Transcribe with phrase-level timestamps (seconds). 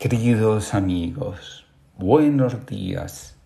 [0.00, 1.66] Queridos amigos,
[1.98, 3.36] buenos días.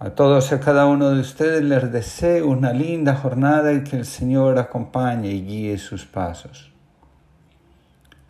[0.00, 3.94] A todos y a cada uno de ustedes les deseo una linda jornada y que
[3.94, 6.72] el Señor acompañe y guíe sus pasos.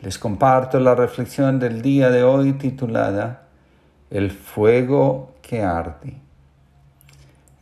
[0.01, 3.45] Les comparto la reflexión del día de hoy titulada
[4.11, 6.21] El fuego que arde.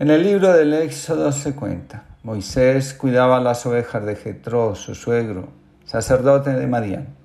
[0.00, 5.46] En el libro del Éxodo se cuenta, Moisés cuidaba las ovejas de Jetro, su suegro,
[5.84, 7.23] sacerdote de Madián.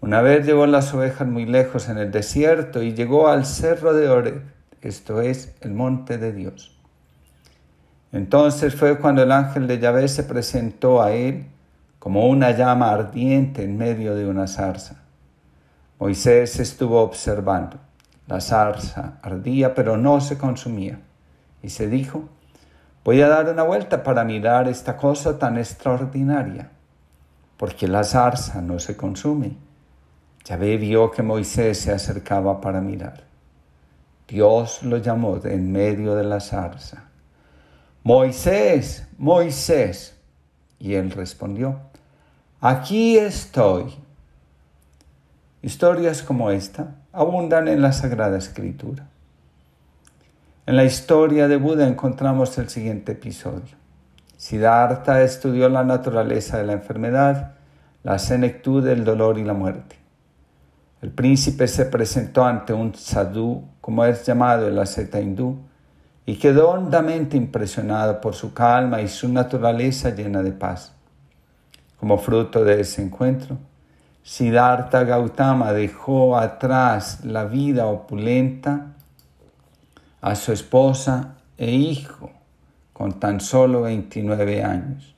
[0.00, 4.08] Una vez llevó las ovejas muy lejos en el desierto y llegó al cerro de
[4.08, 4.42] Oreb,
[4.82, 6.78] esto es, el monte de Dios.
[8.12, 11.46] Entonces fue cuando el ángel de Yahvé se presentó a él
[11.98, 15.02] como una llama ardiente en medio de una zarza.
[15.98, 17.78] Moisés estuvo observando.
[18.26, 21.00] La zarza ardía pero no se consumía.
[21.62, 22.28] Y se dijo,
[23.04, 26.70] voy a dar una vuelta para mirar esta cosa tan extraordinaria,
[27.56, 29.56] porque la zarza no se consume.
[30.46, 33.24] Yahvé vio que Moisés se acercaba para mirar.
[34.28, 37.08] Dios lo llamó de en medio de la zarza.
[38.04, 40.16] Moisés, Moisés.
[40.78, 41.80] Y él respondió,
[42.60, 43.96] aquí estoy.
[45.62, 49.08] Historias como esta abundan en la Sagrada Escritura.
[50.64, 53.74] En la historia de Buda encontramos el siguiente episodio.
[54.36, 57.54] Siddhartha estudió la naturaleza de la enfermedad,
[58.04, 60.05] la senectud del dolor y la muerte.
[61.02, 65.58] El príncipe se presentó ante un sadhu, como es llamado en la seta hindú,
[66.24, 70.92] y quedó hondamente impresionado por su calma y su naturaleza llena de paz.
[72.00, 73.58] Como fruto de ese encuentro,
[74.22, 78.86] Siddhartha Gautama dejó atrás la vida opulenta
[80.20, 82.30] a su esposa e hijo
[82.92, 85.14] con tan solo 29 años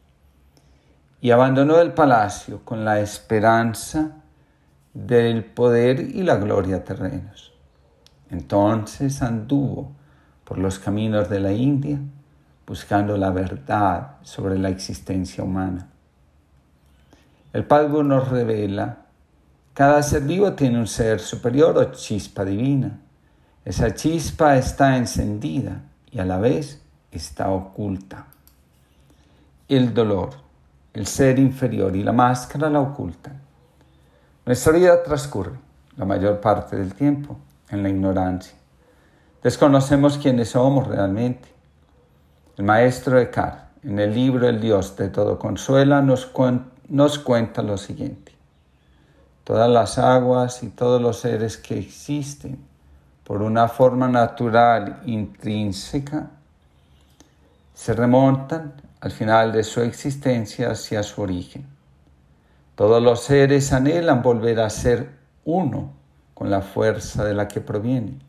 [1.20, 4.17] y abandonó el palacio con la esperanza
[5.06, 7.52] del poder y la gloria terrenos.
[8.30, 9.92] Entonces anduvo
[10.44, 12.00] por los caminos de la India
[12.66, 15.88] buscando la verdad sobre la existencia humana.
[17.52, 18.98] El Padre nos revela,
[19.72, 22.98] cada ser vivo tiene un ser superior o chispa divina.
[23.64, 28.26] Esa chispa está encendida y a la vez está oculta.
[29.68, 30.30] El dolor,
[30.92, 33.47] el ser inferior y la máscara la ocultan.
[34.48, 35.58] Nuestra vida transcurre
[35.98, 37.36] la mayor parte del tiempo
[37.68, 38.56] en la ignorancia.
[39.42, 41.50] Desconocemos quiénes somos realmente.
[42.56, 46.32] El maestro Eckhart, en el libro El Dios de todo consuela, nos,
[46.88, 48.32] nos cuenta lo siguiente.
[49.44, 52.58] Todas las aguas y todos los seres que existen
[53.24, 56.30] por una forma natural intrínseca
[57.74, 61.77] se remontan al final de su existencia hacia su origen
[62.78, 65.10] todos los seres anhelan volver a ser
[65.44, 65.94] uno
[66.32, 68.22] con la fuerza de la que provienen.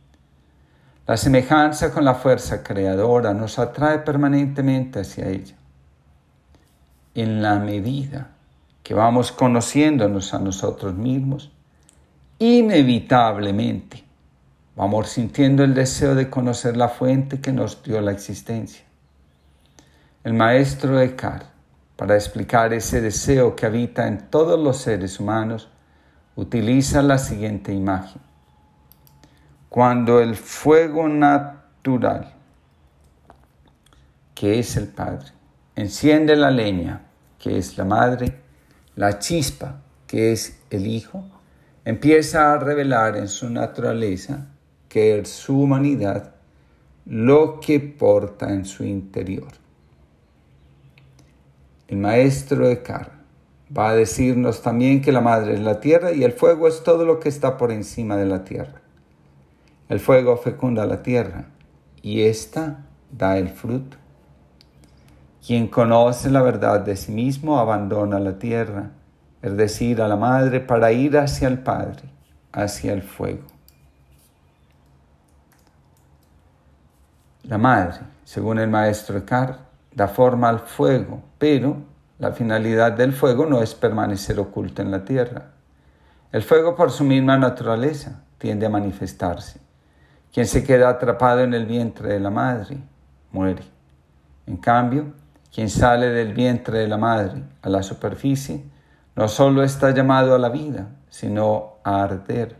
[1.05, 5.53] La semejanza con la fuerza creadora nos atrae permanentemente hacia ella.
[7.13, 8.31] En la medida
[8.81, 11.51] que vamos conociéndonos a nosotros mismos,
[12.39, 14.03] inevitablemente
[14.75, 18.83] vamos sintiendo el deseo de conocer la fuente que nos dio la existencia.
[20.23, 21.58] El maestro Eckhart
[21.99, 25.67] para explicar ese deseo que habita en todos los seres humanos,
[26.37, 28.21] utiliza la siguiente imagen.
[29.67, 32.33] Cuando el fuego natural,
[34.33, 35.27] que es el Padre,
[35.75, 37.01] enciende la leña,
[37.37, 38.43] que es la Madre,
[38.95, 41.25] la chispa, que es el Hijo,
[41.83, 44.47] empieza a revelar en su naturaleza,
[44.87, 46.33] que es su humanidad,
[47.05, 49.58] lo que porta en su interior.
[51.89, 53.11] El maestro Eckhart
[53.75, 57.03] va a decirnos también que la madre es la tierra y el fuego es todo
[57.03, 58.81] lo que está por encima de la tierra.
[59.87, 61.45] El fuego fecunda la tierra
[62.03, 63.97] y ésta da el fruto.
[65.45, 68.91] Quien conoce la verdad de sí mismo abandona la tierra,
[69.41, 72.03] es decir, a la madre, para ir hacia el Padre,
[72.51, 73.47] hacia el fuego.
[77.43, 79.68] La madre, según el maestro Eckhart,
[79.99, 81.75] da forma al fuego, pero
[82.19, 85.51] la finalidad del fuego no es permanecer oculto en la tierra.
[86.31, 89.59] El fuego por su misma naturaleza tiende a manifestarse.
[90.31, 92.77] Quien se queda atrapado en el vientre de la madre
[93.33, 93.63] muere.
[94.47, 95.11] En cambio,
[95.53, 98.63] quien sale del vientre de la madre a la superficie
[99.17, 102.55] no solo está llamado a la vida, sino a arder,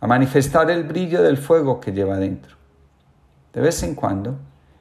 [0.00, 2.54] a manifestar el brillo del fuego que lleva dentro.
[3.52, 4.36] De vez en cuando,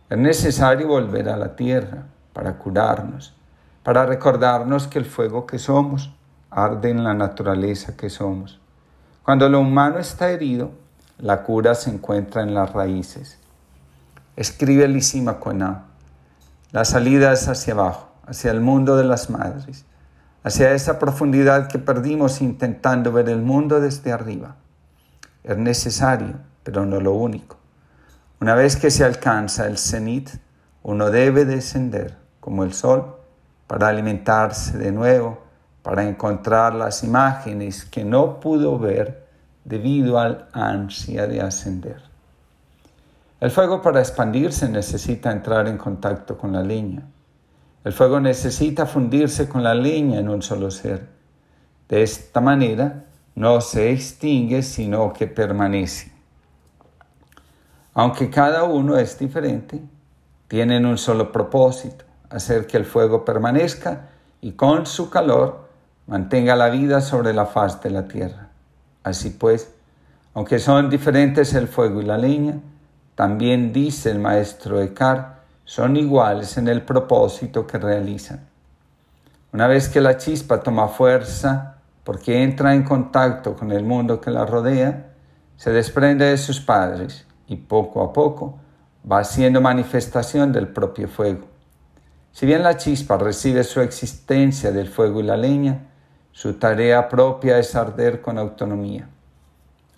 [0.10, 3.36] es necesario volver a la tierra para curarnos,
[3.84, 6.14] para recordarnos que el fuego que somos
[6.50, 8.60] arde en la naturaleza que somos.
[9.24, 10.72] Cuando lo humano está herido,
[11.18, 13.38] la cura se encuentra en las raíces.
[14.38, 15.86] Escribe Lisima Coná.
[16.72, 19.86] La salida es hacia abajo, hacia el mundo de las madres,
[20.44, 24.56] hacia esa profundidad que perdimos intentando ver el mundo desde arriba.
[25.44, 27.58] Es necesario, pero no lo único.
[28.40, 30.30] Una vez que se alcanza el cenit,
[30.84, 33.16] uno debe descender como el sol
[33.66, 35.48] para alimentarse de nuevo
[35.82, 39.26] para encontrar las imágenes que no pudo ver
[39.64, 42.02] debido al ansia de ascender.
[43.40, 47.04] El fuego para expandirse necesita entrar en contacto con la leña.
[47.86, 51.08] El fuego necesita fundirse con la leña en un solo ser.
[51.88, 53.06] De esta manera
[53.36, 56.17] no se extingue, sino que permanece.
[57.98, 59.82] Aunque cada uno es diferente,
[60.48, 64.10] tienen un solo propósito, hacer que el fuego permanezca
[64.40, 65.68] y con su calor
[66.06, 68.50] mantenga la vida sobre la faz de la tierra.
[69.04, 69.74] Así pues,
[70.36, 72.60] aunque son diferentes el fuego y la leña,
[73.16, 78.42] también dice el maestro Eckhart, son iguales en el propósito que realizan.
[79.52, 84.30] Una vez que la chispa toma fuerza porque entra en contacto con el mundo que
[84.30, 85.08] la rodea,
[85.56, 88.60] se desprende de sus padres y poco a poco
[89.10, 91.48] va siendo manifestación del propio fuego.
[92.32, 95.88] Si bien la chispa recibe su existencia del fuego y la leña,
[96.32, 99.10] su tarea propia es arder con autonomía.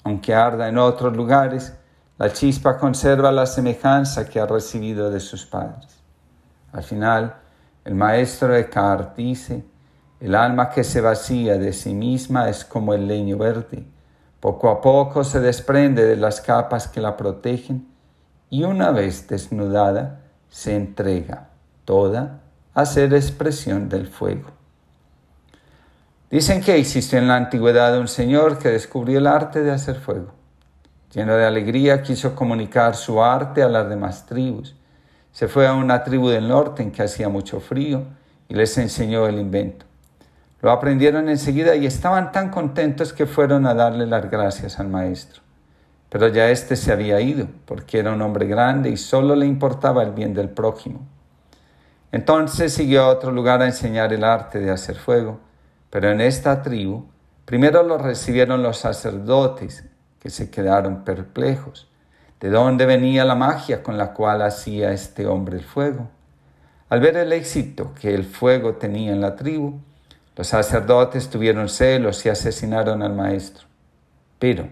[0.03, 1.73] Aunque arda en otros lugares,
[2.17, 6.01] la chispa conserva la semejanza que ha recibido de sus padres.
[6.71, 7.35] Al final,
[7.83, 9.65] el maestro Eckhart dice,
[10.19, 13.85] el alma que se vacía de sí misma es como el leño verde.
[14.39, 17.87] Poco a poco se desprende de las capas que la protegen
[18.49, 21.49] y una vez desnudada se entrega
[21.83, 22.41] toda
[22.73, 24.51] a ser expresión del fuego.
[26.31, 30.31] Dicen que existió en la antigüedad un señor que descubrió el arte de hacer fuego.
[31.11, 34.75] Lleno de alegría quiso comunicar su arte a las demás tribus.
[35.31, 38.03] Se fue a una tribu del norte en que hacía mucho frío
[38.47, 39.88] y les enseñó el invento.
[40.61, 45.41] Lo aprendieron enseguida y estaban tan contentos que fueron a darle las gracias al maestro.
[46.09, 50.03] Pero ya éste se había ido, porque era un hombre grande y solo le importaba
[50.03, 51.07] el bien del prójimo.
[52.11, 55.39] Entonces siguió a otro lugar a enseñar el arte de hacer fuego
[55.89, 57.05] pero en esta tribu,
[57.45, 59.85] primero lo recibieron los sacerdotes,
[60.19, 61.89] que se quedaron perplejos.
[62.39, 66.09] ¿De dónde venía la magia con la cual hacía este hombre el fuego?
[66.89, 69.79] Al ver el éxito que el fuego tenía en la tribu,
[70.39, 73.67] los sacerdotes tuvieron celos y asesinaron al maestro.
[74.39, 74.69] Pero,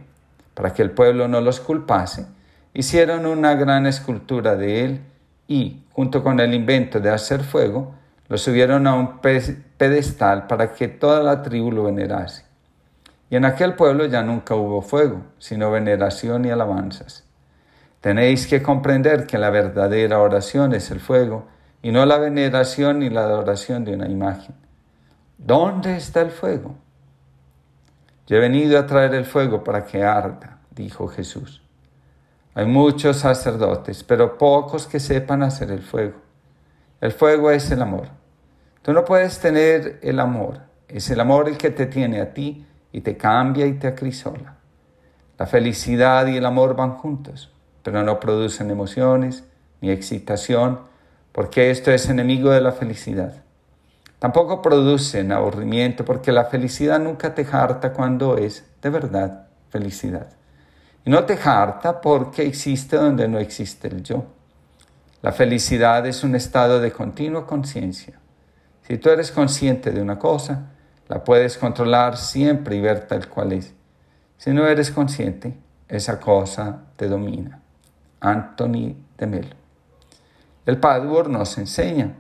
[0.54, 2.26] para que el pueblo no los culpase,
[2.74, 5.02] hicieron una gran escultura de él
[5.46, 7.96] y, junto con el invento de hacer fuego,
[8.30, 12.46] lo subieron a un pedestal para que toda la tribu lo venerase.
[13.30, 17.26] Y en aquel pueblo ya nunca hubo fuego, sino veneración y alabanzas.
[18.00, 21.46] Tenéis que comprender que la verdadera oración es el fuego,
[21.82, 24.56] y no la veneración ni la adoración de una imagen.
[25.38, 26.76] ¿Dónde está el fuego?
[28.26, 31.62] Yo he venido a traer el fuego para que arda, dijo Jesús.
[32.56, 36.18] Hay muchos sacerdotes, pero pocos que sepan hacer el fuego.
[37.00, 38.08] El fuego es el amor.
[38.82, 40.62] Tú no puedes tener el amor.
[40.88, 44.56] Es el amor el que te tiene a ti y te cambia y te acrisola.
[45.38, 49.44] La felicidad y el amor van juntos, pero no producen emociones
[49.82, 50.80] ni excitación,
[51.32, 53.44] porque esto es enemigo de la felicidad.
[54.20, 60.30] Tampoco producen aburrimiento, porque la felicidad nunca te harta cuando es de verdad felicidad.
[61.06, 64.26] Y no te harta porque existe donde no existe el yo.
[65.22, 68.20] La felicidad es un estado de continua conciencia
[68.88, 70.68] si tú eres consciente de una cosa,
[71.10, 73.74] la puedes controlar siempre y ver tal cual es.
[74.38, 75.58] Si no eres consciente,
[75.90, 77.60] esa cosa te domina.
[78.22, 79.56] Anthony de Melo.
[80.66, 82.16] El Padua nos enseña.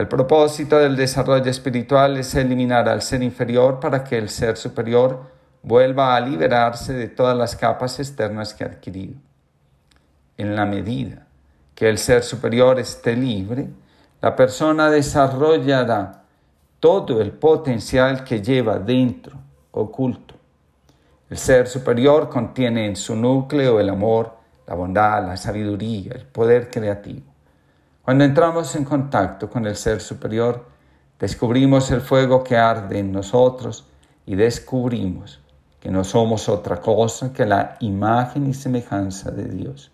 [0.00, 5.30] El propósito del desarrollo espiritual es eliminar al ser inferior para que el ser superior
[5.62, 9.16] vuelva a liberarse de todas las capas externas que ha adquirido.
[10.38, 11.26] En la medida
[11.74, 13.68] que el ser superior esté libre,
[14.22, 16.22] la persona desarrollará
[16.80, 19.36] todo el potencial que lleva dentro,
[19.70, 20.34] oculto.
[21.28, 24.34] El ser superior contiene en su núcleo el amor,
[24.66, 27.29] la bondad, la sabiduría, el poder creativo.
[28.02, 30.66] Cuando entramos en contacto con el ser superior,
[31.18, 33.86] descubrimos el fuego que arde en nosotros
[34.26, 35.40] y descubrimos
[35.80, 39.90] que no somos otra cosa que la imagen y semejanza de Dios.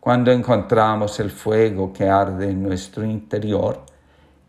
[0.00, 3.84] Cuando encontramos el fuego que arde en nuestro interior,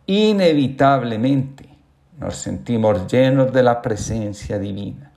[0.06, 1.70] inevitablemente
[2.18, 5.12] nos sentimos llenos de la presencia divina.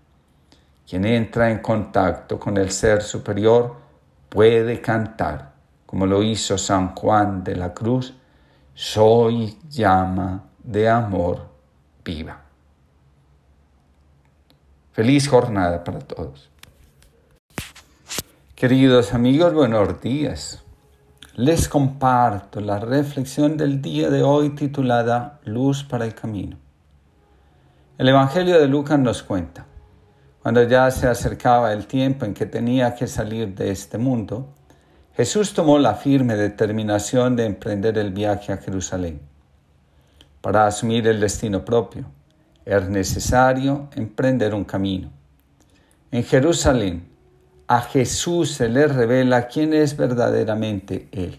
[0.89, 3.77] Quien entra en contacto con el ser superior
[4.29, 5.54] puede cantar,
[5.95, 8.15] como lo hizo San Juan de la Cruz,
[8.75, 11.47] soy llama de amor
[12.05, 12.43] viva.
[14.91, 16.51] Feliz jornada para todos.
[18.57, 20.65] Queridos amigos, buenos días.
[21.37, 26.57] Les comparto la reflexión del día de hoy titulada Luz para el Camino.
[27.99, 29.65] El Evangelio de Lucas nos cuenta,
[30.43, 34.49] cuando ya se acercaba el tiempo en que tenía que salir de este mundo,
[35.17, 39.21] Jesús tomó la firme determinación de emprender el viaje a Jerusalén.
[40.41, 42.07] Para asumir el destino propio,
[42.65, 45.13] es necesario emprender un camino.
[46.11, 47.09] En Jerusalén,
[47.69, 51.39] a Jesús se le revela quién es verdaderamente Él,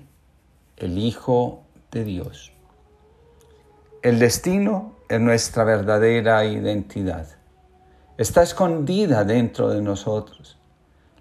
[0.77, 2.53] el Hijo de Dios.
[4.01, 7.27] El destino es nuestra verdadera identidad.
[8.17, 10.58] Está escondida dentro de nosotros.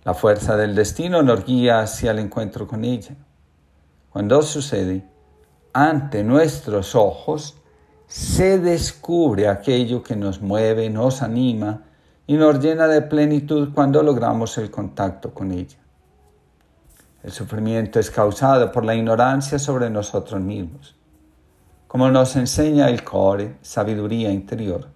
[0.05, 3.15] La fuerza del destino nos guía hacia el encuentro con ella.
[4.11, 5.09] Cuando sucede,
[5.73, 7.57] ante nuestros ojos
[8.07, 11.85] se descubre aquello que nos mueve, nos anima,
[12.27, 15.79] y nos llena de plenitud cuando logramos el contacto con ella.
[17.23, 20.97] El sufrimiento es causado por la ignorancia sobre nosotros mismos.
[21.87, 24.89] Como nos enseña el Core, sabiduría interior,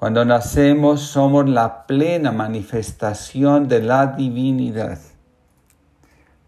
[0.00, 4.98] cuando nacemos somos la plena manifestación de la divinidad.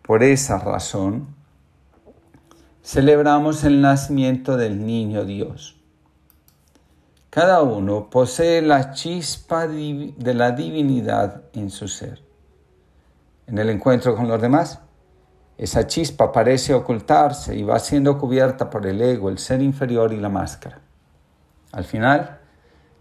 [0.02, 1.28] Por esa razón,
[2.82, 5.76] celebramos el nacimiento del niño Dios
[7.32, 12.23] cada uno posee la chispa de la divinidad en su ser.
[13.47, 14.80] En el encuentro con los demás,
[15.56, 20.21] esa chispa parece ocultarse y va siendo cubierta por el ego, el ser inferior y
[20.21, 20.80] la máscara.
[21.73, 22.38] Al final,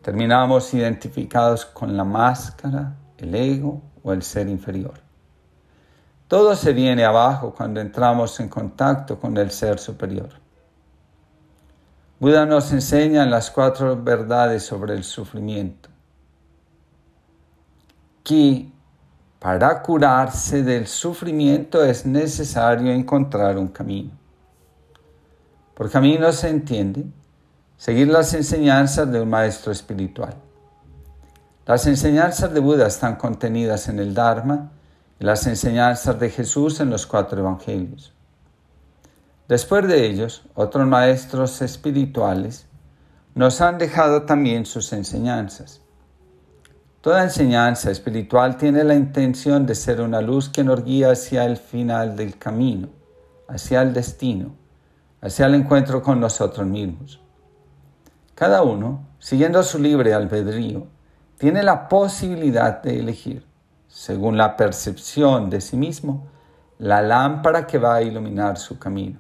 [0.02, 5.00] terminamos identificados con la máscara, el ego o el ser inferior.
[6.28, 10.30] Todo se viene abajo cuando entramos en contacto con el ser superior.
[12.20, 15.90] Buda nos enseña las cuatro verdades sobre el sufrimiento,
[18.24, 18.72] que
[19.40, 24.12] para curarse del sufrimiento es necesario encontrar un camino.
[25.74, 27.06] Por camino se entiende
[27.82, 30.36] seguir las enseñanzas de un maestro espiritual.
[31.66, 34.72] Las enseñanzas de Buda están contenidas en el Dharma
[35.20, 38.14] y las enseñanzas de Jesús en los cuatro evangelios.
[39.48, 42.68] Después de ellos, otros maestros espirituales
[43.34, 45.82] nos han dejado también sus enseñanzas.
[47.02, 51.58] Toda enseñanza espiritual tiene la intención de ser una luz que nos guía hacia el
[51.58, 52.90] final del camino,
[53.48, 54.56] hacia el destino,
[55.20, 57.21] hacia el encuentro con nosotros mismos.
[58.42, 60.88] Cada uno, siguiendo su libre albedrío,
[61.38, 63.46] tiene la posibilidad de elegir,
[63.88, 66.26] según la percepción de sí mismo,
[66.80, 69.20] la lámpara que va a iluminar su camino.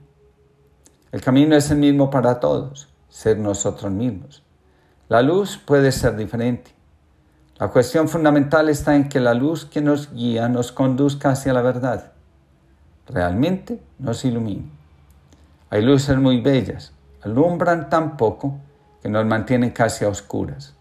[1.12, 4.42] El camino es el mismo para todos, ser nosotros mismos.
[5.08, 6.72] La luz puede ser diferente.
[7.60, 11.62] La cuestión fundamental está en que la luz que nos guía nos conduzca hacia la
[11.62, 12.13] verdad.
[13.06, 14.72] Realmente nos ilumine.
[15.70, 18.58] Hay luces muy bellas, alumbran tan poco
[19.01, 20.75] que nos mantienen casi a oscuras.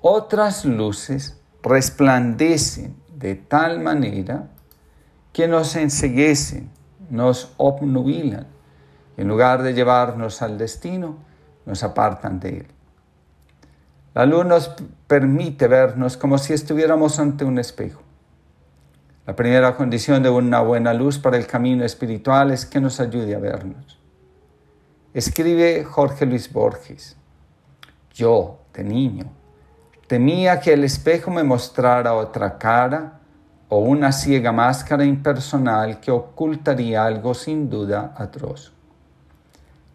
[0.00, 4.48] Otras luces resplandecen de tal manera
[5.32, 6.70] que nos enseguecen,
[7.10, 8.46] nos obnubilan
[9.16, 11.16] en lugar de llevarnos al destino,
[11.64, 12.66] nos apartan de él.
[14.14, 14.74] La luz nos
[15.06, 18.02] permite vernos como si estuviéramos ante un espejo.
[19.26, 23.34] La primera condición de una buena luz para el camino espiritual es que nos ayude
[23.34, 23.98] a vernos.
[25.16, 27.16] Escribe Jorge Luis Borges,
[28.12, 29.24] yo, de niño,
[30.06, 33.18] temía que el espejo me mostrara otra cara
[33.70, 38.74] o una ciega máscara impersonal que ocultaría algo sin duda atroz.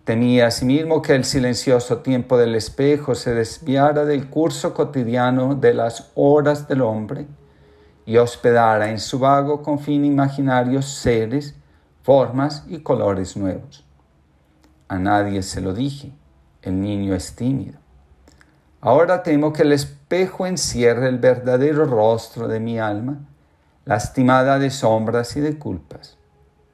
[0.05, 6.09] Temía asimismo que el silencioso tiempo del espejo se desviara del curso cotidiano de las
[6.15, 7.27] horas del hombre
[8.07, 11.53] y hospedara en su vago confín imaginario seres,
[12.01, 13.85] formas y colores nuevos.
[14.91, 16.11] A nadie se lo dije,
[16.63, 17.79] el niño es tímido.
[18.81, 23.19] Ahora temo que el espejo encierre el verdadero rostro de mi alma,
[23.85, 26.17] lastimada de sombras y de culpas,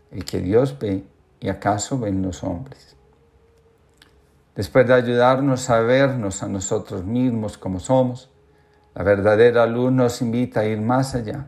[0.09, 1.05] el que Dios ve
[1.39, 2.95] y acaso ven los hombres.
[4.55, 8.31] Después de ayudarnos a vernos a nosotros mismos como somos,
[8.95, 11.45] la verdadera luz nos invita a ir más allá,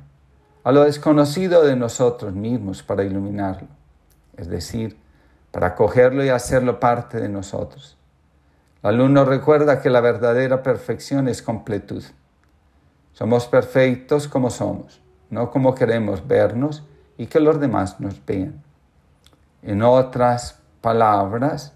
[0.63, 3.69] a lo desconocido de nosotros mismos para iluminarlo,
[4.37, 5.08] es decir,
[5.51, 7.97] para acogerlo y hacerlo parte de nosotros.
[8.81, 12.03] La luz nos recuerda que la verdadera perfección es completud.
[13.11, 16.83] Somos perfectos como somos, no como queremos vernos
[17.17, 18.63] y que los demás nos vean.
[19.61, 21.73] En otras palabras,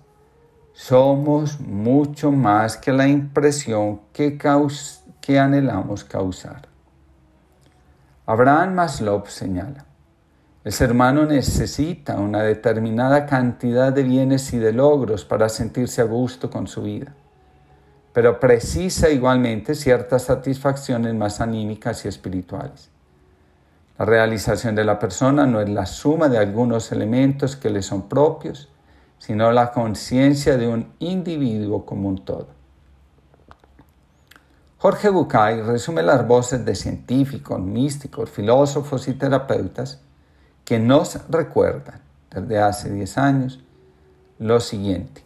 [0.71, 4.37] somos mucho más que la impresión que,
[5.21, 6.67] que anhelamos causar.
[8.25, 9.85] Abraham Maslow señala,
[10.63, 16.05] el ser humano necesita una determinada cantidad de bienes y de logros para sentirse a
[16.05, 17.13] gusto con su vida,
[18.13, 22.89] pero precisa igualmente ciertas satisfacciones más anímicas y espirituales.
[23.99, 28.07] La realización de la persona no es la suma de algunos elementos que le son
[28.07, 28.69] propios,
[29.17, 32.47] sino la conciencia de un individuo como un todo.
[34.77, 40.01] Jorge Bucay resume las voces de científicos, místicos, filósofos y terapeutas
[40.65, 42.01] que nos recuerdan
[42.31, 43.63] desde hace 10 años
[44.39, 45.23] lo siguiente.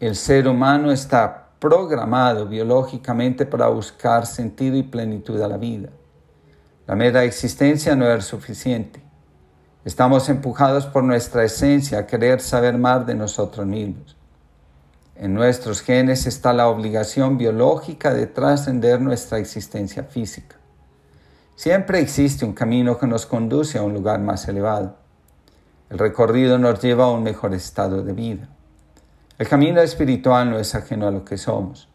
[0.00, 5.90] El ser humano está programado biológicamente para buscar sentido y plenitud a la vida.
[6.86, 9.00] La mera existencia no es suficiente.
[9.84, 14.16] Estamos empujados por nuestra esencia a querer saber más de nosotros mismos.
[15.14, 20.56] En nuestros genes está la obligación biológica de trascender nuestra existencia física.
[21.54, 24.96] Siempre existe un camino que nos conduce a un lugar más elevado.
[25.90, 28.48] El recorrido nos lleva a un mejor estado de vida.
[29.38, 31.88] El camino espiritual no es ajeno a lo que somos.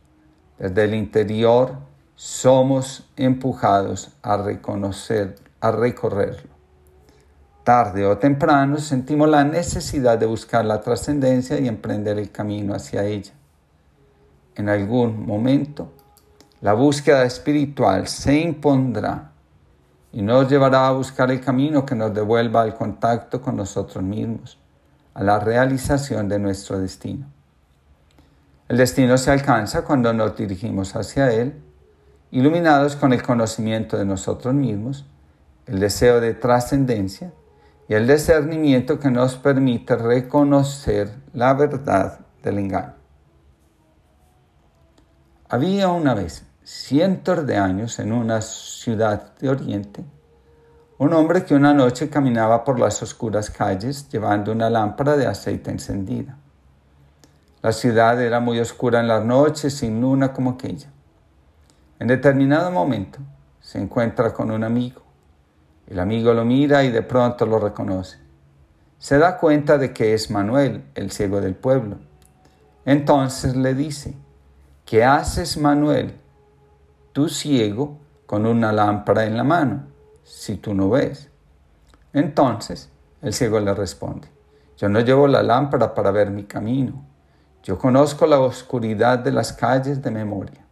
[0.59, 1.73] Desde el interior
[2.15, 6.51] somos empujados a reconocer, a recorrerlo.
[7.63, 13.03] Tarde o temprano sentimos la necesidad de buscar la trascendencia y emprender el camino hacia
[13.03, 13.33] ella.
[14.55, 15.91] En algún momento,
[16.61, 19.31] la búsqueda espiritual se impondrá
[20.11, 24.57] y nos llevará a buscar el camino que nos devuelva al contacto con nosotros mismos,
[25.13, 27.27] a la realización de nuestro destino.
[28.67, 31.61] El destino se alcanza cuando nos dirigimos hacia él,
[32.31, 35.05] iluminados con el conocimiento de nosotros mismos,
[35.65, 37.31] el deseo de trascendencia
[37.87, 42.93] y el discernimiento que nos permite reconocer la verdad del engaño.
[45.49, 48.41] Había una vez cientos de años en una
[48.87, 50.05] ciudad de Oriente,
[50.97, 55.71] un hombre que una noche caminaba por las oscuras calles llevando una lámpara de aceite
[55.71, 56.37] encendida.
[57.61, 60.87] La ciudad era muy oscura en las noches, sin luna como aquella.
[61.99, 63.19] En determinado momento
[63.59, 65.01] se encuentra con un amigo.
[65.85, 68.19] El amigo lo mira y de pronto lo reconoce.
[68.99, 71.97] Se da cuenta de que es Manuel, el ciego del pueblo.
[72.85, 74.15] Entonces le dice,
[74.85, 76.21] ¿qué haces Manuel?
[77.11, 77.97] tú ciego
[78.27, 79.87] con una lámpara en la mano,
[80.23, 81.29] si tú no ves.
[82.13, 82.89] Entonces
[83.21, 84.27] el ciego le responde,
[84.77, 87.03] yo no llevo la lámpara para ver mi camino,
[87.63, 90.65] yo conozco la oscuridad de las calles de memoria,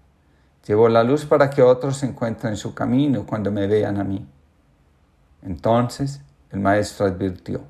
[0.68, 4.28] llevo la luz para que otros encuentren su camino cuando me vean a mí.
[5.42, 7.62] Entonces el maestro advirtió,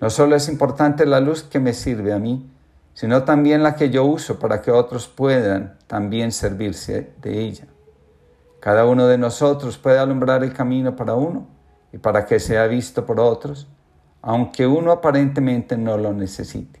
[0.00, 2.46] no solo es importante la luz que me sirve a mí,
[2.92, 7.66] sino también la que yo uso para que otros puedan también servirse de ella.
[8.62, 11.48] Cada uno de nosotros puede alumbrar el camino para uno
[11.92, 13.66] y para que sea visto por otros,
[14.20, 16.80] aunque uno aparentemente no lo necesite.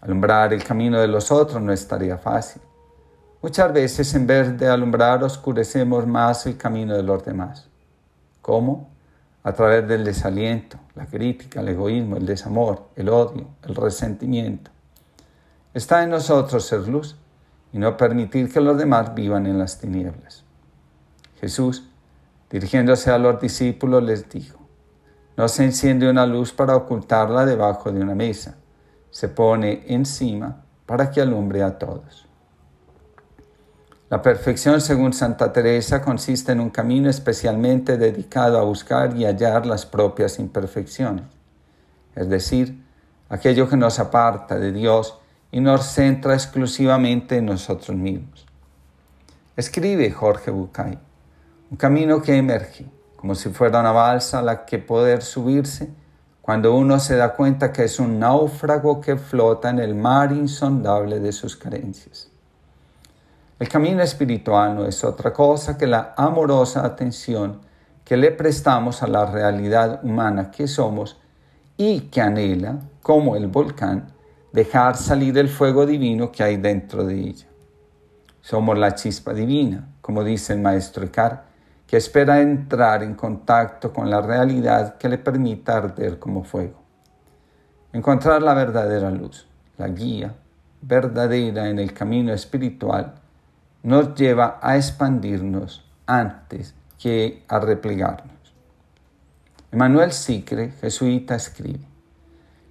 [0.00, 2.62] Alumbrar el camino de los otros no es tarea fácil.
[3.42, 7.68] Muchas veces en vez de alumbrar oscurecemos más el camino de los demás.
[8.40, 8.88] ¿Cómo?
[9.42, 14.70] A través del desaliento, la crítica, el egoísmo, el desamor, el odio, el resentimiento.
[15.74, 17.16] Está en nosotros ser luz
[17.72, 20.44] y no permitir que los demás vivan en las tinieblas.
[21.40, 21.88] Jesús,
[22.50, 24.58] dirigiéndose a los discípulos, les dijo,
[25.36, 28.56] no se enciende una luz para ocultarla debajo de una mesa,
[29.10, 32.26] se pone encima para que alumbre a todos.
[34.10, 39.66] La perfección, según Santa Teresa, consiste en un camino especialmente dedicado a buscar y hallar
[39.66, 41.26] las propias imperfecciones,
[42.16, 42.82] es decir,
[43.28, 45.18] aquello que nos aparta de Dios
[45.52, 48.46] y nos centra exclusivamente en nosotros mismos.
[49.56, 50.98] Escribe Jorge Bucay
[51.70, 55.90] un camino que emerge, como si fuera una balsa a la que poder subirse
[56.40, 61.20] cuando uno se da cuenta que es un náufrago que flota en el mar insondable
[61.20, 62.30] de sus carencias.
[63.58, 67.60] El camino espiritual no es otra cosa que la amorosa atención
[68.02, 71.18] que le prestamos a la realidad humana que somos
[71.76, 74.12] y que anhela, como el volcán,
[74.52, 77.46] dejar salir el fuego divino que hay dentro de ella.
[78.40, 81.47] Somos la chispa divina, como dice el maestro Eckhart,
[81.88, 86.82] que espera entrar en contacto con la realidad que le permita arder como fuego.
[87.94, 89.48] Encontrar la verdadera luz,
[89.78, 90.34] la guía
[90.82, 93.14] verdadera en el camino espiritual,
[93.82, 98.36] nos lleva a expandirnos antes que a replegarnos.
[99.72, 101.86] Emmanuel Sicre, jesuita, escribe,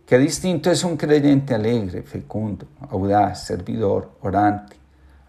[0.05, 4.76] Qué distinto es un creyente alegre, fecundo, audaz, servidor, orante,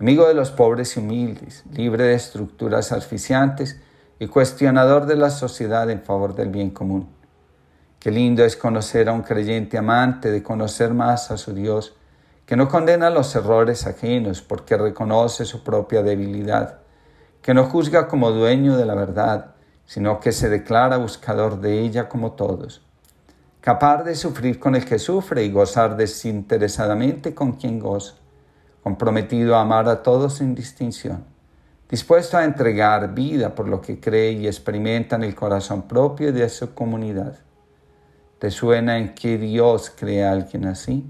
[0.00, 3.80] amigo de los pobres y humildes, libre de estructuras asfixiantes
[4.18, 7.08] y cuestionador de la sociedad en favor del bien común.
[7.98, 11.96] Qué lindo es conocer a un creyente amante de conocer más a su Dios,
[12.46, 16.78] que no condena los errores ajenos porque reconoce su propia debilidad,
[17.42, 22.08] que no juzga como dueño de la verdad, sino que se declara buscador de ella
[22.08, 22.82] como todos
[23.61, 28.14] capaz de sufrir con el que sufre y gozar desinteresadamente con quien goza,
[28.88, 31.22] comprometido a amar a todos sin distinción,
[31.90, 36.48] dispuesto a entregar vida por lo que cree y experimenta en el corazón propio de
[36.48, 37.38] su comunidad.
[38.38, 41.05] ¿Te suena en que Dios crea a alguien así?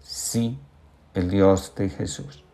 [0.00, 0.60] Sí,
[1.12, 2.44] el Dios de Jesús.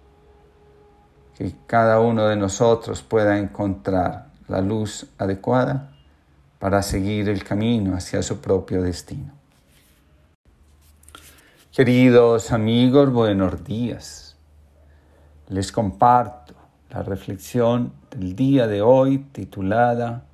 [1.37, 5.92] Que cada uno de nosotros pueda encontrar la luz adecuada
[6.59, 9.35] para seguir el camino hacia su propio destino.
[11.71, 14.21] Queridos amigos, buenos días.
[15.53, 16.55] Les comparto
[16.88, 20.25] la reflexión del día de hoy titulada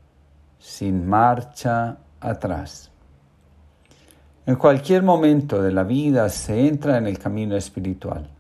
[0.61, 2.93] Sin marcha atrás.
[4.47, 8.31] En cualquier momento de la vida se entra en el camino espiritual.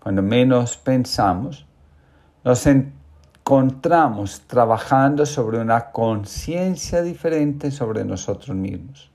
[0.00, 1.66] Cuando menos pensamos,
[2.44, 9.10] nos, encontramos trabajando sobre una conciencia diferente sobre nosotros mismos.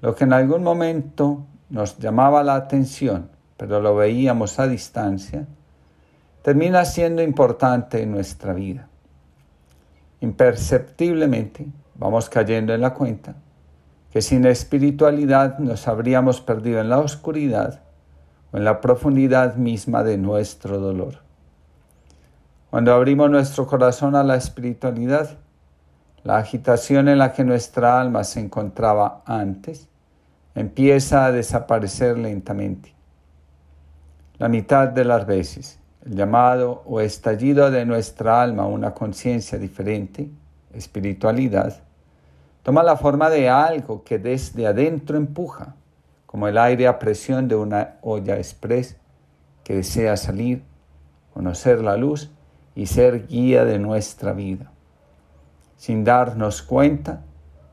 [0.00, 5.46] Lo que en algún momento nos llamaba la atención, pero lo veíamos a distancia,
[6.42, 8.88] termina siendo importante en nuestra vida.
[10.20, 13.34] Imperceptiblemente vamos cayendo en la cuenta
[14.10, 17.80] que sin espiritualidad nos habríamos perdido en la oscuridad
[18.52, 21.18] o en la profundidad misma de nuestro dolor.
[22.70, 25.38] Cuando abrimos nuestro corazón a la espiritualidad,
[26.22, 29.88] la agitación en la que nuestra alma se encontraba antes
[30.54, 32.93] empieza a desaparecer lentamente.
[34.36, 39.58] La mitad de las veces, el llamado o estallido de nuestra alma a una conciencia
[39.58, 40.28] diferente,
[40.72, 41.76] espiritualidad,
[42.64, 45.76] toma la forma de algo que desde adentro empuja,
[46.26, 48.96] como el aire a presión de una olla express
[49.62, 50.64] que desea salir,
[51.32, 52.32] conocer la luz
[52.74, 54.72] y ser guía de nuestra vida.
[55.76, 57.22] Sin darnos cuenta,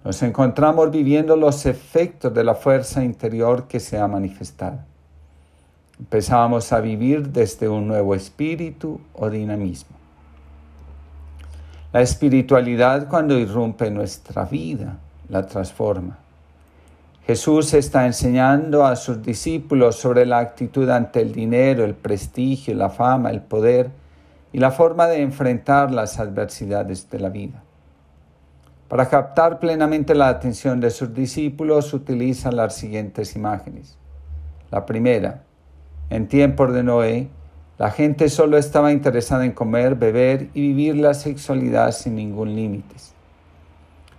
[0.03, 4.90] nos encontramos viviendo los efectos de la fuerza interior que se ha manifestado.
[6.01, 9.95] Empezamos a vivir desde un nuevo espíritu o dinamismo.
[11.93, 14.97] La espiritualidad cuando irrumpe nuestra vida
[15.29, 16.17] la transforma.
[17.27, 22.89] Jesús está enseñando a sus discípulos sobre la actitud ante el dinero, el prestigio, la
[22.89, 23.91] fama, el poder
[24.51, 27.61] y la forma de enfrentar las adversidades de la vida.
[28.87, 33.99] Para captar plenamente la atención de sus discípulos utilizan las siguientes imágenes.
[34.71, 35.43] La primera,
[36.11, 37.29] en tiempos de Noé,
[37.77, 42.95] la gente solo estaba interesada en comer, beber y vivir la sexualidad sin ningún límite.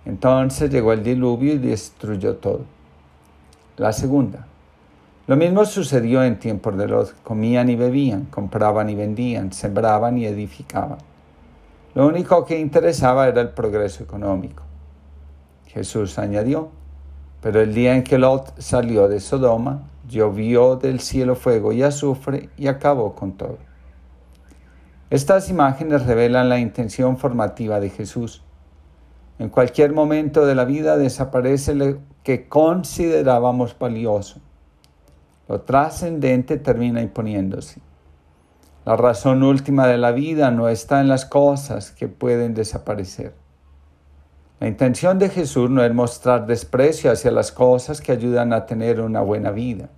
[0.03, 2.61] Entonces llegó el diluvio y destruyó todo.
[3.77, 4.47] La segunda,
[5.27, 10.25] lo mismo sucedió en tiempos de los comían y bebían, compraban y vendían, sembraban y
[10.25, 10.97] edificaban.
[11.93, 14.63] Lo único que interesaba era el progreso económico.
[15.67, 16.69] Jesús añadió,
[17.39, 22.49] pero el día en que Lot salió de Sodoma, llovió del cielo fuego y azufre
[22.57, 23.57] y acabó con todo.
[25.09, 28.43] Estas imágenes revelan la intención formativa de Jesús.
[29.39, 34.41] En cualquier momento de la vida desaparece lo que considerábamos valioso
[35.47, 37.81] lo trascendente termina imponiéndose.
[38.85, 43.35] La razón última de la vida no está en las cosas que pueden desaparecer.
[44.63, 49.01] La intención de Jesús no es mostrar desprecio hacia las cosas que ayudan a tener
[49.01, 49.89] una buena vida.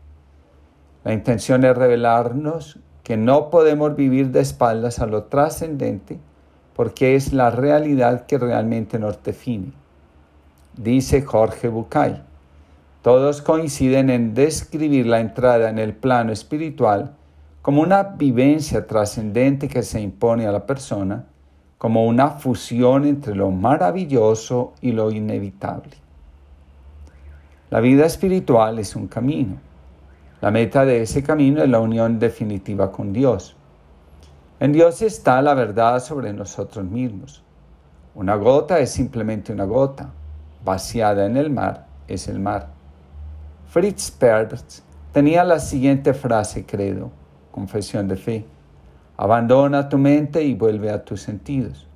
[1.04, 6.18] La intención es revelarnos que no podemos vivir de espaldas a lo trascendente
[6.76, 9.72] porque es la realidad que realmente nos define.
[10.76, 12.24] Dice Jorge Bucay.
[13.04, 17.14] Todos coinciden en describir la entrada en el plano espiritual
[17.62, 21.26] como una vivencia trascendente que se impone a la persona,
[21.86, 25.92] como una fusión entre lo maravilloso y lo inevitable.
[27.70, 29.58] La vida espiritual es un camino.
[30.42, 33.56] La meta de ese camino es la unión definitiva con Dios.
[34.60, 37.44] En Dios está la verdad sobre nosotros mismos.
[38.16, 40.10] Una gota es simplemente una gota.
[40.64, 42.70] Vaciada en el mar es el mar.
[43.68, 47.12] Fritz Perls tenía la siguiente frase credo,
[47.52, 48.46] confesión de fe.
[49.18, 51.88] Abandona tu mente y vuelve a tus sentidos.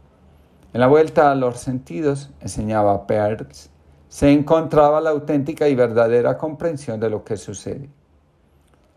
[0.74, 3.70] En la vuelta a los sentidos, enseñaba Peirce,
[4.08, 7.90] se encontraba la auténtica y verdadera comprensión de lo que sucede.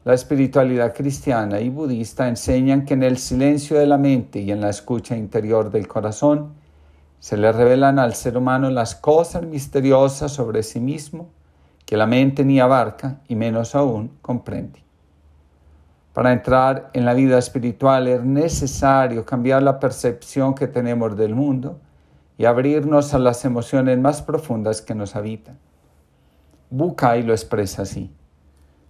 [0.04, 4.60] La espiritualidad cristiana y budista enseñan que en el silencio de la mente y en
[4.60, 6.54] la escucha interior del corazón
[7.20, 11.28] se le revelan al ser humano las cosas misteriosas sobre sí mismo
[11.86, 14.82] que la mente ni abarca y menos aún comprende.
[16.12, 21.80] Para entrar en la vida espiritual es necesario cambiar la percepción que tenemos del mundo
[22.36, 25.58] y abrirnos a las emociones más profundas que nos habitan.
[26.68, 28.14] Bukai lo expresa así.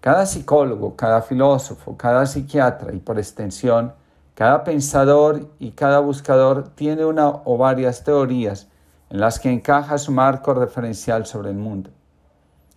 [0.00, 3.92] Cada psicólogo, cada filósofo, cada psiquiatra y por extensión,
[4.34, 8.68] cada pensador y cada buscador tiene una o varias teorías
[9.10, 11.90] en las que encaja su marco referencial sobre el mundo.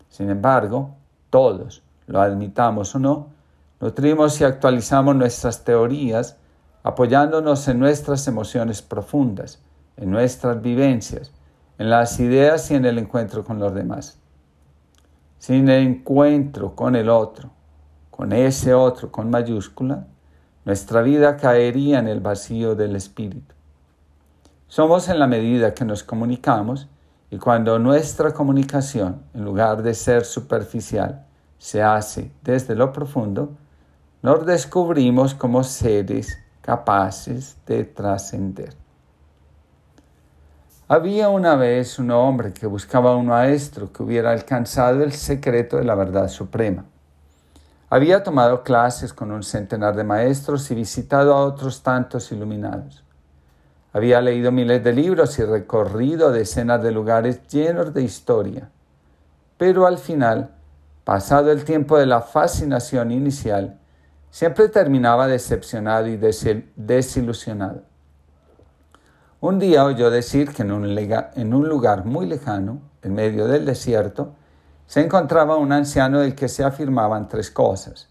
[0.10, 0.92] Sin embargo,
[1.32, 3.35] todos, lo admitamos o no,
[3.80, 6.38] nutrimos y actualizamos nuestras teorías
[6.84, 9.62] apoyándonos en nuestras emociones profundas,
[9.98, 11.32] en nuestras vivencias,
[11.78, 14.20] en las ideas y en el encuentro con los demás
[15.46, 17.52] sin el encuentro con el otro,
[18.10, 20.08] con ese otro con mayúscula,
[20.64, 23.54] nuestra vida caería en el vacío del espíritu.
[24.68, 26.88] Somos en la medida que nos comunicamos
[27.30, 31.28] y cuando nuestra comunicación, en lugar de ser superficial,
[31.60, 33.56] se hace desde lo profundo,
[34.26, 38.74] nos descubrimos como seres capaces de trascender.
[40.88, 45.84] Había una vez un hombre que buscaba un maestro que hubiera alcanzado el secreto de
[45.84, 46.86] la verdad suprema.
[47.88, 53.04] Había tomado clases con un centenar de maestros y visitado a otros tantos iluminados.
[53.94, 58.72] Había leído miles de libros y recorrido decenas de lugares llenos de historia.
[59.60, 60.50] Pero al final,
[61.04, 63.78] pasado el tiempo de la fascinación inicial,
[64.36, 67.84] siempre terminaba decepcionado y desilusionado.
[69.40, 74.34] Un día oyó decir que en un, lugar muy lejano, en medio del desierto,
[74.88, 78.10] se encontraba un anciano del que se afirmaban tres cosas,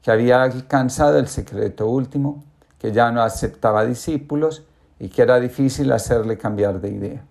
[0.00, 2.42] que había alcanzado el secreto último,
[2.78, 4.64] que ya no aceptaba discípulos
[4.98, 7.24] y que era difícil hacerle cambiar de idea.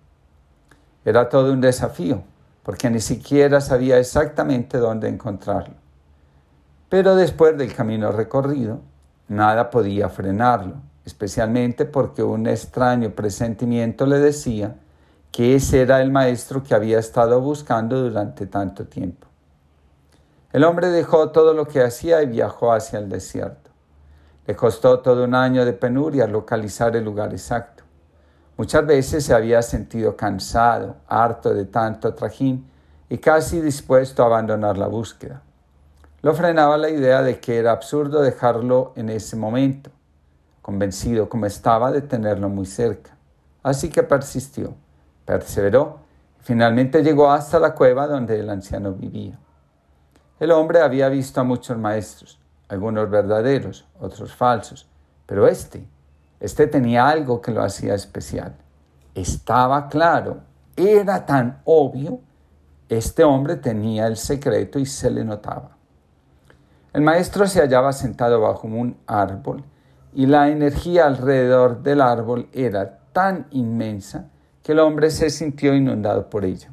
[1.04, 2.22] Era todo un desafío,
[2.62, 5.74] porque ni siquiera sabía exactamente dónde encontrarlo.
[6.88, 8.80] Pero después del camino recorrido,
[9.28, 14.76] nada podía frenarlo especialmente porque un extraño presentimiento le decía
[15.30, 19.26] que ese era el maestro que había estado buscando durante tanto tiempo.
[20.52, 23.70] El hombre dejó todo lo que hacía y viajó hacia el desierto.
[24.46, 27.84] Le costó todo un año de penuria localizar el lugar exacto.
[28.58, 32.68] Muchas veces se había sentido cansado, harto de tanto trajín
[33.08, 35.40] y casi dispuesto a abandonar la búsqueda.
[36.20, 39.90] Lo frenaba la idea de que era absurdo dejarlo en ese momento
[40.68, 43.16] convencido como estaba de tenerlo muy cerca.
[43.62, 44.74] Así que persistió,
[45.24, 46.00] perseveró
[46.38, 49.38] y finalmente llegó hasta la cueva donde el anciano vivía.
[50.38, 54.86] El hombre había visto a muchos maestros, algunos verdaderos, otros falsos,
[55.24, 55.88] pero este,
[56.38, 58.54] este tenía algo que lo hacía especial.
[59.14, 60.40] Estaba claro,
[60.76, 62.20] era tan obvio,
[62.90, 65.77] este hombre tenía el secreto y se le notaba.
[66.98, 69.62] El maestro se hallaba sentado bajo un árbol
[70.12, 74.30] y la energía alrededor del árbol era tan inmensa
[74.64, 76.72] que el hombre se sintió inundado por ella.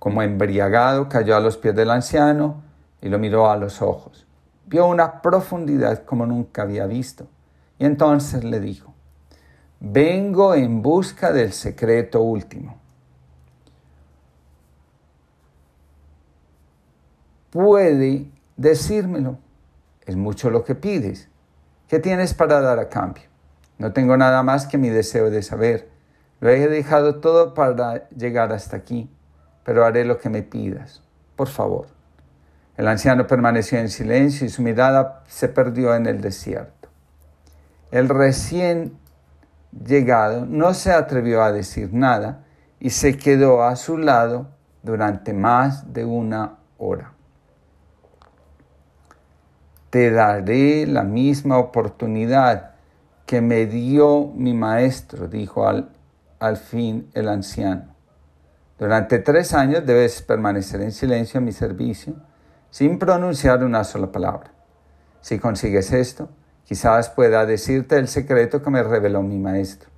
[0.00, 2.64] Como embriagado cayó a los pies del anciano
[3.00, 4.26] y lo miró a los ojos.
[4.66, 7.28] Vio una profundidad como nunca había visto
[7.78, 8.92] y entonces le dijo,
[9.78, 12.79] vengo en busca del secreto último.
[17.50, 19.38] ¿Puede decírmelo?
[20.06, 21.28] Es mucho lo que pides.
[21.88, 23.24] ¿Qué tienes para dar a cambio?
[23.76, 25.88] No tengo nada más que mi deseo de saber.
[26.38, 29.10] Lo he dejado todo para llegar hasta aquí,
[29.64, 31.02] pero haré lo que me pidas.
[31.34, 31.88] Por favor.
[32.76, 36.88] El anciano permaneció en silencio y su mirada se perdió en el desierto.
[37.90, 38.96] El recién
[39.72, 42.44] llegado no se atrevió a decir nada
[42.78, 44.46] y se quedó a su lado
[44.84, 47.14] durante más de una hora
[49.90, 52.70] te daré la misma oportunidad
[53.26, 55.90] que me dio mi maestro, dijo al,
[56.38, 57.94] al fin el anciano.
[58.78, 62.14] Durante tres años debes permanecer en silencio a mi servicio,
[62.70, 64.52] sin pronunciar una sola palabra.
[65.20, 66.30] Si consigues esto,
[66.64, 69.90] quizás pueda decirte el secreto que me reveló mi maestro,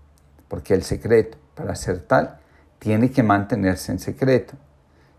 [0.48, 2.38] porque el secreto, para ser tal,
[2.78, 4.54] tiene que mantenerse en secreto.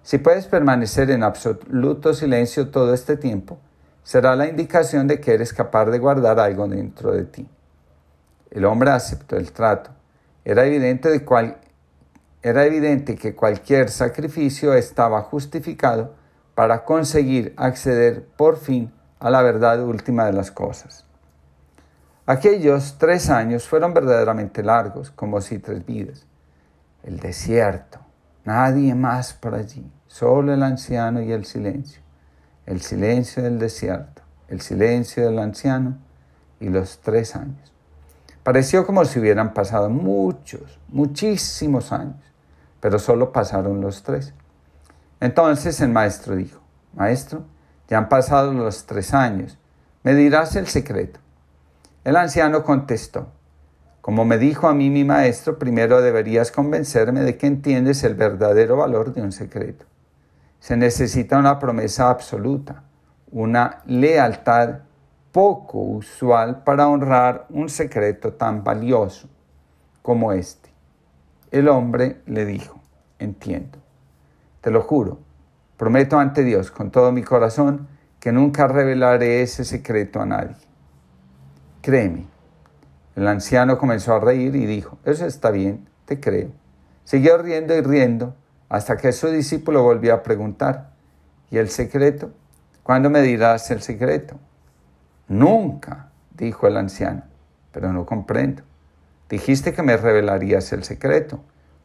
[0.02, 3.60] Si puedes permanecer en absoluto silencio todo este tiempo,
[4.04, 7.50] será la indicación de que eres capaz de guardar algo dentro de ti.
[8.52, 9.90] El hombre aceptó el trato.
[10.46, 11.58] Era evidente, de cual,
[12.42, 16.14] era evidente que cualquier sacrificio estaba justificado
[16.54, 21.06] para conseguir acceder por fin a la verdad última de las cosas.
[22.26, 26.26] Aquellos tres años fueron verdaderamente largos, como si tres vidas.
[27.04, 28.00] El desierto,
[28.46, 32.03] nadie más por allí, solo el anciano y el silencio.
[32.66, 35.98] El silencio del desierto, el silencio del anciano
[36.60, 37.74] y los tres años.
[38.44, 42.24] Pareció como si hubieran pasado muchos, muchísimos años,
[42.80, 44.34] pero solo pasaron los tres.
[45.20, 46.62] Entonces el maestro dijo,
[46.94, 47.44] Maestro,
[47.90, 49.58] ya han pasado los tres años,
[50.04, 51.20] me dirás el secreto.
[52.04, 53.28] El anciano contestó,
[54.02, 58.76] como me dijo a mí mi maestro, primero deberías convencerme de que entiendes el verdadero
[58.76, 59.86] valor de un secreto.
[60.64, 62.84] Se necesita una promesa absoluta,
[63.32, 64.80] una lealtad
[65.34, 69.28] poco usual para honrar un secreto tan valioso
[70.02, 70.70] como este.
[71.52, 72.80] El hombre le dijo,
[73.20, 73.78] entiendo,
[74.62, 75.20] te lo juro,
[75.76, 77.90] prometo ante Dios con todo mi corazón
[78.22, 80.56] que nunca revelaré ese secreto a nadie.
[81.82, 82.26] Créeme.
[83.18, 86.52] El anciano comenzó a reír y dijo, eso está bien, te creo.
[87.04, 88.34] Siguió riendo y riendo
[88.74, 90.90] hasta que su discípulo volvió a preguntar,
[91.52, 92.32] ¿y el secreto?
[92.82, 94.40] ¿Cuándo me dirás el secreto?
[95.28, 97.22] Nunca, dijo el anciano,
[97.72, 98.64] pero no comprendo.
[99.30, 101.40] Dijiste que me revelarías el secreto,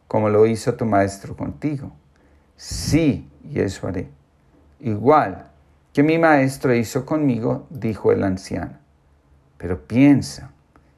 [0.06, 1.92] como lo hizo tu maestro contigo.
[2.56, 4.08] Sí, y eso haré.
[4.80, 5.50] Igual
[5.92, 8.78] que mi maestro hizo conmigo, dijo el anciano.
[9.58, 10.52] Pero piensa,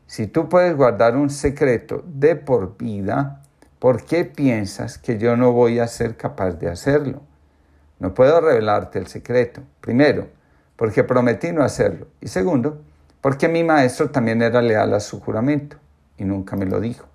[0.07, 3.40] si tú puedes guardar un secreto de por vida,
[3.81, 7.23] ¿por qué piensas que yo no voy a ser capaz de hacerlo?
[7.99, 9.63] No puedo revelarte el secreto.
[9.81, 10.29] Primero,
[10.77, 12.07] porque prometí no hacerlo.
[12.21, 12.81] Y segundo,
[13.21, 15.77] porque mi maestro también era leal a su juramento
[16.17, 17.07] y nunca me lo dijo.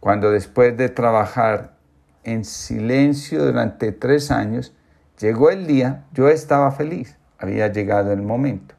[0.00, 1.76] Cuando después de trabajar
[2.24, 4.74] en silencio durante tres años,
[5.18, 8.74] llegó el día, yo estaba feliz, había llegado el momento.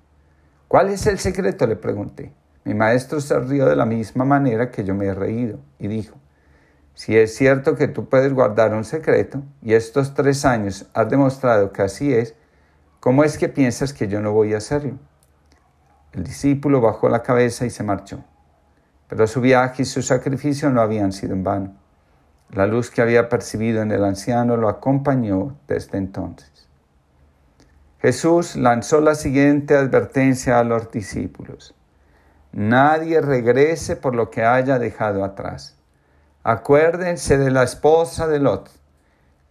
[0.67, 1.67] ¿Cuál es el secreto?
[1.67, 2.33] le pregunté.
[2.63, 6.20] Mi maestro se rió de la misma manera que yo me he reído y dijo,
[6.93, 11.71] si es cierto que tú puedes guardar un secreto y estos tres años has demostrado
[11.71, 12.35] que así es,
[12.99, 14.99] ¿cómo es que piensas que yo no voy a hacerlo?
[16.13, 18.23] El discípulo bajó la cabeza y se marchó.
[19.07, 21.75] Pero su viaje y su sacrificio no habían sido en vano.
[22.49, 26.67] La luz que había percibido en el anciano lo acompañó desde entonces.
[27.99, 31.75] Jesús lanzó la siguiente advertencia a los discípulos.
[32.51, 35.77] Nadie regrese por lo que haya dejado atrás.
[36.43, 38.71] Acuérdense de la esposa de Lot.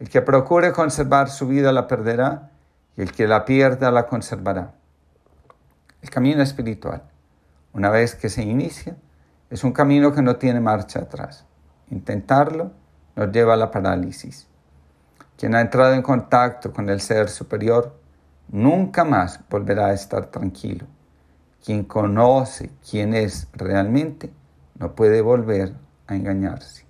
[0.00, 2.50] El que procure conservar su vida la perderá
[2.96, 4.74] y el que la pierda la conservará.
[6.02, 7.04] El camino espiritual,
[7.74, 8.96] una vez que se inicia,
[9.50, 11.44] es un camino que no tiene marcha atrás.
[11.90, 12.72] Intentarlo
[13.14, 14.48] nos lleva a la parálisis.
[15.38, 17.96] Quien ha entrado en contacto con el ser superior
[18.48, 20.86] nunca más volverá a estar tranquilo.
[21.64, 24.32] Quien conoce quién es realmente
[24.74, 25.74] no puede volver
[26.10, 26.84] a engañarse.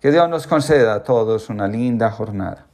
[0.00, 2.66] Que Dios nos conceda a todos una linda jornada.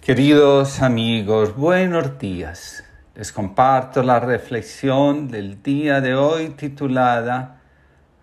[0.00, 2.84] Queridos amigos, buenos días.
[3.14, 7.60] Les comparto la reflexión del día de hoy titulada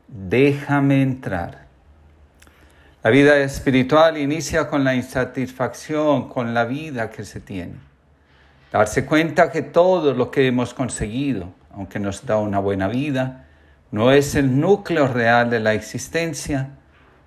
[0.07, 1.65] Déjame entrar.
[3.03, 7.93] La vida espiritual inicia con la insatisfacción con la vida que se tiene
[8.73, 13.42] Darse cuenta que todo lo que hemos conseguido, aunque nos da una buena vida,
[13.93, 16.71] no es el núcleo real de la existencia,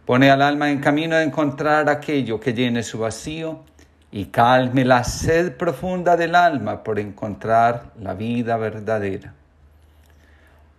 [0.05, 3.62] pone al alma en camino de encontrar aquello que llene su vacío
[4.11, 9.33] y calme la sed profunda del alma por encontrar la vida verdadera.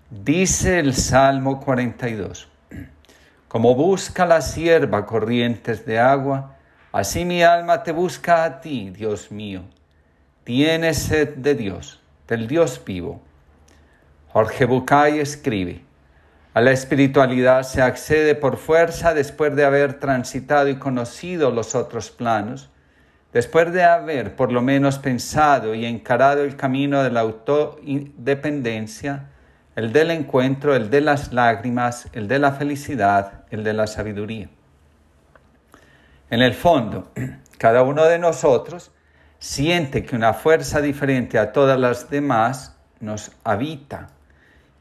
[0.10, 2.50] Dice el Salmo 42,
[3.47, 6.58] como busca la sierva corrientes de agua,
[6.91, 9.64] así mi alma te busca a ti, Dios mío
[10.43, 13.22] tiene sed de Dios, del Dios vivo.
[14.34, 15.84] Jorge Bucay escribe,
[16.53, 22.11] a la espiritualidad se accede por fuerza después de haber transitado y conocido los otros
[22.11, 22.69] planos,
[23.32, 29.30] después de haber por lo menos pensado y encarado el camino de la autoindependencia,
[29.75, 34.49] el del encuentro, el de las lágrimas, el de la felicidad, el de la sabiduría.
[36.30, 37.11] En el fondo,
[37.57, 38.91] cada uno de nosotros
[39.39, 44.09] siente que una fuerza diferente a todas las demás nos habita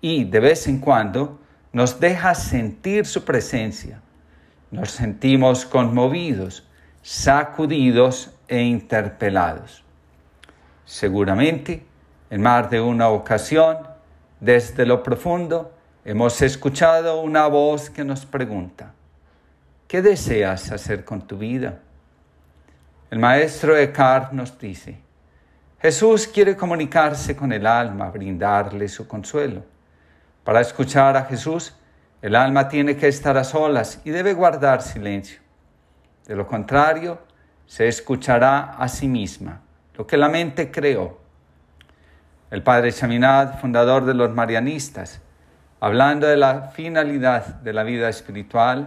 [0.00, 1.38] y de vez en cuando
[1.72, 4.00] nos deja sentir su presencia.
[4.70, 6.66] Nos sentimos conmovidos,
[7.02, 9.84] sacudidos e interpelados.
[10.84, 11.84] Seguramente,
[12.30, 13.78] en más de una ocasión,
[14.40, 15.72] desde lo profundo,
[16.04, 18.92] hemos escuchado una voz que nos pregunta,
[19.88, 21.80] ¿qué deseas hacer con tu vida?
[23.10, 24.98] El maestro Eckhart nos dice,
[25.80, 29.75] Jesús quiere comunicarse con el alma, brindarle su consuelo.
[30.46, 31.74] Para escuchar a Jesús,
[32.22, 35.40] el alma tiene que estar a solas y debe guardar silencio.
[36.24, 37.18] De lo contrario,
[37.66, 39.62] se escuchará a sí misma
[39.96, 41.18] lo que la mente creó.
[42.52, 45.20] El padre Chaminad, fundador de los marianistas,
[45.80, 48.86] hablando de la finalidad de la vida espiritual,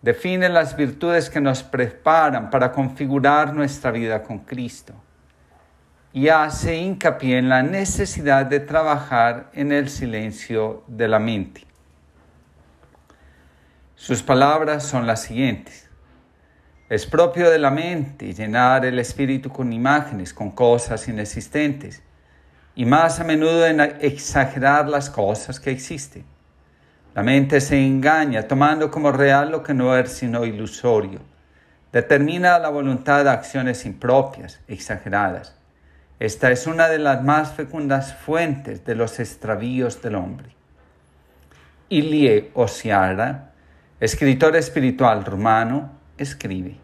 [0.00, 4.94] define las virtudes que nos preparan para configurar nuestra vida con Cristo
[6.12, 11.64] y hace hincapié en la necesidad de trabajar en el silencio de la mente.
[13.94, 15.88] Sus palabras son las siguientes.
[16.90, 22.02] Es propio de la mente llenar el espíritu con imágenes, con cosas inexistentes,
[22.74, 26.24] y más a menudo en exagerar las cosas que existen.
[27.14, 31.20] La mente se engaña tomando como real lo que no es sino ilusorio.
[31.92, 35.61] Determina la voluntad de acciones impropias, exageradas.
[36.22, 40.54] Esta es una de las más fecundas fuentes de los extravíos del hombre.
[41.88, 43.50] Ilie Osiara,
[43.98, 46.76] escritor espiritual romano, escribe,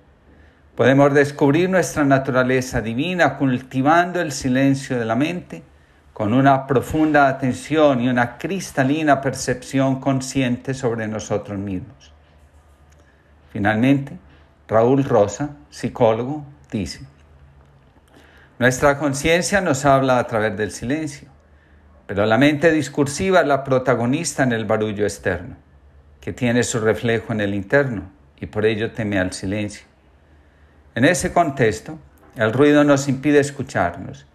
[0.75, 5.63] podemos descubrir nuestra naturaleza divina cultivando el silencio de la mente
[6.13, 12.13] con una profunda atención y una cristalina percepción consciente sobre nosotros mismos.
[13.53, 14.19] Finalmente,
[14.67, 17.07] Raúl Rosa, psicólogo, dice,
[18.59, 21.29] nuestra conciencia nos habla a través del silencio,
[22.07, 25.57] pero la mente discursiva es la protagonista en el barullo externo,
[26.21, 29.87] que tiene su reflejo en el interno y por ello teme al silencio.
[30.95, 31.99] En ese contexto,
[32.35, 34.27] el ruido nos impide escucharnos,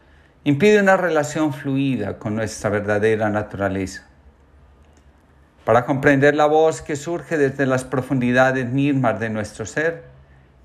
[0.46, 4.08] impide una relación fluida con nuestra verdadera naturaleza.
[5.66, 10.04] Para comprender la voz que surge desde las profundidades mismas de nuestro ser,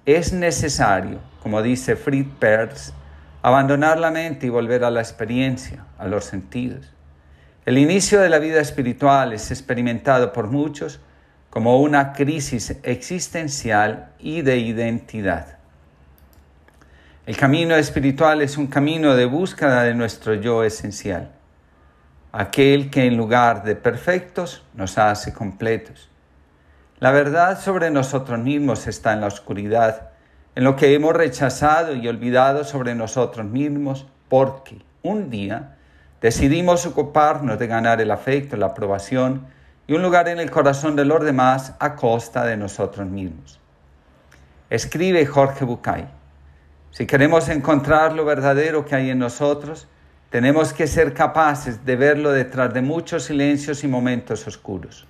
[0.06, 2.92] es necesario, como dice Fritz Perls,
[3.42, 6.92] abandonar la mente y volver a la experiencia, a los sentidos.
[7.66, 11.00] El inicio de la vida espiritual es experimentado por muchos
[11.50, 15.58] como una crisis existencial y de identidad.
[17.26, 21.30] El camino espiritual es un camino de búsqueda de nuestro yo esencial,
[22.32, 26.08] aquel que en lugar de perfectos nos hace completos.
[27.00, 30.07] La verdad sobre nosotros mismos está en la oscuridad,
[30.58, 35.76] en lo que hemos rechazado y olvidado sobre nosotros mismos, porque un día
[36.20, 39.46] decidimos ocuparnos de ganar el afecto, la aprobación,
[39.86, 43.60] y un lugar en el corazón de los demás a costa de nosotros mismos.
[44.68, 46.08] Escribe Jorge Bucay,
[46.90, 49.86] si queremos encontrar lo verdadero que hay en nosotros,
[50.28, 55.06] tenemos que ser capaces de verlo detrás de muchos silencios y momentos oscuros.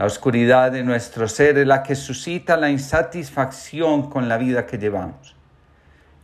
[0.00, 4.78] La oscuridad de nuestro ser es la que suscita la insatisfacción con la vida que
[4.78, 5.36] llevamos.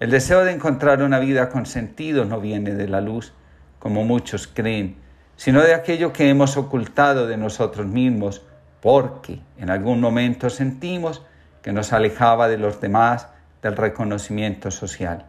[0.00, 3.34] El deseo de encontrar una vida con sentido no viene de la luz,
[3.78, 4.96] como muchos creen,
[5.36, 8.40] sino de aquello que hemos ocultado de nosotros mismos,
[8.80, 11.20] porque en algún momento sentimos
[11.60, 13.28] que nos alejaba de los demás
[13.60, 15.26] del reconocimiento social.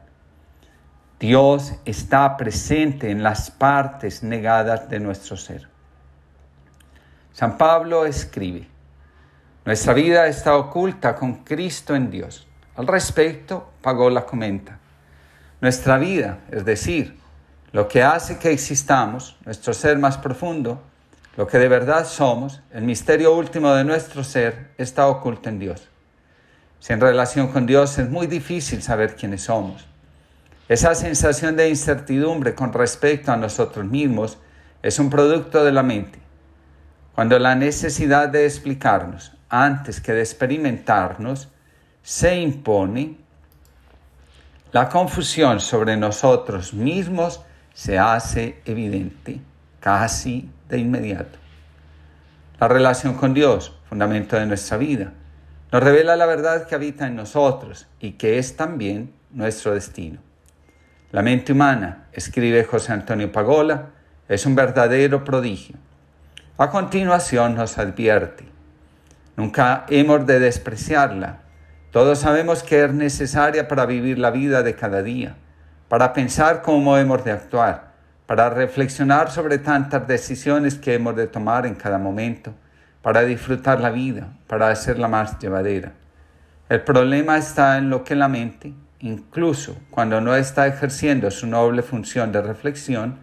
[1.19, 5.67] Dios está presente en las partes negadas de nuestro ser.
[7.37, 8.67] San Pablo escribe,
[9.63, 12.47] nuestra vida está oculta con Cristo en Dios.
[12.75, 14.79] Al respecto, la comenta,
[15.61, 17.15] nuestra vida, es decir,
[17.73, 20.81] lo que hace que existamos, nuestro ser más profundo,
[21.35, 25.87] lo que de verdad somos, el misterio último de nuestro ser, está oculto en Dios.
[26.79, 29.85] Si en relación con Dios es muy difícil saber quiénes somos.
[30.69, 34.39] Esa sensación de incertidumbre con respecto a nosotros mismos
[34.81, 36.25] es un producto de la mente.
[37.17, 41.49] Cuando la necesidad de explicarnos antes que de experimentarnos
[42.03, 43.17] se impone,
[44.71, 47.41] la confusión sobre nosotros mismos
[47.73, 49.41] se hace evidente
[49.79, 51.39] casi de inmediato.
[52.59, 55.11] La relación con Dios, fundamento de nuestra vida,
[55.71, 60.19] nos revela la verdad que habita en nosotros y que es también nuestro destino.
[61.11, 63.87] La mente humana, escribe José Antonio Pagola,
[64.29, 65.77] es un verdadero prodigio.
[66.57, 68.45] A continuación nos advierte,
[69.35, 71.39] nunca hemos de despreciarla.
[71.91, 75.35] Todos sabemos que es necesaria para vivir la vida de cada día
[75.87, 77.91] para pensar cómo hemos de actuar,
[78.25, 82.53] para reflexionar sobre tantas decisiones que hemos de tomar en cada momento,
[83.01, 85.93] para disfrutar la vida, para hacerla más llevadera.
[86.67, 91.83] El problema está en lo que la mente, incluso cuando no está ejerciendo su noble
[91.83, 93.19] función de reflexión,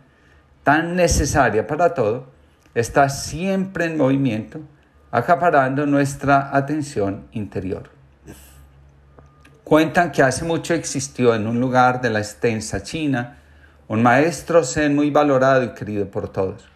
[0.62, 2.32] tan necesaria para todo,
[2.74, 4.60] está siempre en movimiento,
[5.10, 7.90] acaparando nuestra atención interior.
[9.62, 13.38] Cuentan que hace mucho existió en un lugar de la extensa China
[13.88, 16.68] un maestro zen muy valorado y querido por todos.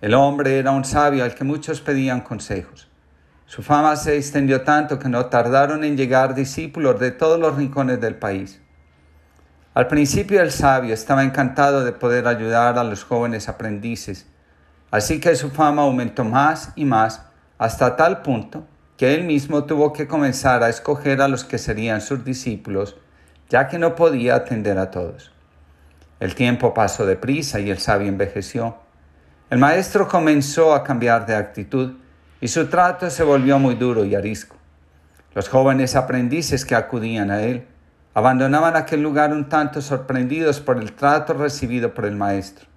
[0.00, 2.88] El hombre era un sabio al que muchos pedían consejos.
[3.46, 8.00] Su fama se extendió tanto que no tardaron en llegar discípulos de todos los rincones
[8.00, 8.60] del país.
[9.74, 14.26] Al principio el sabio estaba encantado de poder ayudar a los jóvenes aprendices,
[14.92, 17.22] así que su fama aumentó más y más
[17.58, 18.64] hasta tal punto
[18.96, 22.96] que él mismo tuvo que comenzar a escoger a los que serían sus discípulos,
[23.48, 25.32] ya que no podía atender a todos.
[26.20, 28.76] El tiempo pasó deprisa y el sabio envejeció.
[29.50, 31.94] El maestro comenzó a cambiar de actitud
[32.40, 34.56] y su trato se volvió muy duro y arisco.
[35.34, 37.66] Los jóvenes aprendices que acudían a él
[38.14, 42.71] abandonaban aquel lugar un tanto sorprendidos por el trato recibido por el maestro.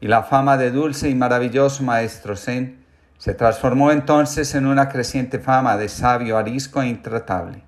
[0.00, 2.84] Y la fama de dulce y maravilloso maestro Zen
[3.18, 7.62] se transformó entonces en una creciente fama de sabio arisco e intratable.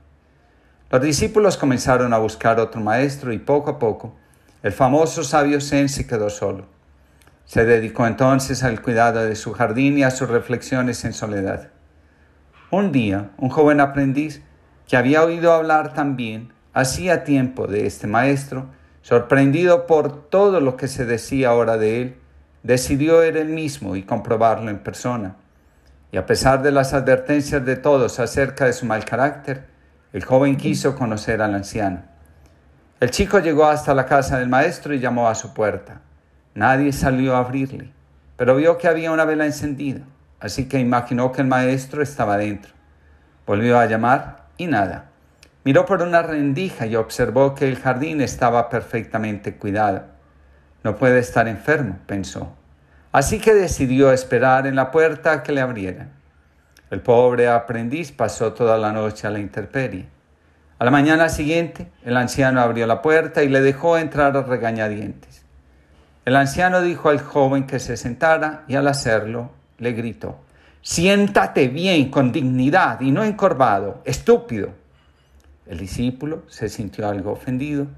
[0.90, 4.14] Los discípulos comenzaron a buscar otro maestro y poco a poco
[4.62, 6.66] el famoso sabio Zen se quedó solo.
[7.44, 11.68] Se dedicó entonces al cuidado de su jardín y a sus reflexiones en soledad.
[12.70, 14.42] Un día, un joven aprendiz
[14.88, 18.66] que había oído hablar también hacía tiempo de este maestro,
[19.08, 22.16] sorprendido por todo lo que se decía ahora de él,
[22.62, 25.36] decidió ir él mismo y comprobarlo en persona.
[26.12, 29.64] Y a pesar de las advertencias de todos acerca de su mal carácter,
[30.12, 32.02] el joven quiso conocer al anciano.
[33.00, 36.02] El chico llegó hasta la casa del maestro y llamó a su puerta.
[36.54, 37.90] Nadie salió a abrirle,
[38.36, 40.02] pero vio que había una vela encendida,
[40.38, 42.72] así que imaginó que el maestro estaba dentro.
[43.46, 45.07] Volvió a llamar y nada.
[45.68, 50.04] Miró por una rendija y observó que el jardín estaba perfectamente cuidado.
[50.82, 52.56] No puede estar enfermo, pensó.
[53.12, 56.10] Así que decidió esperar en la puerta que le abrieran.
[56.90, 60.06] El pobre aprendiz pasó toda la noche a la intemperie.
[60.78, 65.44] A la mañana siguiente, el anciano abrió la puerta y le dejó entrar a regañadientes.
[66.24, 70.38] El anciano dijo al joven que se sentara y al hacerlo le gritó,
[70.80, 74.77] Siéntate bien, con dignidad y no encorvado, estúpido.
[75.68, 77.88] El discípulo se sintió algo ofendido,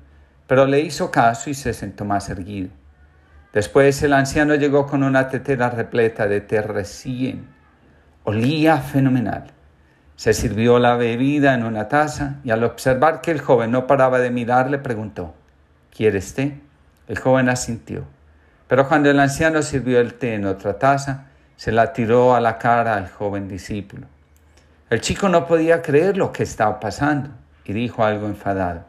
[0.49, 2.71] pero le hizo caso y se sentó más erguido.
[3.53, 7.47] Después el anciano llegó con una tetera repleta de té recién.
[8.25, 9.53] Olía fenomenal.
[10.17, 14.19] Se sirvió la bebida en una taza y al observar que el joven no paraba
[14.19, 15.35] de mirar le preguntó,
[15.97, 16.61] ¿Quieres té?
[17.07, 18.05] El joven asintió.
[18.67, 22.59] Pero cuando el anciano sirvió el té en otra taza, se la tiró a la
[22.59, 24.09] cara al joven discípulo.
[24.91, 27.31] El chico no podía creer lo que estaba pasando
[27.71, 28.85] y dijo algo enfadado.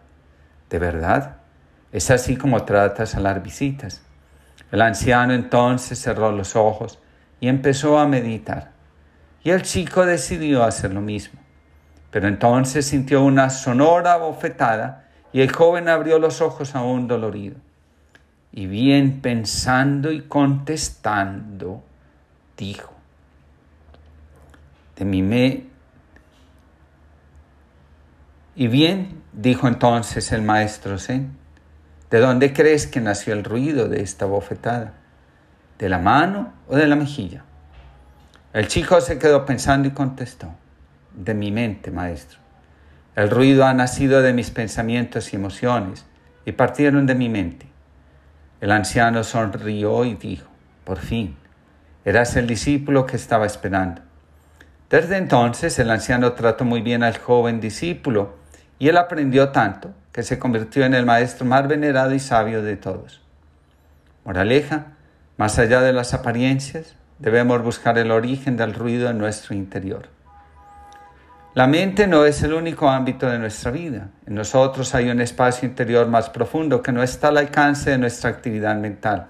[0.72, 1.36] ¿De verdad?
[1.92, 4.02] ¿Es así como tratas a las visitas?
[4.72, 6.98] El anciano entonces cerró los ojos
[7.40, 8.72] y empezó a meditar.
[9.44, 11.40] Y el chico decidió hacer lo mismo.
[12.10, 17.58] Pero entonces sintió una sonora bofetada y el joven abrió los ojos aún dolorido
[18.52, 21.84] y bien pensando y contestando,
[22.58, 22.92] dijo,
[24.96, 25.70] de mi me...
[28.56, 31.38] Y bien, dijo entonces el maestro Zen,
[32.10, 34.93] ¿de dónde crees que nació el ruido de esta bofetada?
[35.80, 37.45] ¿De la mano o de la mejilla?
[38.52, 40.54] El chico se quedó pensando y contestó,
[41.16, 42.39] de mi mente, maestro.
[43.16, 46.06] El ruido ha nacido de mis pensamientos y emociones
[46.45, 47.68] y partieron de mi mente.
[48.60, 50.49] El anciano sonrió y dijo,
[50.84, 51.38] por fin,
[52.04, 54.02] eras el discípulo que estaba esperando.
[54.89, 58.41] Desde entonces el anciano trató muy bien al joven discípulo
[58.82, 62.78] y él aprendió tanto que se convirtió en el maestro más venerado y sabio de
[62.78, 63.22] todos.
[64.26, 64.94] Moraleja,
[65.38, 70.08] más allá de las apariencias, debemos buscar el origen del ruido en nuestro interior.
[71.54, 74.10] La mente no es el único ámbito de nuestra vida.
[74.26, 78.32] En nosotros hay un espacio interior más profundo que no está al alcance de nuestra
[78.32, 79.28] actividad mental.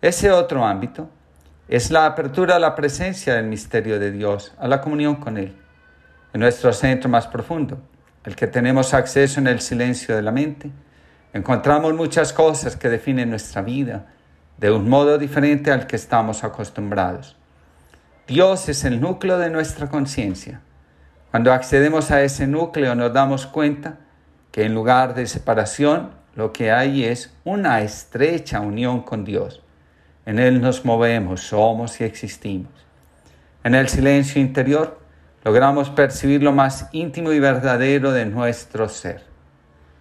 [0.00, 1.10] Ese otro ámbito
[1.66, 5.56] es la apertura a la presencia del misterio de Dios, a la comunión con Él.
[6.32, 7.82] En nuestro centro más profundo,
[8.24, 10.70] el que tenemos acceso en el silencio de la mente,
[11.32, 14.06] encontramos muchas cosas que definen nuestra vida
[14.58, 17.36] de un modo diferente al que estamos acostumbrados.
[18.26, 20.60] Dios es el núcleo de nuestra conciencia
[21.32, 23.96] cuando accedemos a ese núcleo nos damos cuenta
[24.50, 29.62] que en lugar de separación, lo que hay es una estrecha unión con Dios.
[30.26, 32.70] En Él nos movemos, somos y existimos.
[33.64, 35.00] En el silencio interior
[35.44, 39.24] logramos percibir lo más íntimo y verdadero de nuestro ser.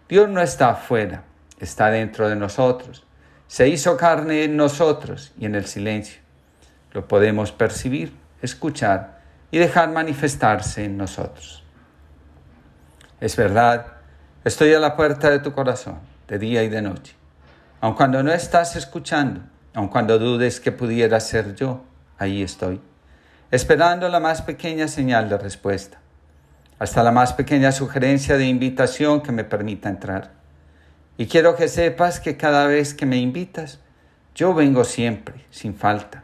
[0.08, 1.24] Dios no está afuera,
[1.60, 3.06] está dentro de nosotros.
[3.48, 6.22] Se hizo carne en nosotros y en el silencio.
[6.94, 9.22] Lo podemos percibir, escuchar
[9.52, 11.64] y dejar manifestarse en nosotros.
[13.20, 13.86] Es verdad,
[14.44, 17.16] estoy a la puerta de tu corazón, de día y de noche.
[17.82, 19.42] Aun cuando no estás escuchando,
[19.74, 21.84] aun cuando dudes que pudiera ser yo,
[22.18, 22.82] ahí estoy,
[23.52, 26.00] esperando la más pequeña señal de respuesta,
[26.80, 30.32] hasta la más pequeña sugerencia de invitación que me permita entrar.
[31.18, 33.82] Y quiero que sepas que cada vez que me invitas,
[34.34, 36.24] yo vengo siempre, sin falta.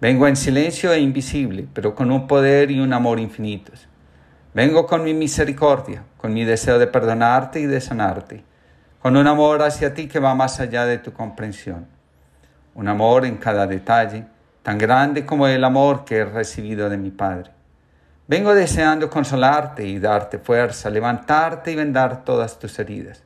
[0.00, 3.86] Vengo en silencio e invisible, pero con un poder y un amor infinitos.
[4.52, 8.44] Vengo con mi misericordia, con mi deseo de perdonarte y de sanarte,
[9.00, 11.86] con un amor hacia ti que va más allá de tu comprensión.
[12.74, 14.26] Un amor en cada detalle,
[14.64, 17.50] tan grande como el amor que he recibido de mi Padre.
[18.26, 23.22] Vengo deseando consolarte y darte fuerza, levantarte y vendar todas tus heridas.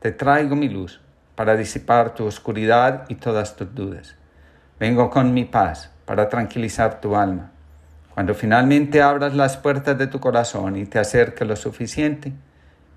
[0.00, 1.00] Te traigo mi luz
[1.36, 4.16] para disipar tu oscuridad y todas tus dudas.
[4.80, 7.52] Vengo con mi paz para tranquilizar tu alma.
[8.12, 12.32] Cuando finalmente abras las puertas de tu corazón y te acerques lo suficiente,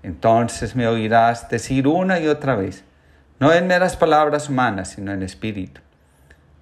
[0.02, 2.82] entonces me oirás decir una y otra vez,
[3.38, 5.80] no en meras palabras humanas, sino en espíritu.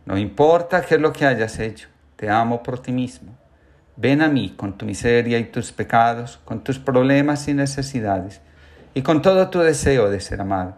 [0.06, 3.36] No importa qué es lo que hayas hecho, te amo por ti mismo.
[3.96, 8.40] Ven a mí con tu miseria y tus pecados, con tus problemas y necesidades,
[8.94, 10.76] y con todo tu deseo de ser amado.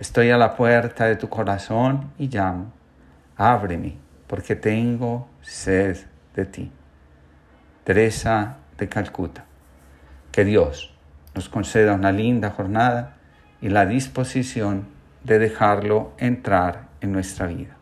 [0.00, 2.72] Estoy a la puerta de tu corazón y llamo.
[3.36, 5.98] Ábreme, porque tengo sed
[6.34, 6.72] de ti.
[7.84, 9.44] Teresa de Calcuta.
[10.32, 10.96] Que Dios
[11.34, 13.16] nos conceda una linda jornada
[13.60, 14.88] y la disposición
[15.22, 17.76] de dejarlo entrar en nuestra vida.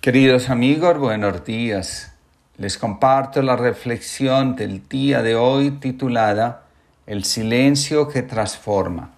[0.00, 2.14] Queridos amigos, buenos días.
[2.56, 6.62] Les comparto la reflexión del día de hoy titulada
[7.06, 9.10] El silencio que transforma.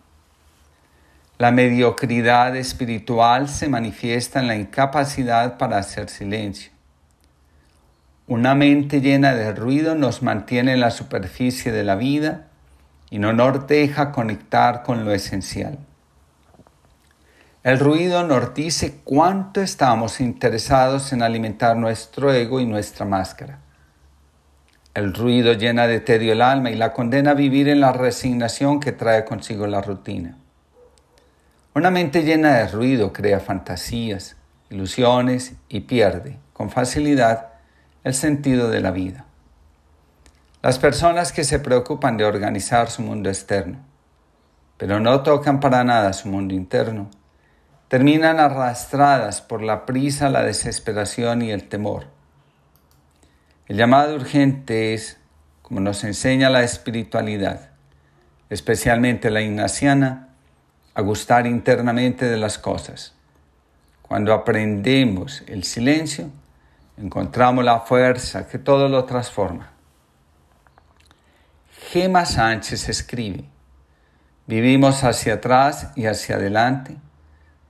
[1.39, 6.73] La mediocridad espiritual se manifiesta en la incapacidad para hacer silencio.
[8.27, 12.49] Una mente llena de ruido nos mantiene en la superficie de la vida
[13.09, 15.79] y no nos deja conectar con lo esencial.
[17.65, 23.61] El ruido nos dice cuánto estamos interesados en alimentar nuestro ego y nuestra máscara.
[24.95, 28.81] El ruido llena de tedio el alma y la condena a vivir en la resignación
[28.81, 30.37] que trae consigo la rutina.
[31.73, 34.35] Una mente llena de ruido crea fantasías,
[34.69, 37.51] ilusiones y pierde con facilidad
[38.03, 39.25] el sentido de la vida.
[40.63, 43.79] Las personas que se preocupan de organizar su mundo externo,
[44.79, 47.09] pero no tocan para nada su mundo interno,
[47.93, 52.07] terminan arrastradas por la prisa, la desesperación y el temor.
[53.69, 55.19] El llamado urgente es,
[55.61, 57.69] como nos enseña la espiritualidad,
[58.49, 60.31] especialmente la ignaciana,
[60.95, 63.13] a gustar internamente de las cosas.
[64.01, 66.31] Cuando aprendemos el silencio,
[66.97, 69.71] encontramos la fuerza que todo lo transforma.
[71.91, 73.45] Gema Sánchez escribe,
[74.47, 76.97] vivimos hacia atrás y hacia adelante,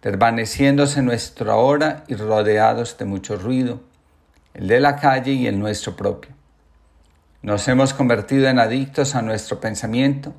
[0.03, 3.81] desvaneciéndose nuestra hora y rodeados de mucho ruido,
[4.53, 6.33] el de la calle y el nuestro propio.
[7.41, 10.35] Nos hemos convertido en adictos a nuestro pensamiento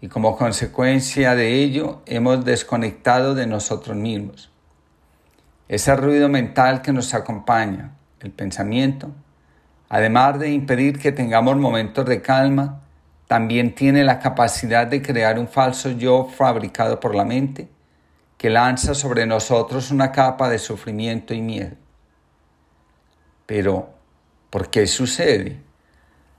[0.00, 4.50] y como consecuencia de ello hemos desconectado de nosotros mismos.
[5.68, 9.10] Ese ruido mental que nos acompaña, el pensamiento,
[9.90, 12.80] además de impedir que tengamos momentos de calma,
[13.26, 17.68] también tiene la capacidad de crear un falso yo fabricado por la mente
[18.36, 21.76] que lanza sobre nosotros una capa de sufrimiento y miedo.
[23.46, 23.90] Pero,
[24.50, 25.60] ¿por qué sucede?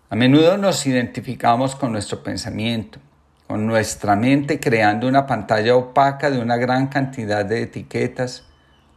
[0.09, 2.99] A menudo nos identificamos con nuestro pensamiento,
[3.47, 8.45] con nuestra mente creando una pantalla opaca de una gran cantidad de etiquetas,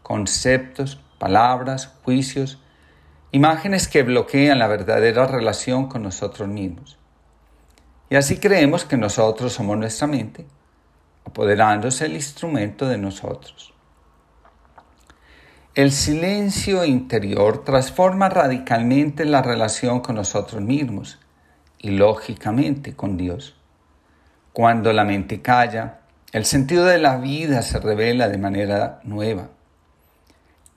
[0.03, 2.59] conceptos, palabras, juicios,
[3.32, 6.98] imágenes que bloquean la verdadera relación con nosotros mismos.
[8.09, 10.46] Y así creemos que nosotros somos nuestra mente
[11.24, 13.72] apoderándose el instrumento de nosotros.
[15.76, 21.20] El silencio interior transforma radicalmente la relación con nosotros mismos
[21.78, 23.56] y lógicamente con Dios.
[24.52, 26.00] Cuando la mente calla,
[26.32, 29.50] el sentido de la vida se revela de manera nueva.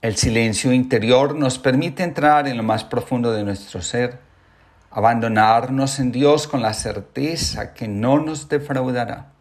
[0.04, 4.20] El silencio interior nos permite entrar en lo más profundo de nuestro ser,
[4.92, 9.33] abandonarnos en Dios con la certeza que no nos defraudará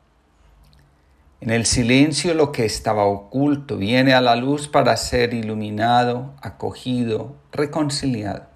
[1.42, 7.34] en el silencio lo que estaba oculto viene a la luz para ser iluminado, acogido,
[7.50, 8.46] reconciliado.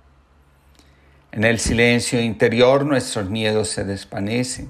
[1.32, 4.68] En el silencio interior nuestros miedos se desvanecen,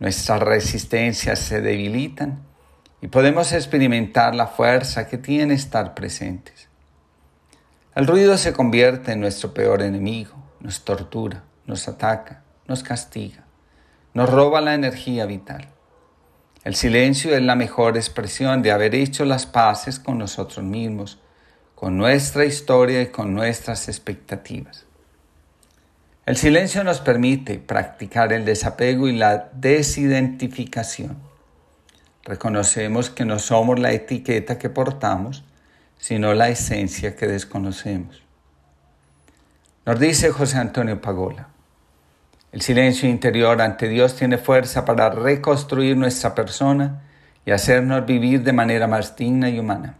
[0.00, 2.42] nuestras resistencias se debilitan
[3.00, 6.68] y podemos experimentar la fuerza que tiene estar presentes.
[7.94, 13.44] El ruido se convierte en nuestro peor enemigo, nos tortura, nos ataca, nos castiga,
[14.14, 15.75] nos roba la energía vital.
[16.66, 21.20] El silencio es la mejor expresión de haber hecho las paces con nosotros mismos,
[21.76, 24.84] con nuestra historia y con nuestras expectativas.
[26.24, 31.18] El silencio nos permite practicar el desapego y la desidentificación.
[32.24, 35.44] Reconocemos que no somos la etiqueta que portamos,
[35.98, 38.24] sino la esencia que desconocemos.
[39.84, 41.46] Nos dice José Antonio Pagola,
[42.52, 47.02] el silencio interior ante Dios tiene fuerza para reconstruir nuestra persona
[47.44, 49.98] y hacernos vivir de manera más digna y humana.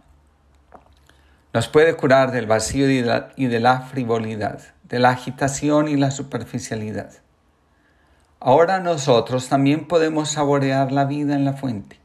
[1.53, 7.11] Nos puede curar del vacío y de la, frivolidad de la agitación y la superficialidad.
[8.39, 11.99] Ahora nosotros también podemos saborear la vida en la fuente,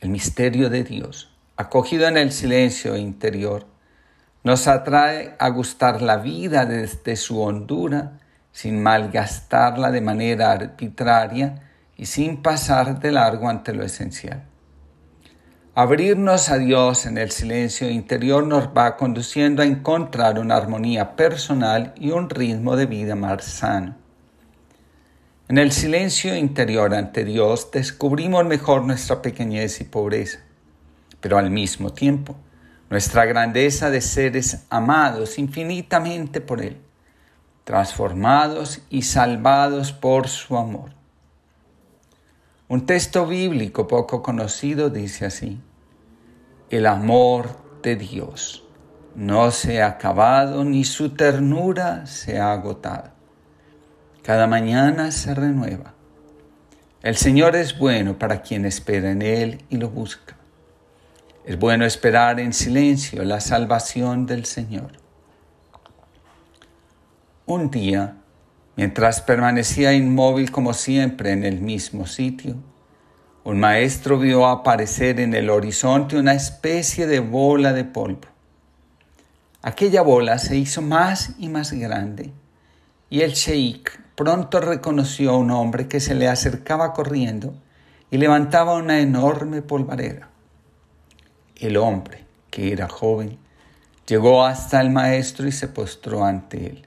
[0.00, 3.66] el misterio de Dios, acogido en el silencio interior,
[4.42, 8.19] nos atrae a gustar la vida desde su hondura,
[8.52, 11.62] sin malgastarla de manera arbitraria
[11.96, 14.44] y sin pasar de largo ante lo esencial.
[15.74, 21.94] Abrirnos a Dios en el silencio interior nos va conduciendo a encontrar una armonía personal
[21.96, 23.96] y un ritmo de vida más sano.
[25.48, 30.40] En el silencio interior ante Dios descubrimos mejor nuestra pequeñez y pobreza,
[31.20, 32.36] pero al mismo tiempo
[32.88, 36.78] nuestra grandeza de seres amados infinitamente por Él,
[37.70, 40.90] transformados y salvados por su amor.
[42.66, 45.60] Un texto bíblico poco conocido dice así,
[46.68, 47.50] el amor
[47.80, 48.64] de Dios
[49.14, 53.10] no se ha acabado ni su ternura se ha agotado.
[54.24, 55.94] Cada mañana se renueva.
[57.04, 60.34] El Señor es bueno para quien espera en Él y lo busca.
[61.44, 64.99] Es bueno esperar en silencio la salvación del Señor.
[67.50, 68.14] Un día,
[68.76, 72.54] mientras permanecía inmóvil como siempre en el mismo sitio,
[73.42, 78.28] un maestro vio aparecer en el horizonte una especie de bola de polvo.
[79.62, 82.32] Aquella bola se hizo más y más grande
[83.08, 87.52] y el sheik pronto reconoció a un hombre que se le acercaba corriendo
[88.12, 90.28] y levantaba una enorme polvareda.
[91.56, 93.38] El hombre, que era joven,
[94.06, 96.86] llegó hasta el maestro y se postró ante él.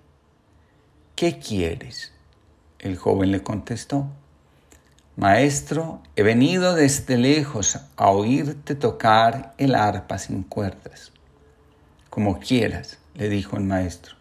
[1.15, 2.11] ¿Qué quieres?
[2.79, 4.07] El joven le contestó.
[5.15, 11.11] Maestro, he venido desde lejos a oírte tocar el arpa sin cuerdas.
[12.09, 14.15] Como quieras, le dijo el maestro.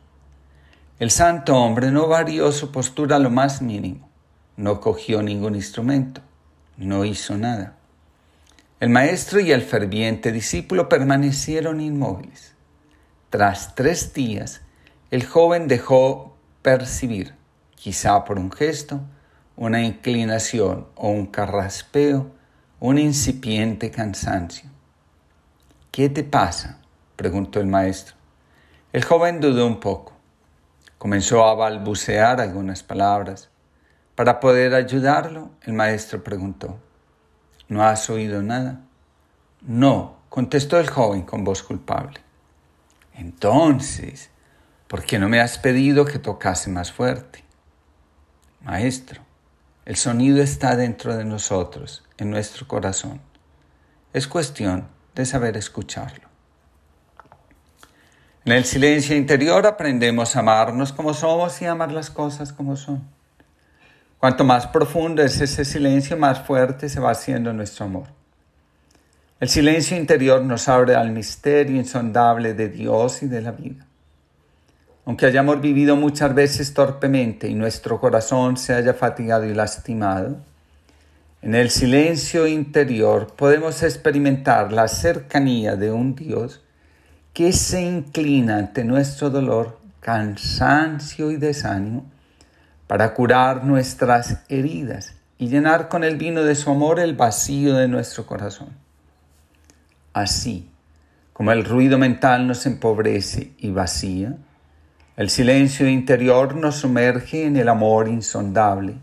[0.99, 4.11] El santo hombre no varió su postura lo más mínimo,
[4.59, 6.21] no cogió ningún instrumento,
[6.77, 7.75] no hizo nada.
[8.81, 12.53] El maestro y el ferviente discípulo permanecieron inmóviles.
[13.31, 14.61] Tras tres días,
[15.11, 16.32] el joven dejó
[16.63, 17.35] percibir,
[17.75, 19.01] quizá por un gesto,
[19.57, 22.31] una inclinación o un carraspeo,
[22.81, 24.71] un incipiente cansancio.
[25.91, 26.79] ¿Qué te pasa?
[27.17, 28.17] preguntó el maestro.
[28.93, 30.15] El joven dudó un poco.
[30.99, 33.51] Comenzó a balbucear algunas palabras.
[34.15, 36.79] Para poder ayudarlo, el maestro preguntó,
[37.69, 38.81] ¿No has oído nada?
[39.63, 42.21] No, contestó el joven con voz culpable.
[43.15, 44.32] Entonces,
[44.93, 47.43] ¿por qué no me has pedido que tocase más fuerte?
[48.61, 49.23] Maestro,
[49.87, 53.19] el sonido está dentro de nosotros, en nuestro corazón.
[54.13, 56.29] Es cuestión de saber escucharlo.
[58.45, 62.77] En el silencio interior aprendemos a amarnos como somos y a amar las cosas como
[62.77, 63.03] son.
[64.19, 68.09] Cuanto más profundo es ese silencio, más fuerte se va haciendo nuestro amor.
[69.41, 73.87] El silencio interior nos abre al misterio insondable de Dios y de la vida
[75.05, 80.37] aunque hayamos vivido muchas veces torpemente y nuestro corazón se haya fatigado y lastimado,
[81.43, 86.63] en el silencio interior podemos experimentar la cercanía de un Dios
[87.33, 92.07] que se inclina ante nuestro dolor, cansancio y desánimo
[92.87, 97.89] para curar nuestras heridas y llenar con el vino de su amor el vacío de
[97.89, 98.69] nuestro corazón.
[100.13, 100.69] Así
[101.33, 104.37] como el ruido mental nos empobrece y vacía,
[105.17, 108.95] el silencio interior nos sumerge en el amor insondable,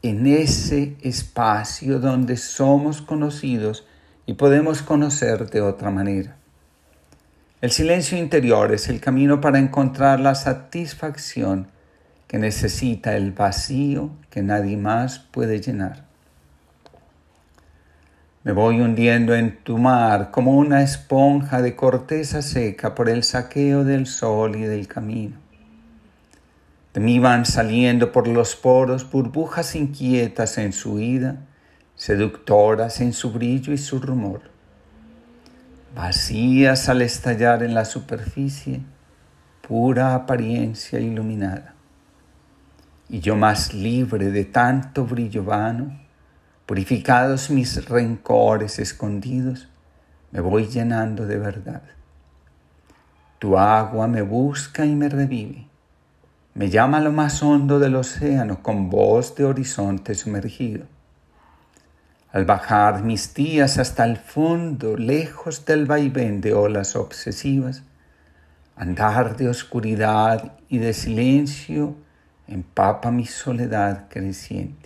[0.00, 3.86] en ese espacio donde somos conocidos
[4.24, 6.36] y podemos conocer de otra manera.
[7.60, 11.68] El silencio interior es el camino para encontrar la satisfacción
[12.26, 16.11] que necesita el vacío que nadie más puede llenar.
[18.44, 23.84] Me voy hundiendo en tu mar como una esponja de corteza seca por el saqueo
[23.84, 25.36] del sol y del camino.
[26.92, 31.36] De mí van saliendo por los poros burbujas inquietas en su ida,
[31.94, 34.42] seductoras en su brillo y su rumor.
[35.94, 38.80] Vacías al estallar en la superficie,
[39.66, 41.74] pura apariencia iluminada.
[43.08, 46.00] Y yo más libre de tanto brillo vano,
[46.66, 49.68] purificados mis rencores escondidos,
[50.30, 51.82] me voy llenando de verdad.
[53.38, 55.72] Tu agua me busca y me revive
[56.54, 60.84] me llama a lo más hondo del océano con voz de horizonte sumergido.
[62.30, 67.84] Al bajar mis días hasta el fondo, lejos del vaivén de olas obsesivas,
[68.76, 71.94] andar de oscuridad y de silencio
[72.46, 74.81] empapa mi soledad creciente.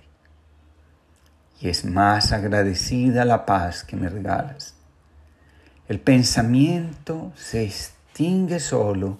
[1.61, 4.75] Y es más agradecida la paz que me regalas.
[5.89, 9.19] El pensamiento se extingue solo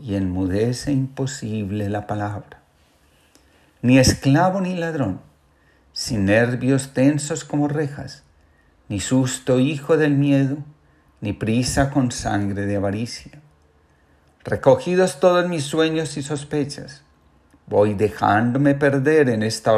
[0.00, 2.60] y enmudece imposible la palabra.
[3.80, 5.20] Ni esclavo ni ladrón,
[5.92, 8.22] sin nervios tensos como rejas,
[8.88, 10.58] ni susto hijo del miedo,
[11.20, 13.40] ni prisa con sangre de avaricia.
[14.44, 17.02] Recogidos todos mis sueños y sospechas,
[17.66, 19.72] voy dejándome perder en esta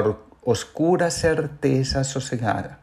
[0.44, 2.80] oscura certeza sosegada.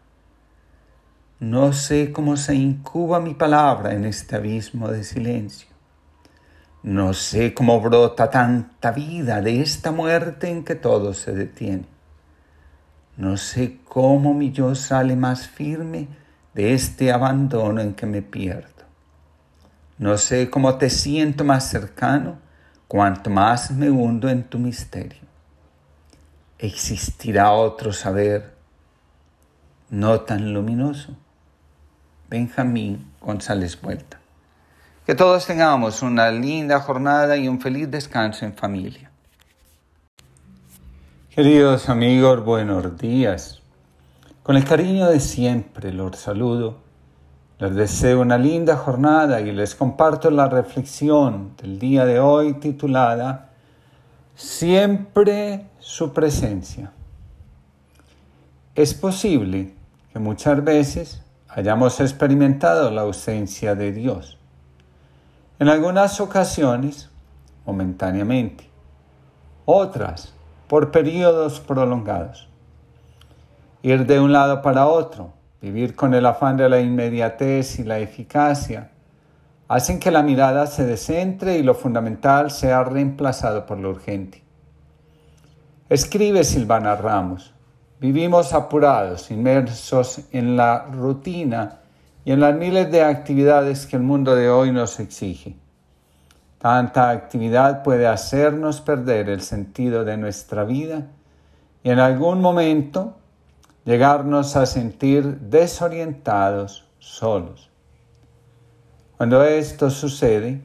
[1.40, 5.70] No sé cómo se incuba mi palabra en este abismo de silencio.
[6.84, 11.86] No sé cómo brota tanta vida de esta muerte en que todo se detiene.
[13.18, 16.08] No sé cómo mi yo sale más firme
[16.54, 18.70] de este abandono en que me pierdo.
[20.00, 22.40] No sé cómo te siento más cercano
[22.88, 25.31] cuanto más me hundo en tu misterio.
[26.62, 28.54] ¿Existirá otro saber
[29.90, 31.18] no tan luminoso?
[32.30, 34.20] Benjamín González Vuelta.
[35.04, 39.10] Que todos tengamos una linda jornada y un feliz descanso en familia.
[41.32, 43.64] Queridos amigos, buenos días.
[44.44, 46.78] Con el cariño de siempre los saludo.
[47.58, 53.50] Les deseo una linda jornada y les comparto la reflexión del día de hoy titulada
[54.36, 56.94] Siempre su presencia.
[58.76, 59.74] Es posible
[60.14, 64.38] que muchas veces hayamos experimentado la ausencia de Dios
[65.62, 67.12] en algunas ocasiones,
[67.68, 68.68] momentáneamente.
[69.66, 70.34] Otras,
[70.68, 72.50] por periodos prolongados.
[73.84, 78.00] Ir de un lado para otro, vivir con el afán de la inmediatez y la
[78.00, 78.90] eficacia,
[79.68, 84.44] hacen que la mirada se descentre y lo fundamental sea reemplazado por lo urgente.
[85.92, 87.54] Escribe Silvana Ramos.
[88.00, 91.80] Vivimos apurados, inmersos en la rutina
[92.24, 95.58] y en las miles de actividades que el mundo de hoy nos exige.
[96.60, 101.08] Tanta actividad puede hacernos perder el sentido de nuestra vida
[101.84, 103.18] y en algún momento
[103.84, 107.70] llegarnos a sentir desorientados, solos.
[109.18, 110.62] Cuando esto sucede,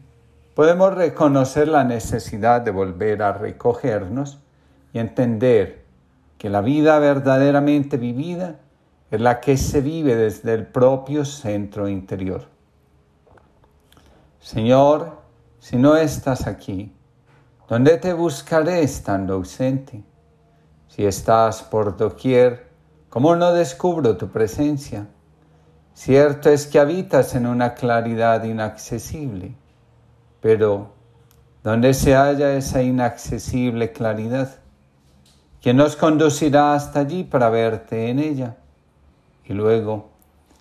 [0.54, 4.38] podemos reconocer la necesidad de volver a recogernos
[4.98, 5.84] entender
[6.38, 8.60] que la vida verdaderamente vivida
[9.10, 12.44] es la que se vive desde el propio centro interior.
[14.40, 15.18] Señor,
[15.58, 16.92] si no estás aquí,
[17.68, 20.02] ¿dónde te buscaré estando ausente?
[20.88, 22.68] Si estás por doquier,
[23.08, 25.06] ¿cómo no descubro tu presencia?
[25.94, 29.54] Cierto es que habitas en una claridad inaccesible,
[30.40, 30.92] pero
[31.64, 34.60] ¿dónde se halla esa inaccesible claridad?
[35.62, 38.56] ¿Quién nos conducirá hasta allí para verte en ella?
[39.44, 40.10] Y luego,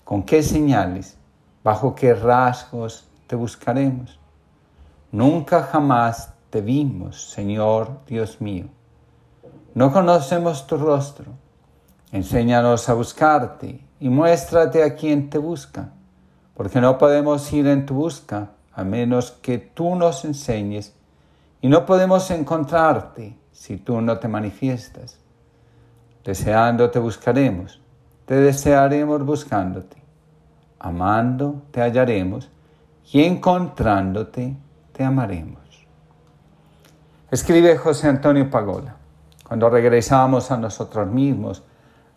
[0.03, 1.17] ¿con qué señales,
[1.63, 4.19] bajo qué rasgos te buscaremos?
[5.11, 8.65] Nunca jamás te vimos, Señor Dios mío.
[9.73, 11.31] No conocemos tu rostro.
[12.11, 15.89] Enséñanos a buscarte y muéstrate a quien te busca,
[16.53, 20.95] porque no podemos ir en tu busca a menos que tú nos enseñes
[21.61, 25.17] y no podemos encontrarte si tú no te manifiestas.
[26.23, 27.79] Deseando te buscaremos
[28.25, 29.97] te desearemos buscándote.
[30.79, 32.49] Amando te hallaremos
[33.11, 34.55] y encontrándote
[34.91, 35.59] te amaremos.
[37.31, 38.95] Escribe José Antonio Pagola.
[39.47, 41.63] Cuando regresamos a nosotros mismos,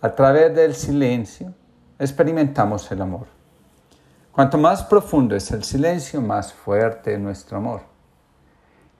[0.00, 1.52] a través del silencio,
[1.98, 3.26] experimentamos el amor.
[4.32, 7.82] Cuanto más profundo es el silencio, más fuerte es nuestro amor.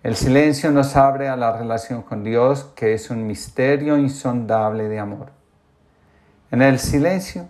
[0.04, 5.00] El silencio nos abre a la relación con Dios, que es un misterio insondable de
[5.00, 5.32] amor.
[6.52, 7.48] En el silencio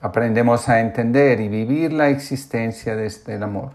[0.00, 3.72] aprendemos a entender y vivir la existencia de este amor.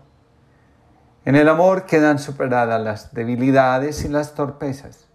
[1.23, 5.07] En el amor quedan superadas las debilidades y las torpezas.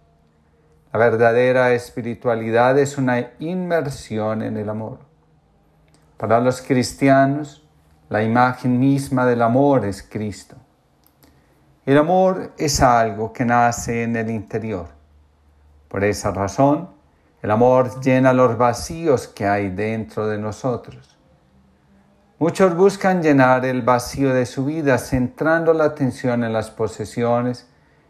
[0.91, 4.99] La verdadera espiritualidad es una inmersión en el amor.
[6.17, 7.63] Para los cristianos,
[8.09, 10.55] la imagen misma del amor es Cristo.
[11.87, 14.87] El amor es algo que nace en el interior.
[15.87, 16.89] Por esa razón,
[17.41, 21.17] el amor llena los vacíos que hay dentro de nosotros.
[22.39, 27.69] Muchos buscan llenar el vacío de su vida centrando la atención en las posesiones,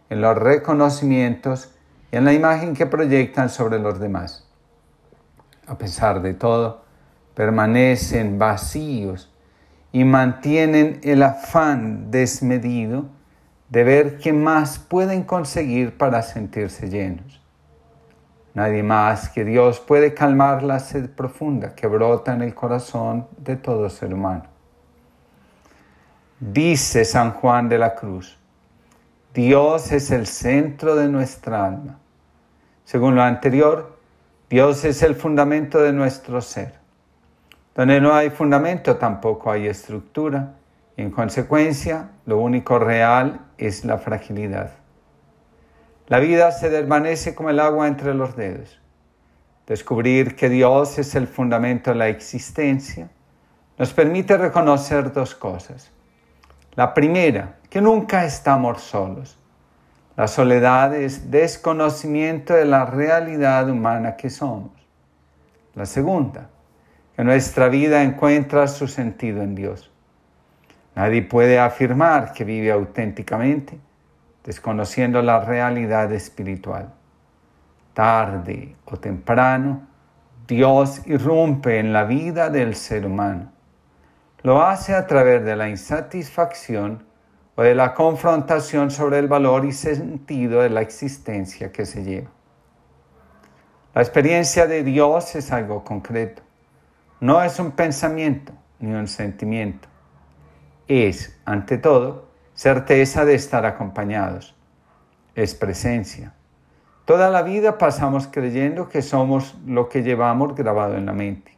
[0.10, 1.70] en los reconocimientos
[2.12, 4.48] y en la imagen que proyectan sobre los demás.
[5.68, 6.82] A pesar de todo,
[7.36, 9.32] permanecen vacíos
[9.92, 13.16] y mantienen el afán desmedido
[13.70, 17.41] de ver qué más pueden conseguir para sentirse llenos.
[18.53, 23.55] Nadie más que Dios puede calmar la sed profunda que brota en el corazón de
[23.55, 24.45] todo ser humano.
[26.39, 28.38] Dice San Juan de la Cruz,
[29.34, 31.99] Dios es el centro de nuestra alma.
[32.86, 33.97] Según lo anterior,
[34.49, 36.74] Dios es el fundamento de nuestro ser.
[37.76, 40.57] Donde no hay fundamento tampoco hay estructura
[40.98, 44.72] en consecuencia lo único real es la fragilidad.
[46.08, 48.82] La vida se desvanece como el agua entre los dedos.
[49.68, 53.10] Descubrir que Dios es el fundamento de la existencia
[53.78, 55.91] nos permite reconocer dos cosas.
[56.74, 59.38] La primera, que nunca estamos solos.
[60.16, 64.72] La soledad es desconocimiento de la realidad humana que somos.
[65.76, 66.50] La segunda,
[67.16, 69.91] que nuestra vida encuentra su sentido en Dios.
[70.98, 73.80] Nadie puede afirmar que vive auténticamente
[74.43, 76.91] desconociendo la realidad espiritual.
[77.93, 79.88] Tarde o temprano,
[80.48, 83.52] Dios irrumpe en la vida del ser humano.
[84.41, 87.06] Lo hace a través de la insatisfacción
[87.54, 92.32] o de la confrontación sobre el valor y sentido de la existencia que se lleva.
[93.93, 96.41] La experiencia de Dios es algo concreto.
[97.20, 99.89] No es un pensamiento ni un sentimiento.
[100.88, 104.56] Es, ante todo, certeza de estar acompañados.
[105.36, 106.34] Es presencia.
[107.06, 111.58] Toda la vida pasamos creyendo que somos lo que llevamos grabado en la mente.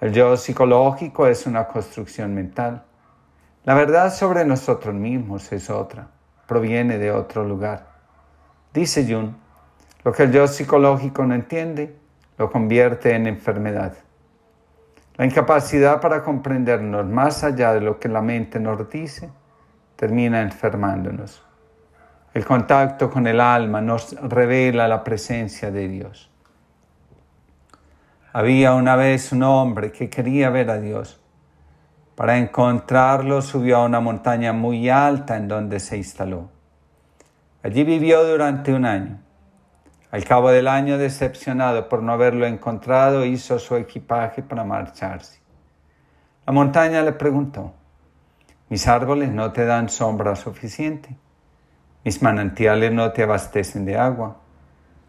[0.00, 2.84] El yo psicológico es una construcción mental.
[3.64, 6.08] La verdad sobre nosotros mismos es otra,
[6.46, 7.86] proviene de otro lugar.
[8.74, 9.30] Dice Jung,
[10.02, 11.96] lo que el yo psicológico no entiende,
[12.36, 13.94] lo convierte en enfermedad.
[15.16, 19.30] La incapacidad para comprendernos más allá de lo que la mente nos dice
[19.94, 21.44] termina enfermándonos.
[22.32, 26.32] El contacto con el alma nos revela la presencia de Dios.
[28.32, 31.20] Había una vez un hombre que quería ver a Dios.
[32.16, 36.50] Para encontrarlo subió a una montaña muy alta en donde se instaló.
[37.62, 39.20] Allí vivió durante un año.
[40.14, 45.40] Al cabo del año, decepcionado por no haberlo encontrado, hizo su equipaje para marcharse.
[46.46, 47.74] La montaña le preguntó,
[48.68, 51.16] mis árboles no te dan sombra suficiente,
[52.04, 54.36] mis manantiales no te abastecen de agua,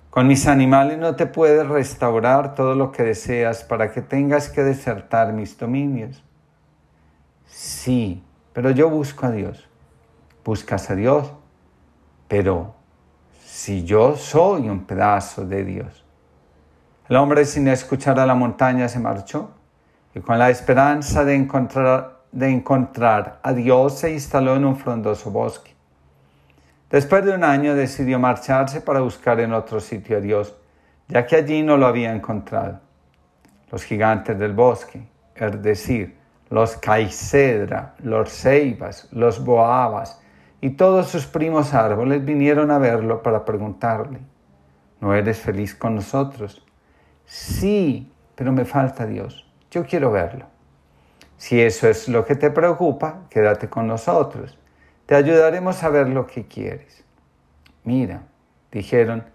[0.09, 4.63] con mis animales no te puedes restaurar todo lo que deseas para que tengas que
[4.63, 6.23] desertar mis dominios.
[7.45, 9.69] Sí, pero yo busco a Dios.
[10.43, 11.31] Buscas a Dios,
[12.27, 12.74] pero
[13.55, 16.03] si yo soy un pedazo de Dios.
[17.07, 19.49] El hombre sin escuchar a la montaña se marchó
[20.13, 25.31] y con la esperanza de encontrar, de encontrar a Dios se instaló en un frondoso
[25.31, 25.73] bosque.
[26.89, 30.53] Después de un año decidió marcharse para buscar en otro sitio a Dios,
[31.07, 32.81] ya que allí no lo había encontrado.
[33.71, 35.01] Los gigantes del bosque,
[35.33, 36.17] es decir,
[36.49, 40.19] los caicedra, los ceibas, los boabas,
[40.61, 44.19] y todos sus primos árboles vinieron a verlo para preguntarle,
[45.01, 46.65] ¿no eres feliz con nosotros?
[47.25, 49.49] Sí, pero me falta Dios.
[49.71, 50.45] Yo quiero verlo.
[51.37, 54.57] Si eso es lo que te preocupa, quédate con nosotros.
[55.05, 57.03] Te ayudaremos a ver lo que quieres.
[57.83, 58.23] Mira,
[58.71, 59.25] dijeron,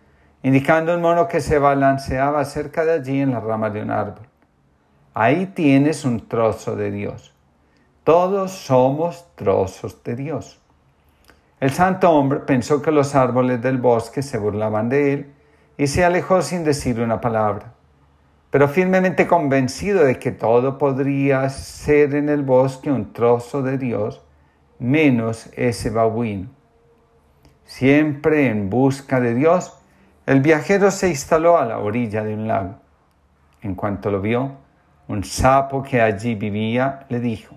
[0.43, 4.27] indicando un mono que se balanceaba cerca de allí en la rama de un árbol.
[5.15, 7.35] Ahí tienes un trozo de Dios.
[8.05, 10.60] Todos somos trozos de Dios.
[11.61, 15.33] El santo hombre pensó que los árboles del bosque se burlaban de él
[15.77, 17.75] y se alejó sin decir una palabra.
[18.51, 24.25] Pero firmemente convencido de que todo podría ser en el bosque un trozo de Dios,
[24.79, 26.49] menos ese babuino.
[27.67, 29.79] Siempre en busca de Dios,
[30.25, 32.77] el viajero se instaló a la orilla de un lago.
[33.61, 34.53] En cuanto lo vio,
[35.09, 37.55] un sapo que allí vivía le dijo,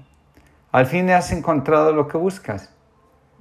[0.73, 2.72] al fin has encontrado lo que buscas.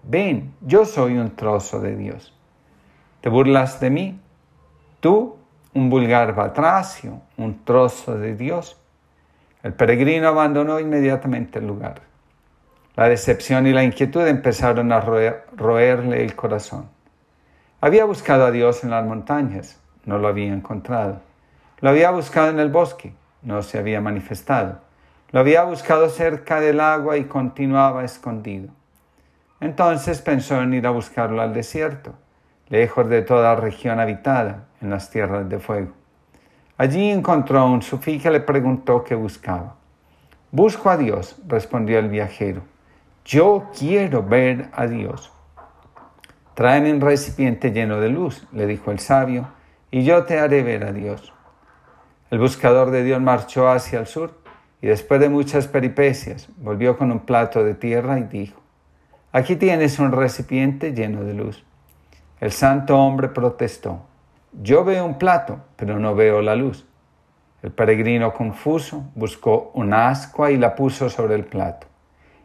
[0.04, 2.34] Ven, yo soy un trozo de Dios.
[3.20, 4.20] ¿Te burlas de mí?
[4.98, 5.36] Tú,
[5.74, 8.80] un vulgar batracio, un trozo de Dios.
[9.62, 12.02] El peregrino abandonó inmediatamente el lugar.
[12.96, 16.88] La decepción y la inquietud empezaron a roerle el corazón.
[17.80, 21.20] Había buscado a Dios en las montañas, no lo había encontrado.
[21.80, 24.80] Lo había buscado en el bosque, no se había manifestado.
[25.30, 28.68] Lo había buscado cerca del agua y continuaba escondido.
[29.62, 32.14] Entonces pensó en ir a buscarlo al desierto,
[32.68, 35.92] lejos de toda región habitada, en las tierras de fuego.
[36.76, 39.76] Allí encontró a un sufí que le preguntó qué buscaba.
[40.50, 42.62] Busco a Dios, respondió el viajero.
[43.24, 45.32] Yo quiero ver a Dios.
[46.54, 49.46] Tráeme un recipiente lleno de luz, le dijo el sabio,
[49.92, 51.32] y yo te haré ver a Dios.
[52.32, 54.40] El buscador de Dios marchó hacia el sur
[54.80, 58.61] y después de muchas peripecias volvió con un plato de tierra y dijo,
[59.32, 61.64] aquí tienes un recipiente lleno de luz.
[62.40, 64.02] El santo hombre protestó,
[64.52, 66.86] yo veo un plato, pero no veo la luz.
[67.62, 71.86] El peregrino confuso buscó un ascua y la puso sobre el plato.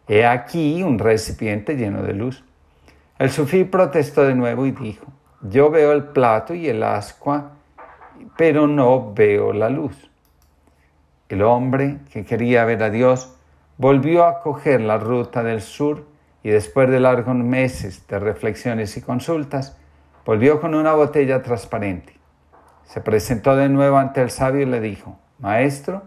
[0.08, 2.46] He aquí un recipiente lleno de luz.
[3.20, 5.08] El sufí protestó de nuevo y dijo,
[5.42, 7.52] yo veo el plato y el ascua,
[8.38, 10.10] pero no veo la luz.
[11.28, 13.36] El hombre que quería ver a Dios
[13.78, 16.06] volvió a coger la ruta del sur
[16.48, 19.76] y después de largos meses de reflexiones y consultas,
[20.26, 22.14] volvió con una botella transparente.
[22.86, 26.04] Se presentó de nuevo ante el sabio y le dijo, Maestro,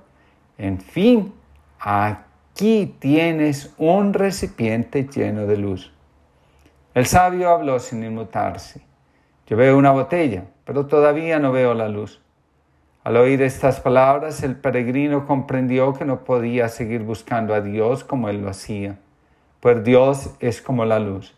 [0.57, 1.35] en fin,
[1.79, 5.93] aquí tienes un recipiente lleno de luz.
[6.95, 8.81] El sabio habló sin inmutarse.
[9.47, 12.23] Yo veo una botella, pero todavía no veo la luz.
[13.05, 18.31] Al oír estas palabras, el peregrino comprendió que no podía seguir buscando a Dios como
[18.31, 18.97] él lo hacía,
[19.61, 21.37] pues Dios es como la luz.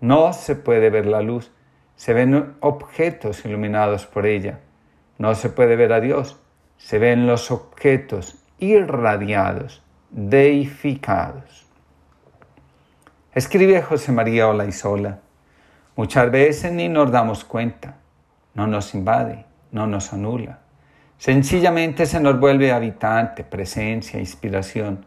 [0.00, 1.52] No se puede ver la luz,
[1.96, 4.60] se ven objetos iluminados por ella.
[5.18, 6.40] No se puede ver a Dios,
[6.76, 11.66] se ven los objetos irradiados deificados.
[13.34, 15.20] Escribe José María Olaizola.
[15.96, 17.96] Muchas veces ni nos damos cuenta,
[18.54, 20.60] no nos invade, no nos anula.
[21.18, 25.06] Sencillamente se nos vuelve habitante, presencia, inspiración.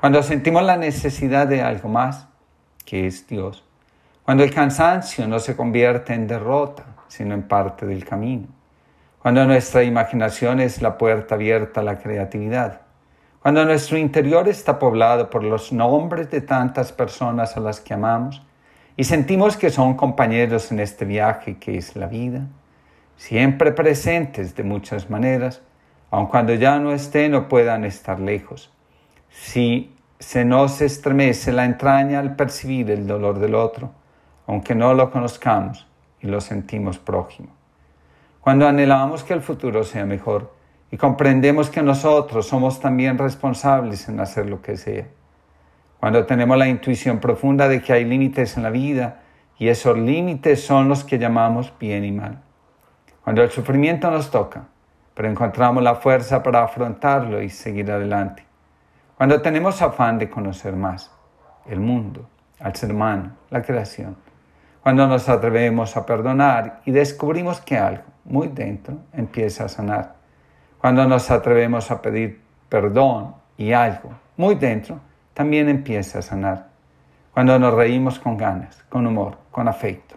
[0.00, 2.28] Cuando sentimos la necesidad de algo más,
[2.84, 3.64] que es Dios.
[4.22, 8.46] Cuando el cansancio no se convierte en derrota, sino en parte del camino.
[9.20, 12.86] Cuando nuestra imaginación es la puerta abierta a la creatividad
[13.46, 18.44] cuando nuestro interior está poblado por los nombres de tantas personas a las que amamos
[18.96, 22.40] y sentimos que son compañeros en este viaje que es la vida,
[23.16, 25.62] siempre presentes de muchas maneras,
[26.10, 28.72] aun cuando ya no estén o puedan estar lejos.
[29.38, 33.92] Si se nos estremece la entraña al percibir el dolor del otro,
[34.46, 35.86] aunque no lo conozcamos
[36.20, 37.50] y lo sentimos prójimo.
[38.40, 40.54] Cuando anhelamos que el futuro sea mejor,
[40.90, 45.06] y comprendemos que nosotros somos también responsables en hacer lo que sea.
[46.00, 49.20] Cuando tenemos la intuición profunda de que hay límites en la vida
[49.58, 52.40] y esos límites son los que llamamos bien y mal.
[53.22, 54.64] Cuando el sufrimiento nos toca,
[55.14, 58.45] pero encontramos la fuerza para afrontarlo y seguir adelante.
[59.16, 61.10] Cuando tenemos afán de conocer más
[61.66, 62.28] el mundo,
[62.60, 64.16] al ser humano, la creación.
[64.82, 70.16] Cuando nos atrevemos a perdonar y descubrimos que algo muy dentro empieza a sanar
[70.86, 75.00] cuando nos atrevemos a pedir perdón y algo muy dentro
[75.34, 76.68] también empieza a sanar.
[77.32, 80.14] Cuando nos reímos con ganas, con humor, con afecto,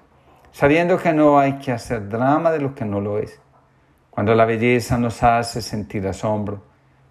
[0.52, 3.42] sabiendo que no hay que hacer drama de lo que no lo es.
[4.12, 6.62] Cuando la belleza nos hace sentir asombro,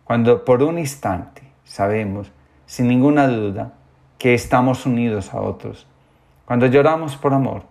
[0.04, 1.37] cuando por un instante
[1.68, 2.32] sabemos,
[2.66, 3.74] sin ninguna duda,
[4.18, 5.86] que estamos unidos a otros.
[6.44, 7.62] Cuando lloramos por amor,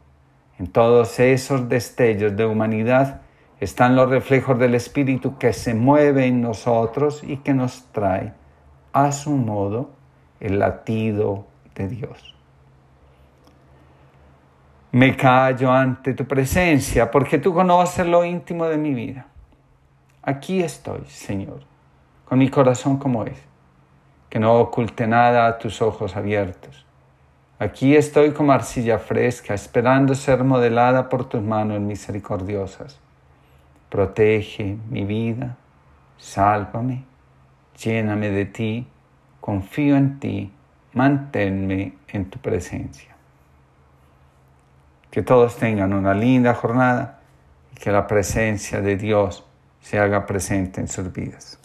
[0.60, 3.22] en todos esos destellos de humanidad,
[3.60, 8.34] están los reflejos del Espíritu que se mueve en nosotros y que nos trae
[8.94, 9.90] a su modo
[10.40, 11.46] el latido
[11.76, 12.36] de Dios.
[14.92, 19.28] Me callo ante tu presencia porque tú conoces lo íntimo de mi vida.
[20.22, 21.62] Aquí estoy, Señor,
[22.26, 23.47] con mi corazón como es,
[24.30, 26.86] que no oculte nada a tus ojos abiertos.
[27.60, 33.00] Aquí estoy como arcilla fresca, esperando ser modelada por tus manos misericordiosas
[33.90, 35.56] protege mi vida,
[36.18, 37.04] sálvame,
[37.78, 38.88] lléname de ti,
[39.40, 40.52] confío en ti,
[40.94, 43.16] manténme en tu presencia.
[45.10, 47.20] Que todos tengan una linda jornada
[47.74, 49.46] y que la presencia de Dios
[49.82, 51.60] se haga presente en sus vidas.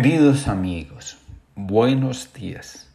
[0.00, 1.18] Queridos amigos,
[1.56, 2.88] buenos días.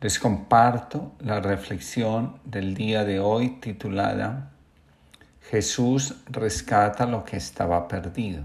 [0.00, 4.50] Les comparto la reflexión del día de hoy titulada
[5.40, 8.42] Jesús rescata lo que estaba perdido.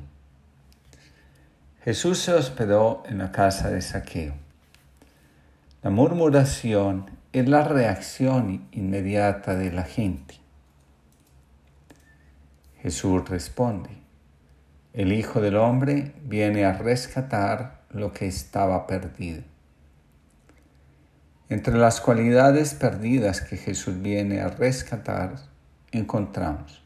[1.83, 4.35] Jesús se hospedó en la casa de Saqueo.
[5.81, 10.35] La murmuración es la reacción inmediata de la gente.
[12.83, 14.04] Jesús responde,
[14.95, 19.43] el Hijo del Hombre viene a rescatar lo que estaba perdido.
[21.49, 25.35] Entre las cualidades perdidas que Jesús viene a rescatar
[25.91, 26.81] encontramos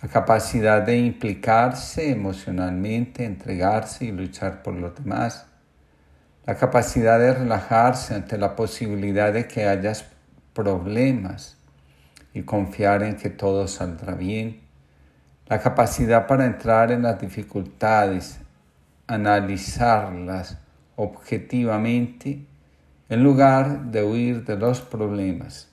[0.00, 5.46] la capacidad de implicarse emocionalmente, entregarse y luchar por los demás,
[6.46, 10.06] la capacidad de relajarse ante la posibilidad de que hayas
[10.54, 11.58] problemas
[12.32, 14.69] y confiar en que todo saldrá bien,
[15.50, 18.38] la capacidad para entrar en las dificultades,
[19.08, 20.58] analizarlas
[20.94, 22.46] objetivamente
[23.08, 25.68] en lugar de huir de los problemas,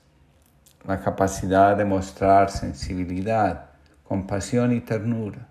[0.84, 3.66] la capacidad de mostrar sensibilidad,
[4.02, 5.46] compasión y ternura,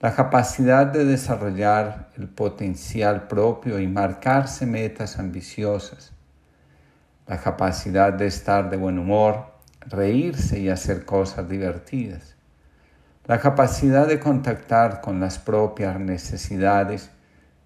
[0.00, 6.10] la capacidad de desarrollar el potencial propio y marcarse metas ambiciosas,
[7.26, 12.35] la capacidad de estar de buen humor, reírse y hacer cosas divertidas,
[13.26, 17.10] la capacidad de contactar con las propias necesidades,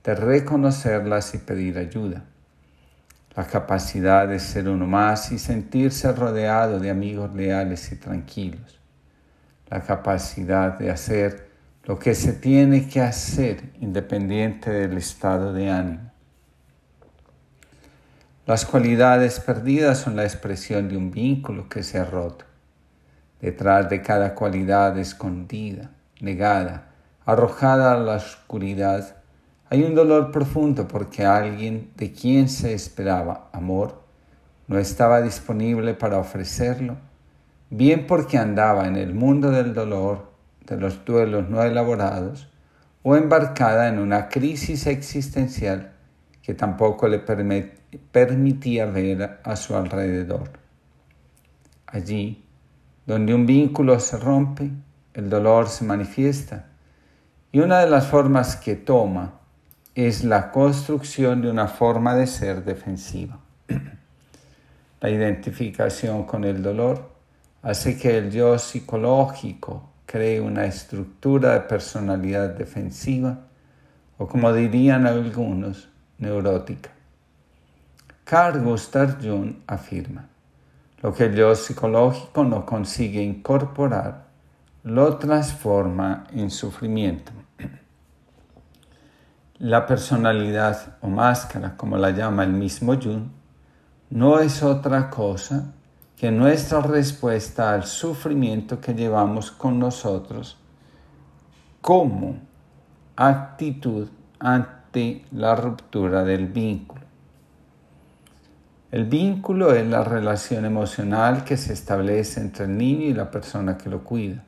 [0.02, 2.24] de reconocerlas y pedir ayuda,
[3.36, 8.80] la capacidad de ser uno más y sentirse rodeado de amigos leales y tranquilos,
[9.68, 11.50] la capacidad de hacer
[11.84, 16.10] lo que se tiene que hacer independiente del estado de ánimo.
[18.46, 22.49] Las cualidades perdidas son la expresión de un vínculo que se ha roto.
[23.40, 25.90] Detrás de cada cualidad escondida,
[26.20, 26.90] negada,
[27.24, 29.16] arrojada a la oscuridad,
[29.68, 34.02] hay un dolor profundo porque alguien de quien se esperaba amor
[34.66, 36.96] no estaba disponible para ofrecerlo
[37.70, 40.32] bien porque andaba en el mundo del dolor,
[40.66, 42.48] de los duelos no elaborados,
[43.02, 45.92] o embarcada en una crisis existencial
[46.42, 47.20] que tampoco le
[48.10, 50.50] permitía ver a su alrededor.
[51.86, 52.44] Allí,
[53.10, 54.70] donde un vínculo se rompe,
[55.14, 56.66] el dolor se manifiesta,
[57.50, 59.32] y una de las formas que toma
[59.96, 63.40] es la construcción de una forma de ser defensiva.
[65.00, 67.10] La identificación con el dolor
[67.62, 73.40] hace que el yo psicológico cree una estructura de personalidad defensiva
[74.18, 75.88] o como dirían algunos,
[76.18, 76.90] neurótica.
[78.22, 80.28] Carl Gustav Jung afirma,
[81.02, 84.26] lo que el yo psicológico no consigue incorporar,
[84.82, 87.32] lo transforma en sufrimiento.
[89.58, 93.28] La personalidad o máscara, como la llama el mismo Jung,
[94.10, 95.72] no es otra cosa
[96.16, 100.58] que nuestra respuesta al sufrimiento que llevamos con nosotros
[101.80, 102.36] como
[103.16, 104.08] actitud
[104.38, 106.99] ante la ruptura del vínculo.
[108.90, 113.78] El vínculo es la relación emocional que se establece entre el niño y la persona
[113.78, 114.42] que lo cuida.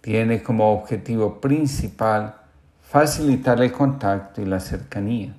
[0.00, 2.34] Tiene como objetivo principal
[2.82, 5.34] facilitar el contacto y la cercanía.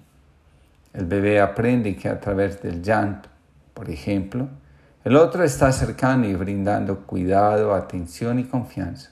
[0.94, 3.28] El bebé aprende que a través del llanto,
[3.74, 4.48] por ejemplo,
[5.04, 9.12] el otro está cercano y brindando cuidado, atención y confianza.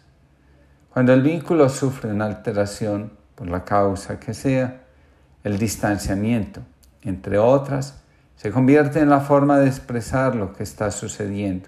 [0.93, 4.81] Cuando el vínculo sufre una alteración, por la causa que sea,
[5.43, 6.61] el distanciamiento,
[7.03, 8.01] entre otras,
[8.37, 11.67] se convierte en la forma de expresar lo que está sucediendo.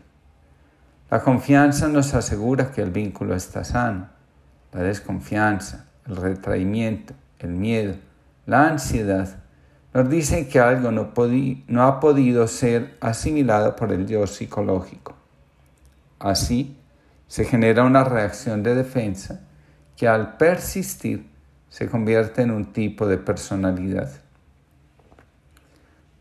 [1.11, 4.07] La confianza nos asegura que el vínculo está sano.
[4.71, 7.95] La desconfianza, el retraimiento, el miedo,
[8.45, 9.39] la ansiedad
[9.93, 15.15] nos dicen que algo no, ha podido ser asimilado por el yo psicológico.
[16.19, 16.77] Así,
[17.27, 19.41] se genera una reacción de defensa
[19.97, 21.27] que al persistir
[21.69, 24.09] se convierte en un tipo de personalidad.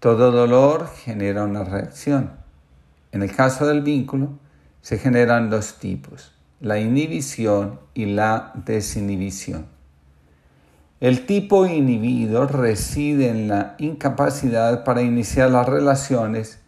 [0.01, 2.31] Todo dolor genera una reacción.
[3.11, 4.39] En el caso del vínculo,
[4.81, 9.66] se generan dos tipos, la inhibición y la desinhibición.
[11.01, 16.61] El tipo inhibido reside en la incapacidad para iniciar las relaciones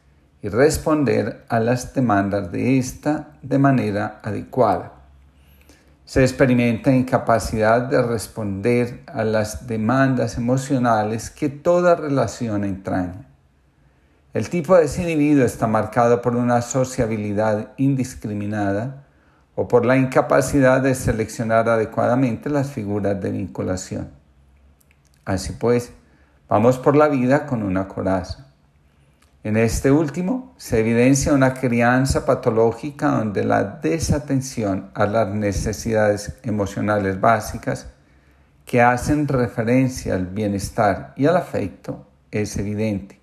[0.43, 5.00] y responder a las demandas de ésta de manera adecuada.
[6.11, 13.29] Se experimenta incapacidad de responder a las demandas emocionales que toda relación entraña.
[14.35, 19.05] El tipo de ese individuo está marcado por una sociabilidad indiscriminada
[19.55, 24.11] o por la incapacidad de seleccionar adecuadamente las figuras de vinculación.
[25.25, 25.93] Así pues,
[26.49, 28.50] vamos por la vida con una coraza.
[29.43, 37.21] En este último se evidencia una crianza patológica donde la desatención a las necesidades emocionales
[37.21, 37.89] básicas
[38.67, 43.21] que hacen referencia al bienestar y al afecto es evidente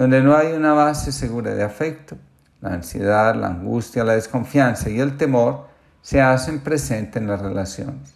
[0.00, 2.16] donde no hay una base segura de afecto,
[2.62, 5.66] la ansiedad, la angustia, la desconfianza y el temor
[6.00, 8.14] se hacen presentes en las relaciones.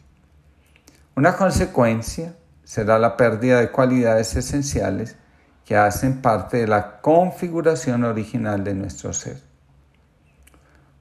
[1.15, 2.35] Una consecuencia
[2.65, 5.17] será la pérdida de cualidades esenciales
[5.65, 9.39] que hacen parte de la configuración original de nuestro ser.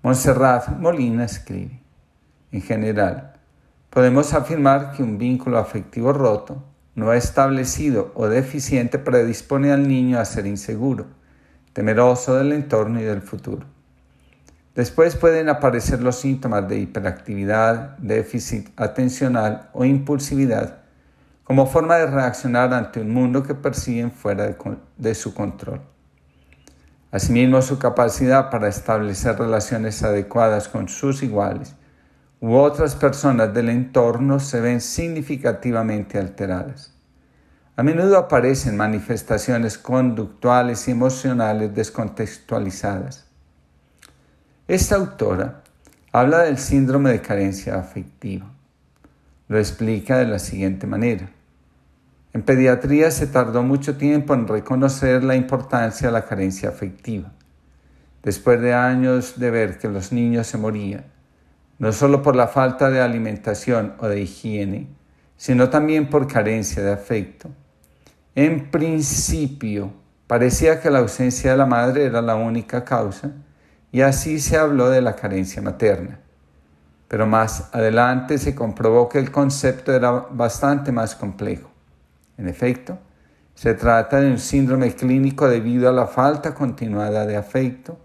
[0.02, 1.82] Montserrat Molina escribe,
[2.52, 3.34] en general,
[3.90, 6.64] podemos afirmar que un vínculo afectivo roto
[6.96, 11.08] no establecido o deficiente predispone al niño a ser inseguro,
[11.74, 13.66] temeroso del entorno y del futuro.
[14.76, 20.83] Después pueden aparecer los síntomas de hiperactividad, déficit atencional o impulsividad
[21.44, 24.56] como forma de reaccionar ante un mundo que persiguen fuera
[24.98, 25.82] de, su control.
[27.12, 31.76] Asimismo, su capacidad para establecer relaciones adecuadas con sus iguales
[32.40, 36.94] u otras personas del entorno se ven significativamente alteradas.
[37.76, 43.28] A menudo aparecen manifestaciones conductuales y emocionales descontextualizadas.
[44.68, 45.64] Esta autora
[46.12, 48.52] habla del síndrome de carencia afectiva.
[49.48, 51.30] Lo explica de la siguiente manera.
[52.34, 57.32] En pediatría se tardó mucho tiempo en reconocer la importancia de la carencia afectiva.
[58.24, 61.06] Después de años de ver que los niños se morían,
[61.78, 64.88] no solo por la falta de alimentación o de higiene,
[65.38, 67.50] sino también por carencia de afecto.
[68.34, 69.94] En principio,
[70.26, 73.32] parecía que la ausencia de la madre era la única causa,
[73.92, 76.20] y así se habló de la carencia materna.
[77.08, 81.73] Pero más adelante se comprobó que el concepto era bastante más complejo.
[82.38, 83.00] En efecto,
[83.54, 88.00] se trata de un síndrome clínico debido a la falta continuada de afecto,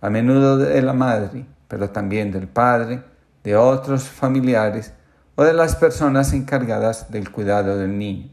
[0.00, 3.02] a menudo de la madre, pero también del padre,
[3.44, 4.92] de otros familiares
[5.36, 8.28] o de las personas encargadas del cuidado del niño.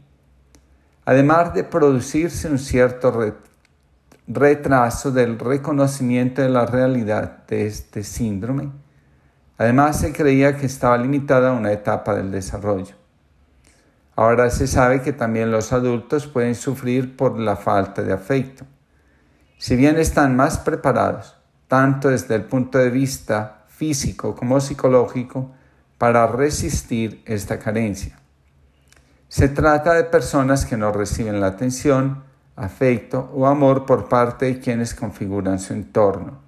[1.04, 3.36] Además de producirse un cierto
[4.26, 8.72] retraso del reconocimiento de la realidad de este síndrome,
[9.56, 13.05] además se creía que estaba limitada a una etapa del desarrollo.
[14.16, 18.64] Ahora se sabe que también los adultos pueden sufrir por la falta de afecto.
[19.58, 21.36] Si bien están más preparados,
[21.68, 25.50] tanto desde el punto de vista físico como psicológico
[25.98, 28.18] para resistir esta carencia.
[29.28, 32.24] Se trata de personas que no reciben la atención,
[32.54, 36.38] afecto o amor por parte de quienes configuran su entorno,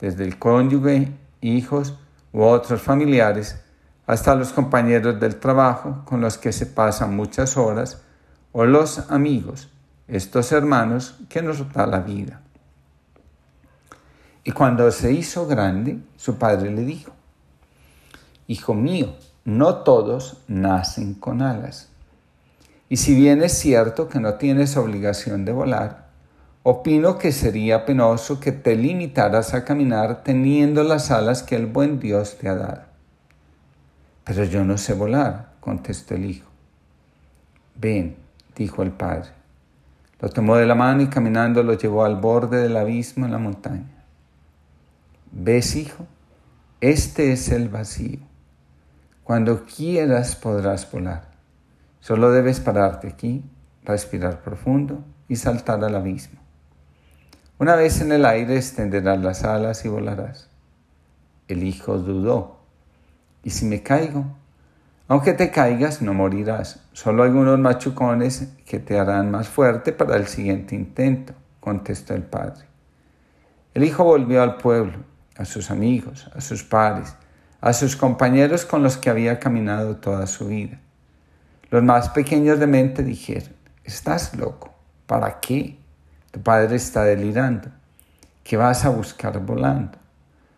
[0.00, 1.96] desde el cónyuge, hijos
[2.32, 3.63] u otros familiares,
[4.06, 8.02] hasta los compañeros del trabajo con los que se pasan muchas horas,
[8.52, 9.68] o los amigos,
[10.06, 12.40] estos hermanos que nos da la vida.
[14.44, 17.12] Y cuando se hizo grande, su padre le dijo,
[18.46, 19.14] Hijo mío,
[19.44, 21.88] no todos nacen con alas.
[22.90, 26.08] Y si bien es cierto que no tienes obligación de volar,
[26.62, 31.98] opino que sería penoso que te limitaras a caminar teniendo las alas que el buen
[31.98, 32.93] Dios te ha dado.
[34.24, 36.48] Pero yo no sé volar, contestó el hijo.
[37.76, 38.16] Ven,
[38.56, 39.30] dijo el padre.
[40.20, 43.38] Lo tomó de la mano y caminando lo llevó al borde del abismo en la
[43.38, 44.04] montaña.
[45.32, 46.06] ¿Ves, hijo?
[46.80, 48.20] Este es el vacío.
[49.24, 51.24] Cuando quieras podrás volar.
[52.00, 53.42] Solo debes pararte aquí,
[53.84, 56.40] respirar profundo y saltar al abismo.
[57.58, 60.50] Una vez en el aire extenderás las alas y volarás.
[61.48, 62.53] El hijo dudó.
[63.44, 64.24] ¿Y si me caigo?
[65.06, 66.80] Aunque te caigas, no morirás.
[66.94, 72.64] Solo algunos machucones que te harán más fuerte para el siguiente intento, contestó el padre.
[73.74, 74.98] El hijo volvió al pueblo
[75.36, 77.16] a sus amigos, a sus padres,
[77.60, 80.80] a sus compañeros con los que había caminado toda su vida.
[81.70, 83.52] Los más pequeños de mente dijeron,
[83.84, 84.72] estás loco,
[85.06, 85.78] ¿para qué?
[86.30, 87.68] Tu padre está delirando.
[88.42, 89.98] ¿Qué vas a buscar volando?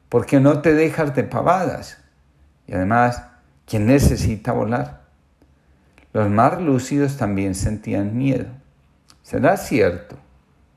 [0.08, 1.98] ¿Por qué no te dejas de pavadas?
[2.66, 3.22] Y además,
[3.66, 5.02] ¿quién necesita volar?
[6.12, 8.46] Los más lúcidos también sentían miedo.
[9.22, 10.16] ¿Será cierto?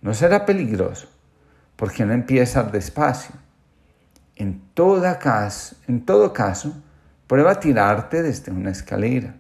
[0.02, 1.08] ¿No será peligroso?
[1.76, 3.36] ¿Por qué no empiezas despacio?
[4.36, 5.20] En, toda
[5.88, 6.74] en todo caso,
[7.28, 9.36] prueba a tirarte desde una escalera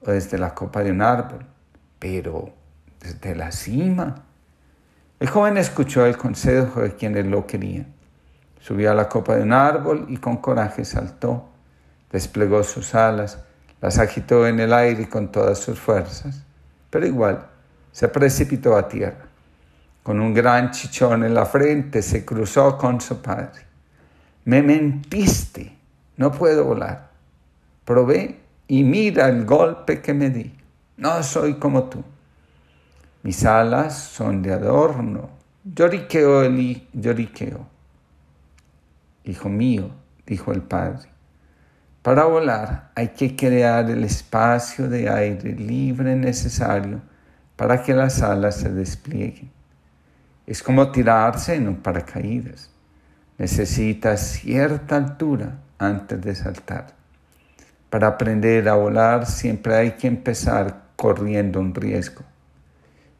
[0.00, 1.46] o desde la copa de un árbol,
[1.98, 2.52] pero
[3.00, 4.24] desde la cima.
[5.18, 7.86] El joven escuchó el consejo de quienes lo querían.
[8.60, 11.51] Subió a la copa de un árbol y con coraje saltó,
[12.12, 13.38] desplegó sus alas,
[13.80, 16.44] las agitó en el aire con todas sus fuerzas,
[16.90, 17.46] pero igual
[17.90, 19.26] se precipitó a tierra.
[20.02, 23.62] Con un gran chichón en la frente se cruzó con su padre.
[24.44, 25.76] Me mentiste,
[26.16, 27.10] no puedo volar.
[27.84, 30.52] Probé y mira el golpe que me di.
[30.96, 32.02] No soy como tú.
[33.22, 35.30] Mis alas son de adorno.
[35.64, 37.66] Lloriqueo el lloriqueo.
[39.24, 39.90] Hijo mío,
[40.26, 41.08] dijo el padre,
[42.02, 47.00] para volar hay que crear el espacio de aire libre necesario
[47.54, 49.52] para que las alas se desplieguen.
[50.44, 52.70] Es como tirarse en un paracaídas.
[53.38, 56.88] Necesitas cierta altura antes de saltar.
[57.88, 62.24] Para aprender a volar siempre hay que empezar corriendo un riesgo.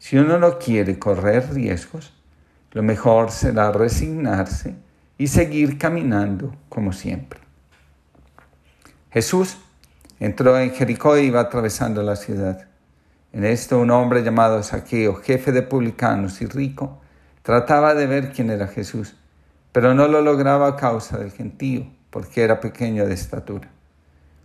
[0.01, 2.13] Si uno no quiere correr riesgos,
[2.73, 4.75] lo mejor será resignarse
[5.19, 7.42] y seguir caminando como siempre.
[9.13, 9.59] Jesús
[10.21, 12.67] entró en Jericó e iba atravesando la ciudad.
[13.33, 16.99] En esto un hombre llamado Saqueo, jefe de publicanos y rico,
[17.43, 19.15] trataba de ver quién era Jesús,
[19.71, 23.69] pero no lo lograba a causa del gentío, porque era pequeño de estatura.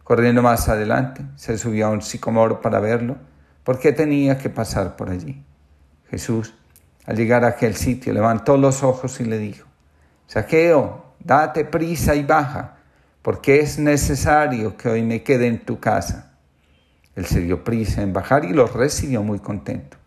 [0.04, 3.16] Corriendo más adelante, se subió a un sicomoro para verlo,
[3.64, 5.46] porque tenía que pasar por allí.
[6.10, 6.54] Jesús,
[7.06, 9.66] al llegar a aquel sitio, levantó los ojos y le dijo,
[10.26, 12.77] Saqueo, date prisa y baja,
[13.28, 16.38] porque es necesario que hoy me quede en tu casa.
[17.14, 19.98] Él se dio prisa en bajar y lo recibió muy contento.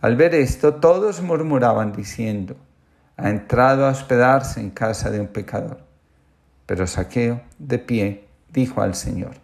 [0.00, 2.56] Al ver esto, todos murmuraban diciendo,
[3.16, 5.78] ha entrado a hospedarse en casa de un pecador.
[6.66, 9.36] Pero Saqueo, de pie, dijo al Señor,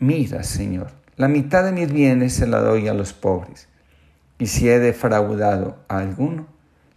[0.00, 3.68] mira, Señor, la mitad de mis bienes se la doy a los pobres
[4.40, 6.48] y si he defraudado a alguno,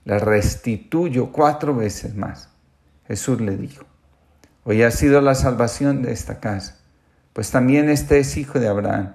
[0.05, 2.49] le restituyo cuatro veces más.
[3.07, 3.85] Jesús le dijo,
[4.67, 6.77] hoy ha sido la salvación de esta casa,
[7.31, 9.13] pues también este es hijo de Abraham,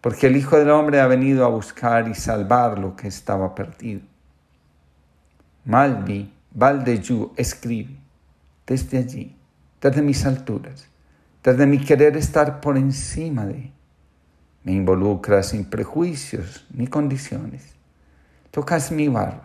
[0.00, 4.00] porque el Hijo del Hombre ha venido a buscar y salvar lo que estaba perdido.
[5.64, 7.96] Malvi Valdeyu escribe,
[8.66, 9.36] desde allí,
[9.80, 10.88] desde mis alturas,
[11.44, 13.70] desde mi querer estar por encima de
[14.64, 17.74] me involucras sin prejuicios ni condiciones.
[18.50, 19.42] Tocas mi barro.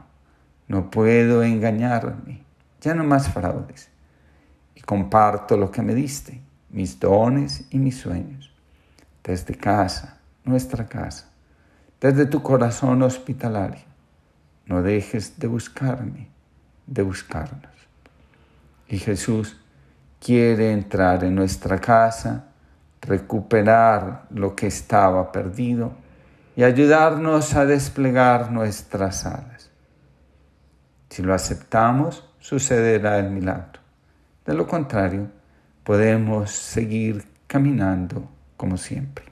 [0.68, 2.44] No puedo engañarme.
[2.82, 3.90] Ya no más fraudes.
[4.86, 8.54] Comparto lo que me diste, mis dones y mis sueños.
[9.24, 11.30] Desde casa, nuestra casa.
[12.00, 13.84] Desde tu corazón hospitalario.
[14.66, 16.30] No dejes de buscarme,
[16.86, 17.74] de buscarnos.
[18.88, 19.58] Y Jesús
[20.20, 22.46] quiere entrar en nuestra casa
[23.06, 25.94] recuperar lo que estaba perdido
[26.56, 29.70] y ayudarnos a desplegar nuestras alas.
[31.10, 33.80] Si lo aceptamos, sucederá el milagro.
[34.46, 35.28] De lo contrario,
[35.84, 39.26] podemos seguir caminando como siempre.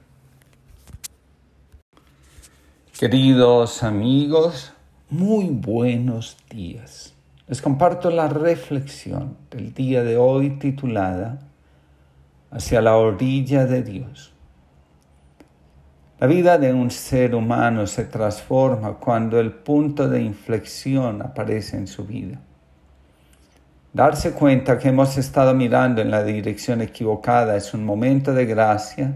[2.98, 4.72] Queridos amigos,
[5.10, 7.14] muy buenos días.
[7.46, 11.38] Les comparto la reflexión del día de hoy titulada
[12.50, 14.32] hacia la orilla de Dios.
[16.18, 21.86] La vida de un ser humano se transforma cuando el punto de inflexión aparece en
[21.86, 22.40] su vida.
[23.94, 29.14] Darse cuenta que hemos estado mirando en la dirección equivocada es un momento de gracia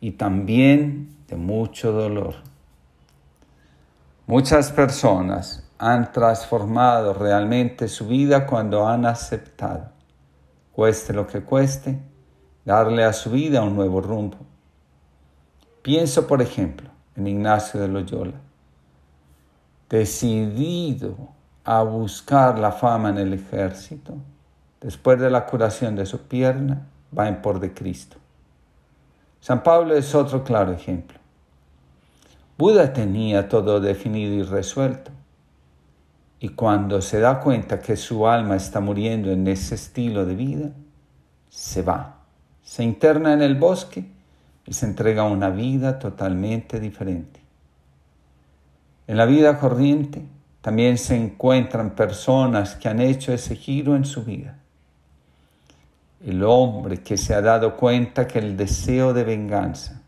[0.00, 2.34] y también de mucho dolor.
[4.26, 9.92] Muchas personas han transformado realmente su vida cuando han aceptado,
[10.72, 11.96] cueste lo que cueste,
[12.64, 14.38] darle a su vida un nuevo rumbo.
[15.82, 18.40] Pienso, por ejemplo, en Ignacio de Loyola,
[19.88, 21.14] decidido
[21.64, 24.14] a buscar la fama en el ejército,
[24.80, 26.86] después de la curación de su pierna,
[27.16, 28.16] va en por de Cristo.
[29.40, 31.18] San Pablo es otro claro ejemplo.
[32.56, 35.10] Buda tenía todo definido y resuelto.
[36.40, 40.70] Y cuando se da cuenta que su alma está muriendo en ese estilo de vida,
[41.48, 42.14] se va
[42.64, 44.06] se interna en el bosque
[44.66, 47.40] y se entrega a una vida totalmente diferente.
[49.06, 50.24] En la vida corriente
[50.64, 54.56] también se encuentran personas que han hecho ese giro en su vida.
[56.24, 60.00] El hombre que se ha dado cuenta que el deseo de venganza,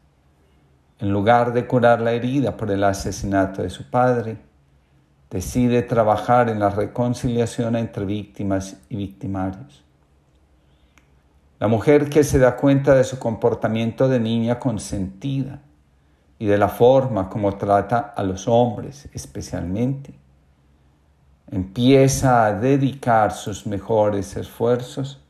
[0.98, 4.38] en lugar de curar la herida por el asesinato de su padre,
[5.28, 9.84] decide trabajar en la reconciliación entre víctimas y victimarios.
[11.58, 15.60] La mujer que se da cuenta de su comportamiento de niña consentida
[16.38, 20.14] y de la forma como trata a los hombres especialmente,
[21.50, 25.20] empieza a dedicar sus mejores esfuerzos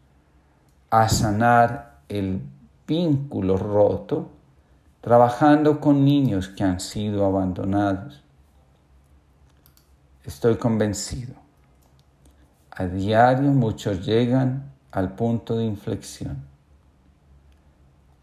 [0.91, 2.41] a sanar el
[2.87, 4.31] vínculo roto,
[5.01, 8.23] trabajando con niños que han sido abandonados.
[10.25, 11.35] Estoy convencido.
[12.71, 16.45] A diario muchos llegan al punto de inflexión.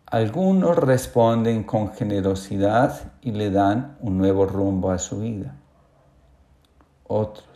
[0.05, 5.55] Algunos responden con generosidad y le dan un nuevo rumbo a su vida.
[7.07, 7.52] Otros,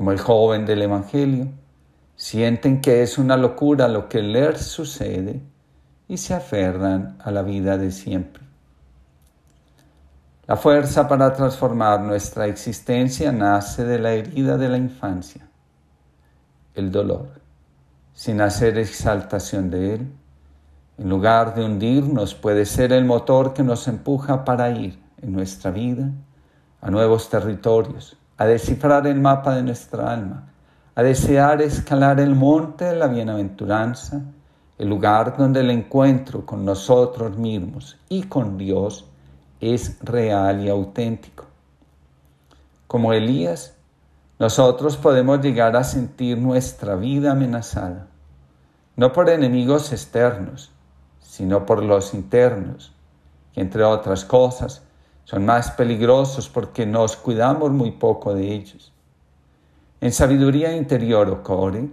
[0.00, 1.48] como el joven del Evangelio,
[2.16, 5.42] sienten que es una locura lo que les sucede
[6.08, 8.42] y se aferran a la vida de siempre.
[10.46, 15.46] La fuerza para transformar nuestra existencia nace de la herida de la infancia,
[16.74, 17.28] el dolor,
[18.14, 20.12] sin hacer exaltación de él.
[20.96, 25.70] En lugar de hundirnos, puede ser el motor que nos empuja para ir en nuestra
[25.70, 26.10] vida
[26.80, 30.48] a nuevos territorios, a descifrar el mapa de nuestra alma,
[30.94, 34.22] a desear escalar el monte de la bienaventuranza,
[34.78, 39.04] el lugar donde el encuentro con nosotros mismos y con Dios
[39.60, 41.44] es real y auténtico.
[42.86, 43.74] Como Elías,
[44.38, 48.06] nosotros podemos llegar a sentir nuestra vida amenazada,
[48.96, 50.72] no por enemigos externos,
[51.20, 52.94] sino por los internos,
[53.52, 54.82] que entre otras cosas
[55.24, 58.92] son más peligrosos porque nos cuidamos muy poco de ellos.
[60.00, 61.90] En sabiduría interior o core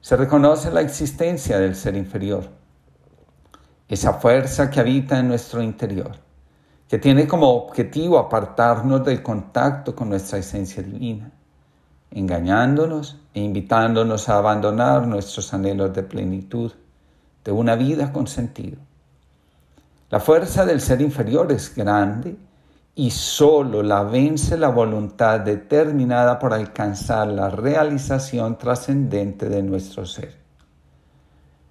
[0.00, 2.48] se reconoce la existencia del ser inferior,
[3.88, 6.12] esa fuerza que habita en nuestro interior,
[6.88, 11.32] que tiene como objetivo apartarnos del contacto con nuestra esencia divina,
[12.10, 16.72] engañándonos e invitándonos a abandonar nuestros anhelos de plenitud,
[17.44, 18.78] de una vida con sentido.
[20.10, 22.36] La fuerza del ser inferior es grande
[22.98, 30.34] y solo la vence la voluntad determinada por alcanzar la realización trascendente de nuestro ser.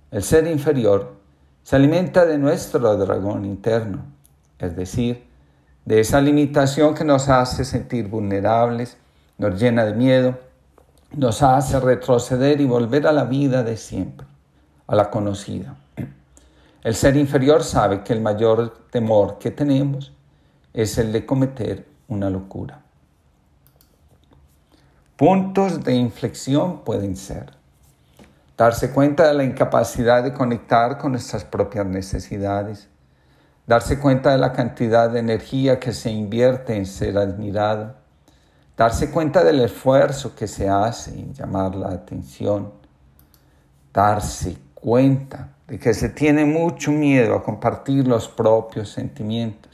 [0.10, 1.16] El ser inferior
[1.64, 4.06] se alimenta de nuestro dragón interno,
[4.58, 5.28] es decir,
[5.84, 8.96] de esa limitación que nos hace sentir vulnerables,
[9.38, 10.40] nos llena de miedo,
[11.12, 14.26] nos hace retroceder y volver a la vida de siempre,
[14.88, 15.76] a la conocida.
[16.86, 20.14] El ser inferior sabe que el mayor temor que tenemos
[20.78, 22.82] es el de cometer una locura.
[25.16, 27.58] Puntos de inflexión pueden ser
[28.56, 32.90] darse cuenta de la incapacidad de conectar con nuestras propias necesidades,
[33.66, 37.96] darse cuenta de la cantidad de energía que se invierte en ser admirado,
[38.76, 42.72] darse cuenta del esfuerzo que se hace en llamar la atención,
[43.92, 49.67] darse cuenta de que se tiene mucho miedo a compartir los propios sentimientos,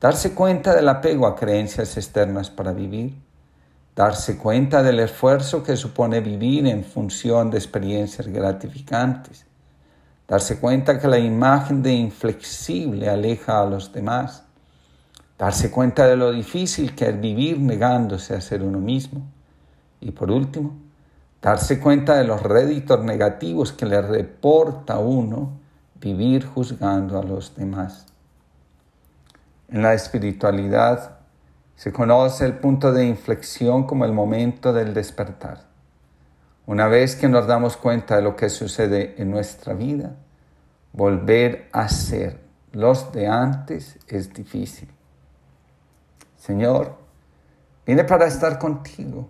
[0.00, 3.14] darse cuenta del apego a creencias externas para vivir,
[3.94, 9.46] darse cuenta del esfuerzo que supone vivir en función de experiencias gratificantes,
[10.28, 14.42] darse cuenta que la imagen de inflexible aleja a los demás,
[15.38, 19.22] darse cuenta de lo difícil que es vivir negándose a ser uno mismo.
[20.00, 20.76] Y por último,
[21.40, 25.52] darse cuenta de los réditos negativos que le reporta uno
[26.00, 28.06] vivir juzgando a los demás.
[29.68, 31.18] En la espiritualidad
[31.74, 35.66] se conoce el punto de inflexión como el momento del despertar.
[36.66, 40.16] Una vez que nos damos cuenta de lo que sucede en nuestra vida,
[40.92, 42.40] volver a ser
[42.72, 44.88] los de antes es difícil.
[46.36, 46.96] Señor,
[47.86, 49.28] vine para estar contigo.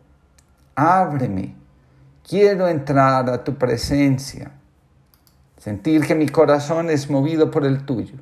[0.75, 1.55] Ábreme.
[2.29, 4.53] Quiero entrar a tu presencia.
[5.57, 8.17] Sentir que mi corazón es movido por el tuyo.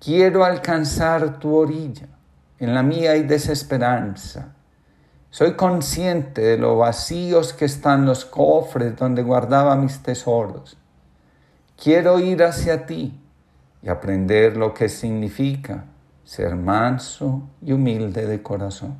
[0.00, 2.08] Quiero alcanzar tu orilla.
[2.58, 4.54] En la mía hay desesperanza.
[5.28, 10.78] Soy consciente de lo vacíos que están los cofres donde guardaba mis tesoros.
[11.76, 13.20] Quiero ir hacia ti
[13.82, 15.84] y aprender lo que significa
[16.24, 18.96] ser manso y humilde de corazón.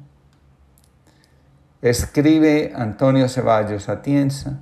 [1.81, 4.59] Escribe Antonio Ceballos Atienza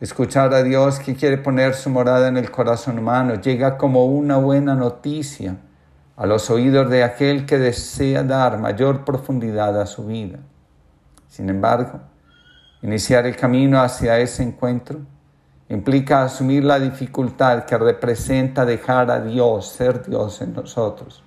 [0.00, 4.38] Escuchar a Dios que quiere poner su morada en el corazón humano llega como una
[4.38, 5.58] buena noticia
[6.16, 10.38] a los oídos de aquel que desea dar mayor profundidad a su vida.
[11.28, 12.00] Sin embargo,
[12.80, 15.00] iniciar el camino hacia ese encuentro
[15.68, 21.22] implica asumir la dificultad que representa dejar a Dios ser Dios en nosotros.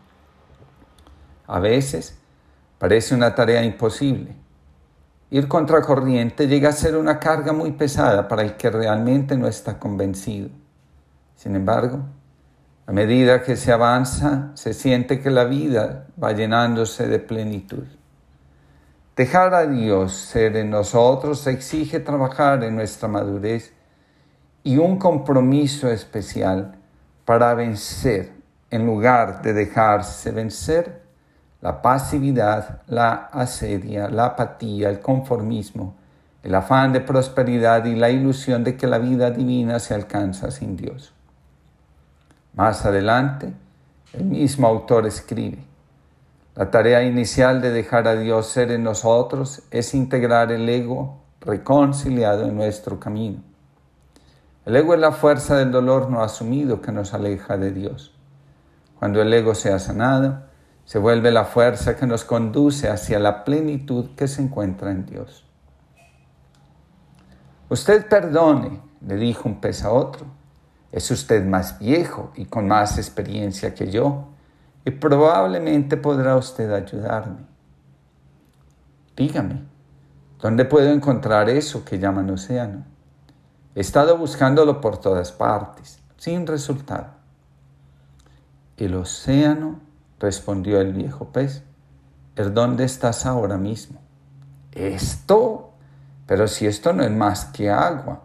[1.46, 2.18] A veces
[2.80, 4.43] parece una tarea imposible
[5.34, 9.80] Ir contracorriente llega a ser una carga muy pesada para el que realmente no está
[9.80, 10.50] convencido.
[11.36, 12.02] Sin embargo,
[12.86, 17.84] a medida que se avanza, se siente que la vida va llenándose de plenitud.
[19.16, 23.74] Dejar a Dios ser en nosotros exige trabajar en nuestra madurez
[24.62, 26.78] y un compromiso especial
[27.26, 28.34] para vencer,
[28.70, 31.02] en lugar de dejarse vencer,
[31.64, 35.96] la pasividad, la asedia, la apatía, el conformismo,
[36.44, 40.76] el afán de prosperidad y la ilusión de que la vida divina se alcanza sin
[40.76, 41.14] Dios.
[42.54, 43.54] Más adelante,
[44.12, 45.60] el mismo autor escribe,
[46.54, 52.44] la tarea inicial de dejar a Dios ser en nosotros es integrar el ego reconciliado
[52.44, 53.42] en nuestro camino.
[54.66, 58.14] El ego es la fuerza del dolor no asumido que nos aleja de Dios.
[59.00, 60.52] Cuando el ego se ha sanado,
[60.86, 65.46] se vuelve la fuerza que nos conduce hacia la plenitud que se encuentra en Dios.
[67.70, 70.26] Usted perdone, le dijo un pez a otro.
[70.92, 74.28] Es usted más viejo y con más experiencia que yo
[74.86, 77.46] y probablemente podrá usted ayudarme.
[79.16, 79.64] Dígame,
[80.40, 82.86] ¿dónde puedo encontrar eso que llaman océano?
[83.76, 87.08] He estado buscándolo por todas partes, sin resultado.
[88.78, 89.80] El océano,
[90.20, 91.64] respondió el viejo pez,
[92.36, 94.00] es donde estás ahora mismo.
[94.72, 95.72] ¿Esto?
[96.26, 98.22] Pero si esto no es más que agua.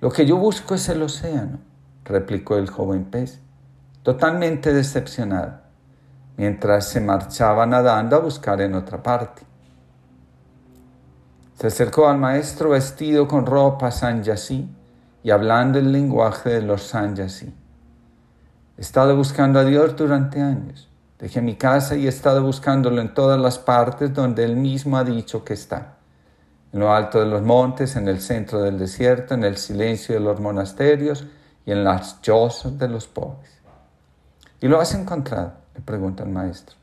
[0.00, 1.58] Lo que yo busco es el océano,
[2.04, 3.40] replicó el joven pez,
[4.02, 5.60] totalmente decepcionado
[6.40, 9.42] mientras se marchaba nadando a buscar en otra parte.
[11.58, 14.66] Se acercó al maestro vestido con ropa sanyasí
[15.22, 17.54] y hablando el lenguaje de los sanyasí.
[18.78, 20.89] He estado buscando a Dios durante años.
[21.20, 25.04] Dejé mi casa y he estado buscándolo en todas las partes donde Él mismo ha
[25.04, 25.96] dicho que está.
[26.72, 30.20] En lo alto de los montes, en el centro del desierto, en el silencio de
[30.20, 31.26] los monasterios
[31.66, 33.50] y en las chozas de los pobres.
[34.60, 36.76] Y lo has encontrado le pregunta el maestro.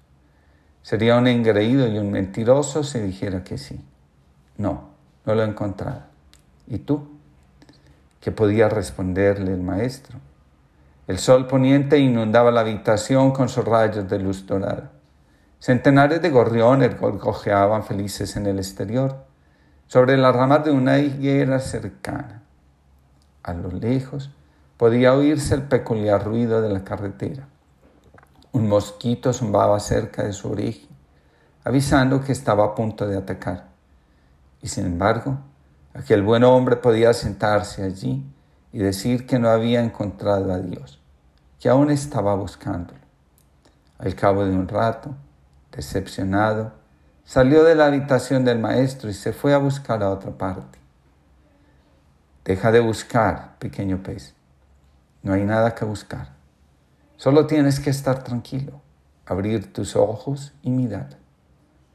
[0.81, 3.83] Sería un engreído y un mentiroso si dijera que sí.
[4.57, 4.89] No,
[5.25, 6.03] no lo he encontrado.
[6.67, 7.07] ¿Y tú?
[8.21, 10.19] ¿Qué podía responderle el maestro?
[11.07, 14.91] El sol poniente inundaba la habitación con sus rayos de luz dorada.
[15.57, 19.25] Centenares de gorriones gorgojeaban felices en el exterior,
[19.87, 22.43] sobre las ramas de una higuera cercana.
[23.41, 24.31] A lo lejos
[24.75, 27.47] podía oírse el peculiar ruido de la carretera.
[28.51, 30.89] Un mosquito zumbaba cerca de su origen,
[31.63, 33.69] avisando que estaba a punto de atacar.
[34.61, 35.37] Y sin embargo,
[35.93, 38.25] aquel buen hombre podía sentarse allí
[38.71, 41.01] y decir que no había encontrado a Dios,
[41.59, 42.99] que aún estaba buscándolo.
[43.97, 45.15] Al cabo de un rato,
[45.71, 46.73] decepcionado,
[47.23, 50.79] salió de la habitación del maestro y se fue a buscar a otra parte.
[52.45, 54.33] Deja de buscar, pequeño pez.
[55.23, 56.29] No hay nada que buscar.
[57.17, 58.81] Solo tienes que estar tranquilo,
[59.25, 61.17] abrir tus ojos y mirar.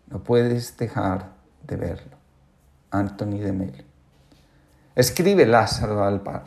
[0.08, 1.30] No puedes dejar
[1.62, 2.16] de verlo.
[2.90, 3.86] Anthony de Mel.
[4.94, 6.44] Escribe Lázaro al par.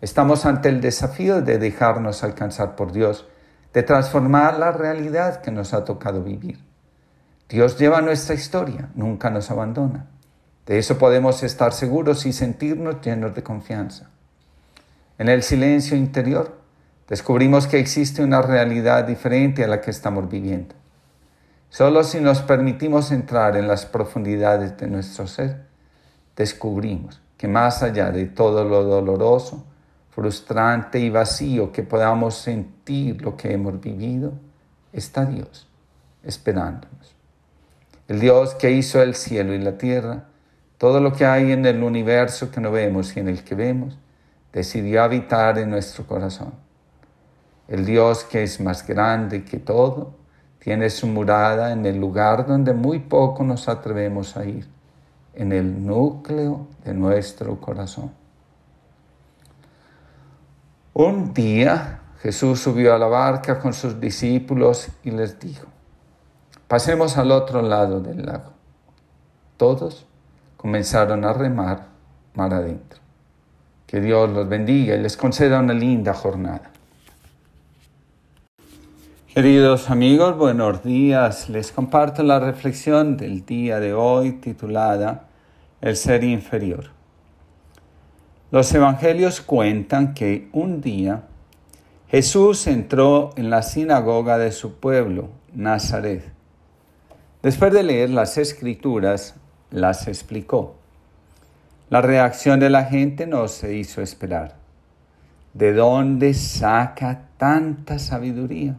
[0.00, 3.26] Estamos ante el desafío de dejarnos alcanzar por Dios,
[3.72, 6.58] de transformar la realidad que nos ha tocado vivir.
[7.48, 10.06] Dios lleva nuestra historia, nunca nos abandona.
[10.66, 14.10] De eso podemos estar seguros y sentirnos llenos de confianza.
[15.16, 16.58] En el silencio interior,
[17.08, 20.74] descubrimos que existe una realidad diferente a la que estamos viviendo.
[21.70, 25.66] Solo si nos permitimos entrar en las profundidades de nuestro ser,
[26.36, 29.64] descubrimos que más allá de todo lo doloroso,
[30.16, 34.32] frustrante y vacío que podamos sentir lo que hemos vivido,
[34.90, 35.68] está Dios
[36.24, 37.14] esperándonos.
[38.08, 40.24] El Dios que hizo el cielo y la tierra,
[40.78, 43.98] todo lo que hay en el universo que no vemos y en el que vemos,
[44.54, 46.54] decidió habitar en nuestro corazón
[47.68, 50.14] el Dios que es más grande que todo,
[50.60, 54.66] tiene su morada en el lugar donde muy poco nos atrevemos a ir,
[55.34, 58.12] en el núcleo de nuestro corazón.
[60.98, 65.66] Un día Jesús subió a la barca con sus discípulos y les dijo,
[66.68, 68.52] pasemos al otro lado del lago.
[69.58, 70.06] Todos
[70.56, 71.88] comenzaron a remar
[72.32, 72.98] mar adentro.
[73.86, 76.70] Que Dios los bendiga y les conceda una linda jornada.
[79.34, 81.50] Queridos amigos, buenos días.
[81.50, 85.28] Les comparto la reflexión del día de hoy titulada
[85.82, 86.95] El ser inferior.
[88.52, 91.24] Los evangelios cuentan que un día
[92.08, 96.22] Jesús entró en la sinagoga de su pueblo, Nazaret.
[97.42, 99.34] Después de leer las escrituras,
[99.70, 100.76] las explicó.
[101.90, 104.54] La reacción de la gente no se hizo esperar.
[105.52, 108.76] ¿De dónde saca tanta sabiduría?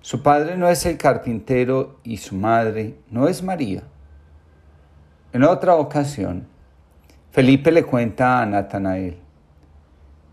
[0.00, 3.82] Su padre no es el carpintero y su madre no es María,
[5.32, 6.46] En otra ocasión,
[7.34, 9.18] Felipe le cuenta a Natanael,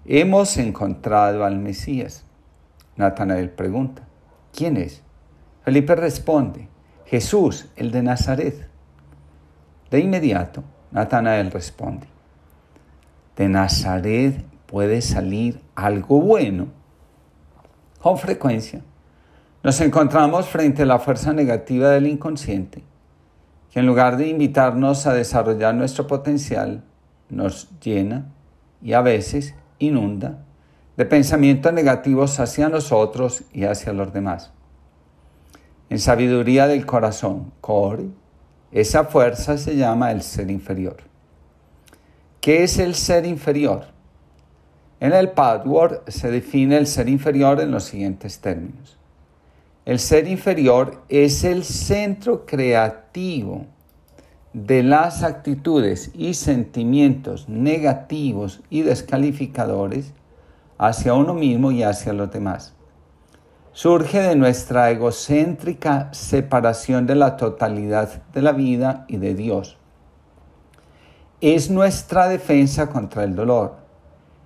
[0.06, 2.26] hemos encontrado al Mesías.
[2.95, 4.03] Natanael pregunta,
[4.56, 5.02] ¿quién es?
[5.64, 6.69] Felipe responde,
[7.07, 8.69] Jesús, el de Nazaret.
[9.90, 12.06] De inmediato, Natanael responde,
[13.36, 16.68] de Nazaret puede salir algo bueno.
[17.99, 18.84] Con frecuencia,
[19.64, 22.84] nos encontramos frente a la fuerza negativa del inconsciente,
[23.72, 26.84] que en lugar de invitarnos a desarrollar nuestro potencial,
[27.32, 28.32] nos llena
[28.82, 30.44] y a veces inunda
[30.98, 34.52] de pensamientos negativos hacia nosotros y hacia los demás.
[35.90, 38.06] En sabiduría del corazón, Core,
[38.72, 40.98] esa fuerza se llama el ser inferior.
[42.40, 43.86] ¿Qué es el ser inferior?
[44.99, 48.98] En el Padward se define el ser inferior en los siguientes términos.
[49.84, 53.66] El ser inferior es el centro creativo
[54.53, 60.14] de las actitudes y sentimientos negativos y descalificadores
[60.78, 62.73] hacia uno mismo y hacia los demás.
[63.72, 69.78] Surge de nuestra egocéntrica separación de la totalidad de la vida y de Dios.
[71.40, 73.76] Es nuestra defensa contra el dolor.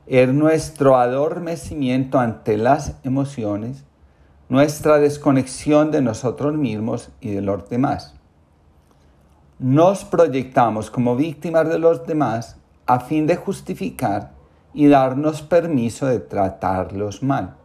[0.06, 3.86] Es nuestro adormecimiento ante las emociones
[4.48, 8.15] nuestra desconexión de nosotros mismos y de los demás.
[9.57, 14.34] Nos proyectamos como víctimas de los demás a fin de justificar
[14.73, 17.56] y darnos permiso de tratarlos mal.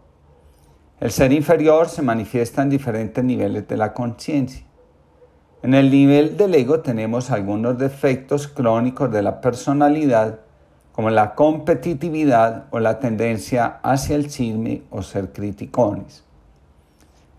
[1.00, 4.64] El ser inferior se manifiesta en diferentes niveles de la conciencia.
[5.64, 10.38] En el nivel del ego tenemos algunos defectos crónicos de la personalidad,
[10.92, 16.22] como la competitividad o la tendencia hacia el chisme o ser criticones.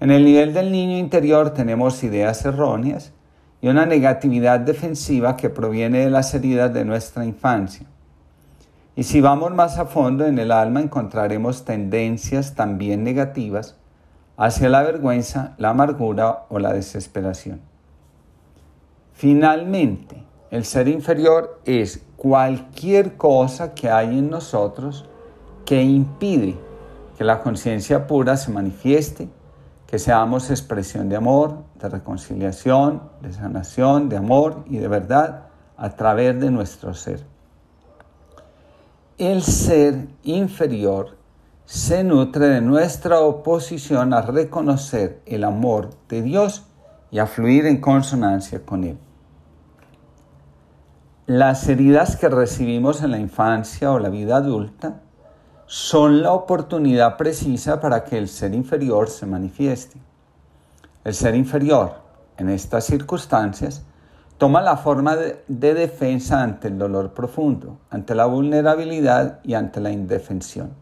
[0.02, 3.14] En el nivel del niño interior tenemos ideas erróneas
[3.62, 7.86] y una negatividad defensiva que proviene de las heridas de nuestra infancia.
[8.96, 13.78] Y si vamos más a fondo en el alma encontraremos tendencias también negativas
[14.36, 17.62] hacia la vergüenza, la amargura o la desesperación.
[19.14, 25.06] Finalmente, el ser inferior es cualquier cosa que hay en nosotros
[25.64, 26.56] que impide
[27.18, 29.30] que la conciencia pura se manifieste
[29.92, 35.90] que seamos expresión de amor, de reconciliación, de sanación, de amor y de verdad a
[35.90, 37.26] través de nuestro ser.
[39.18, 41.18] El ser inferior
[41.66, 46.64] se nutre de nuestra oposición a reconocer el amor de Dios
[47.12, 48.98] y a fluir en consonancia con Él.
[51.26, 55.02] Las heridas que recibimos en la infancia o la vida adulta
[55.72, 59.98] son la oportunidad precisa para que el ser inferior se manifieste.
[61.06, 61.94] El ser inferior,
[62.36, 63.82] en estas circunstancias,
[64.38, 69.92] toma la forma de, defensa ante el dolor profundo, ante la vulnerabilidad y ante la
[69.92, 70.74] indefensión.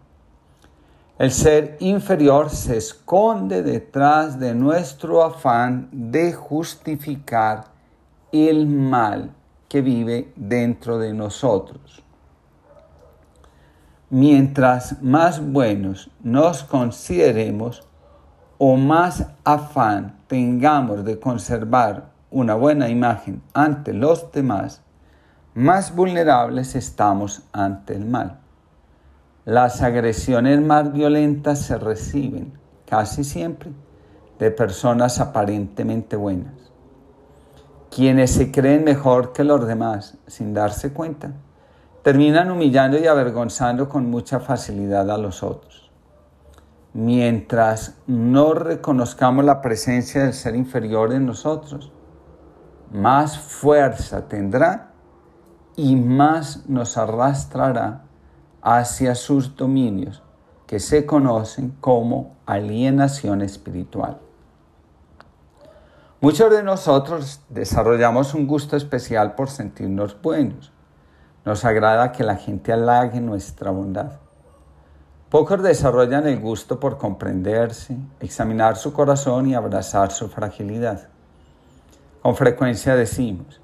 [1.20, 7.66] El ser inferior se esconde detrás de nuestro afán de justificar
[8.32, 9.36] el mal
[9.68, 12.04] que vive dentro de nosotros.
[14.12, 17.88] Mientras más buenos nos consideremos
[18.58, 24.82] o más afán tengamos de conservar una buena imagen ante los demás,
[25.54, 28.40] más vulnerables estamos ante el mal.
[29.46, 32.54] Las agresiones más violentas se reciben
[32.88, 33.70] casi siempre
[34.40, 36.56] de personas aparentemente buenas,
[37.92, 41.32] quienes se creen mejor que los demás sin darse cuenta
[42.04, 45.92] terminan humillando y avergonzando con mucha facilidad a los otros.
[46.94, 51.92] Mientras no reconozcamos la presencia del ser inferior en nosotros,
[52.92, 54.92] más fuerza tendrá
[55.76, 58.04] y más nos arrastrará
[58.62, 60.24] hacia sus dominios
[60.66, 64.20] que se conocen como alienación espiritual.
[66.22, 70.74] Muchos de nosotros desarrollamos un gusto especial por sentirnos buenos
[71.46, 74.14] nos agrada que la gente halague nuestra bondad.
[75.30, 81.08] Pocos desarrollan el gusto por comprenderse, examinar su corazón y abrazar su fragilidad.
[82.22, 83.62] Con frecuencia decimos,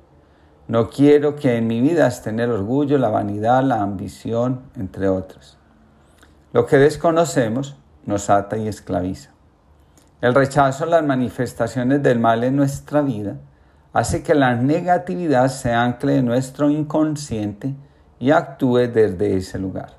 [0.67, 5.57] no quiero que en mi vida estén el orgullo, la vanidad, la ambición, entre otras.
[6.53, 7.75] Lo que desconocemos
[8.05, 9.31] nos ata y esclaviza.
[10.21, 13.35] El rechazo a las manifestaciones del mal en nuestra vida
[13.95, 17.73] hace que la negatividad se ancle en nuestro inconsciente
[18.19, 19.93] y actúe desde ese lugar.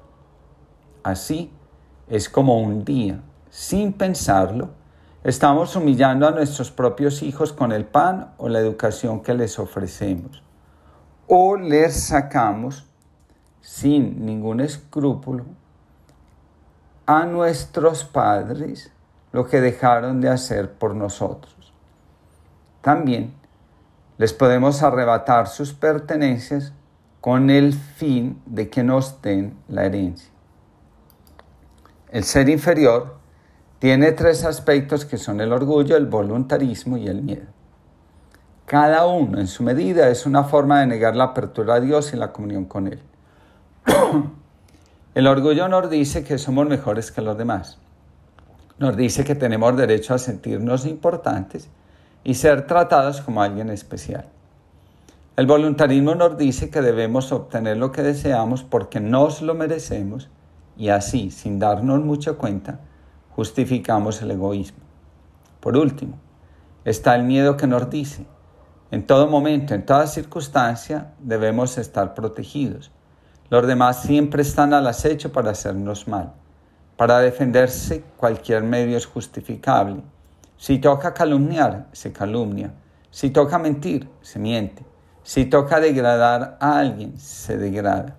[1.03, 1.51] Así
[2.07, 4.69] es como un día, sin pensarlo,
[5.25, 10.43] estamos humillando a nuestros propios hijos con el pan o la educación que les ofrecemos,
[11.27, 12.87] o les sacamos
[13.63, 15.47] sin ningún escrúpulo
[17.07, 18.93] a nuestros padres
[19.33, 21.73] lo que dejaron de hacer por nosotros.
[22.83, 23.46] También
[24.19, 26.73] les podemos arrebatar sus pertenencias
[27.21, 30.31] con el fin de que nos den la herencia.
[32.11, 33.17] El ser inferior
[33.79, 37.47] tiene tres aspectos que son el orgullo, el voluntarismo y el miedo.
[38.65, 42.17] Cada uno en su medida es una forma de negar la apertura a Dios y
[42.17, 43.01] la comunión con Él.
[45.15, 47.79] el orgullo nos dice que somos mejores que los demás.
[48.79, 51.69] Nos dice que tenemos derecho a sentirnos importantes
[52.27, 54.25] y ser tratados como alguien especial.
[55.37, 60.29] El voluntarismo nos dice que debemos obtener lo que deseamos porque nos lo merecemos
[60.77, 62.81] y así, sin darnos mucha cuenta,
[63.31, 64.81] justificamos el egoísmo.
[65.61, 66.19] Por último,
[66.85, 68.27] está el miedo que nos dice,
[68.91, 72.91] en todo momento, en toda circunstancia, debemos estar protegidos.
[73.51, 76.33] Los demás siempre están al acecho para hacernos mal.
[76.97, 80.03] Para defenderse, cualquier medio es justificable.
[80.57, 82.73] Si toca calumniar, se calumnia.
[83.11, 84.85] Si toca mentir, se miente.
[85.23, 88.17] Si toca degradar a alguien, se degrada.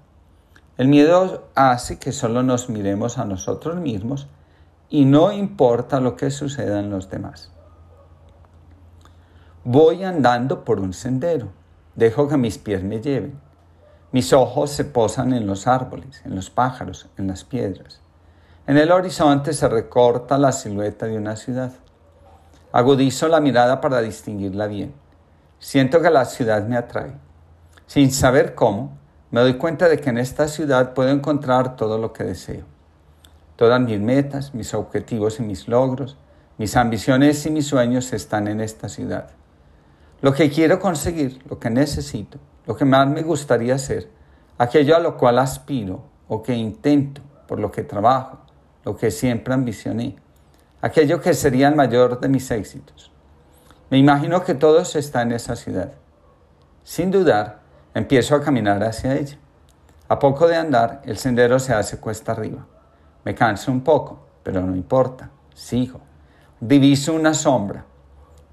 [0.78, 4.28] El miedo hace que solo nos miremos a nosotros mismos
[4.90, 7.52] y no importa lo que suceda en los demás.
[9.64, 11.50] Voy andando por un sendero,
[11.96, 13.40] dejo que mis pies me lleven.
[14.12, 18.00] Mis ojos se posan en los árboles, en los pájaros, en las piedras.
[18.66, 21.72] En el horizonte se recorta la silueta de una ciudad.
[22.72, 24.94] Agudizo la mirada para distinguirla bien.
[25.60, 27.14] Siento que la ciudad me atrae.
[27.86, 28.98] Sin saber cómo,
[29.32, 32.66] me doy cuenta de que en esta ciudad puedo encontrar todo lo que deseo.
[33.56, 36.18] Todas mis metas, mis objetivos y mis logros,
[36.58, 39.30] mis ambiciones y mis sueños están en esta ciudad.
[40.22, 44.10] Lo que quiero conseguir, lo que necesito, lo que más me gustaría hacer,
[44.58, 48.40] aquello a lo cual aspiro o que intento, por lo que trabajo,
[48.84, 50.18] lo que siempre ambicioné,
[50.82, 53.12] aquello que sería el mayor de mis éxitos.
[53.90, 55.94] Me imagino que todo está en esa ciudad.
[56.84, 57.60] Sin dudar,
[57.94, 59.38] empiezo a caminar hacia ella.
[60.10, 62.66] A poco de andar, el sendero se hace cuesta arriba.
[63.24, 66.02] Me canso un poco, pero no importa, sigo.
[66.60, 67.86] Diviso una sombra,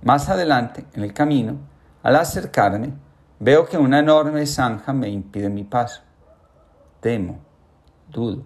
[0.05, 1.57] más adelante, en el camino,
[2.03, 2.93] al acercarme,
[3.41, 6.03] veo que una enorme zanja me impide mi paso.
[7.01, 7.39] Temo,
[8.11, 8.43] dudo.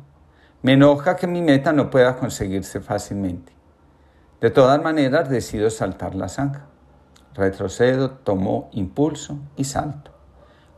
[0.63, 3.58] Me enoja que mi meta no pueda conseguirse fácilmente.
[4.41, 6.67] De todas maneras, decido saltar la zanja.
[7.35, 10.13] Retrocedo, tomo impulso y salto.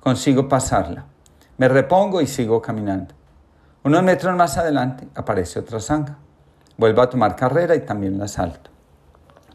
[0.01, 1.05] Consigo pasarla.
[1.59, 3.15] Me repongo y sigo caminando.
[3.85, 6.17] Unos metros más adelante aparece otra zanja.
[6.79, 8.71] Vuelvo a tomar carrera y también la salto.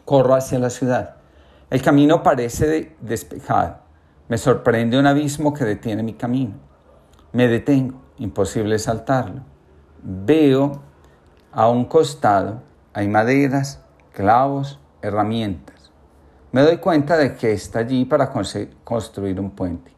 [0.06, 1.16] Corro hacia la ciudad.
[1.72, 3.78] El camino parece despejado.
[4.28, 6.54] Me sorprende un abismo que detiene mi camino.
[7.32, 9.42] Me detengo, imposible saltarlo.
[10.04, 10.84] Veo
[11.52, 12.62] a un costado,
[12.94, 13.85] hay maderas,
[14.16, 15.92] clavos, herramientas.
[16.54, 18.32] Me doy cuenta de que está allí para
[18.84, 19.94] construir un puente.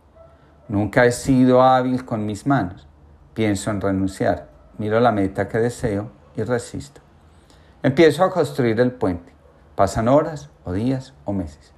[0.68, 2.88] Nunca he sido hábil con mis manos.
[3.35, 4.49] Pienso en renunciar.
[4.80, 6.99] Miro la meta que deseo y resisto.
[7.84, 9.31] Empiezo a construir el puente.
[9.76, 11.72] Pasan horas o días o meses.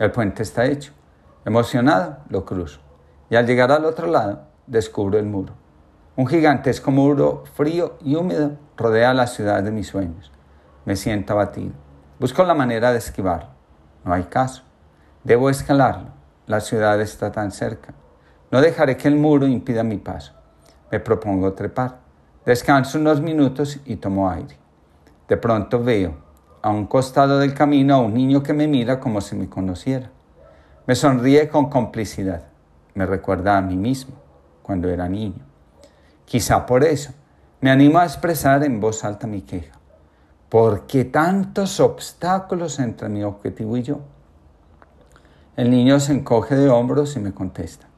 [0.00, 0.92] El puente está hecho.
[1.44, 2.80] Emocionado, lo cruzo.
[3.30, 5.54] Y al llegar al otro lado, descubro el muro.
[6.16, 10.32] Un gigantesco muro frío y húmedo rodea la ciudad de mis sueños.
[10.84, 11.83] Me siento abatido.
[12.24, 13.50] Busco la manera de esquivarlo.
[14.02, 14.62] No hay caso.
[15.24, 16.08] Debo escalarlo.
[16.46, 17.92] La ciudad está tan cerca.
[18.50, 20.32] No dejaré que el muro impida mi paso.
[20.90, 21.98] Me propongo trepar.
[22.46, 24.56] Descanso unos minutos y tomo aire.
[25.28, 26.14] De pronto veo
[26.62, 30.10] a un costado del camino a un niño que me mira como si me conociera.
[30.86, 32.44] Me sonríe con complicidad.
[32.94, 34.14] Me recuerda a mí mismo,
[34.62, 35.44] cuando era niño.
[36.24, 37.12] Quizá por eso
[37.60, 39.83] me animo a expresar en voz alta mi queja.
[40.54, 44.02] ¿Por qué tantos obstáculos entre mi objetivo y yo?
[45.56, 47.88] El niño se encoge de hombros y me contesta.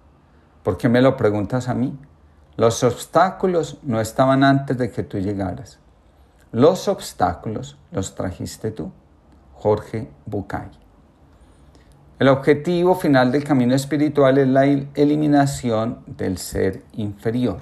[0.63, 1.95] ¿Por qué me lo preguntas a mí?
[2.57, 5.81] Los obstáculos no estaban antes de que tú llegaras.
[6.51, 8.91] Los obstáculos los trajiste tú.
[9.53, 10.71] Jorge Bucay.
[12.19, 17.59] El objetivo final del camino espiritual es la eliminación del ser inferior.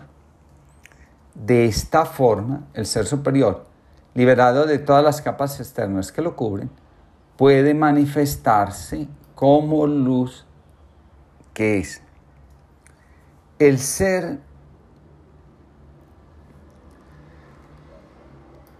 [1.34, 3.73] De esta forma, el ser superior,
[4.14, 6.70] liberado de todas las capas externas que lo cubren,
[7.36, 10.46] puede manifestarse como luz
[11.52, 12.00] que es.
[13.58, 14.40] El ser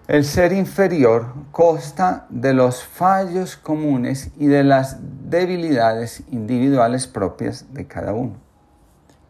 [0.06, 4.98] El ser inferior consta de los fallos comunes y de las
[5.30, 8.36] debilidades individuales propias de cada uno.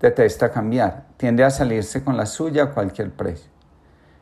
[0.01, 3.54] Detesta cambiar, tiende a salirse con la suya a cualquier precio.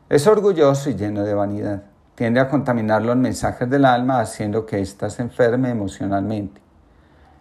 [0.09, 1.83] Es orgulloso y lleno de vanidad.
[2.15, 6.61] Tiende a contaminar los mensajes del alma haciendo que ésta se enferme emocionalmente.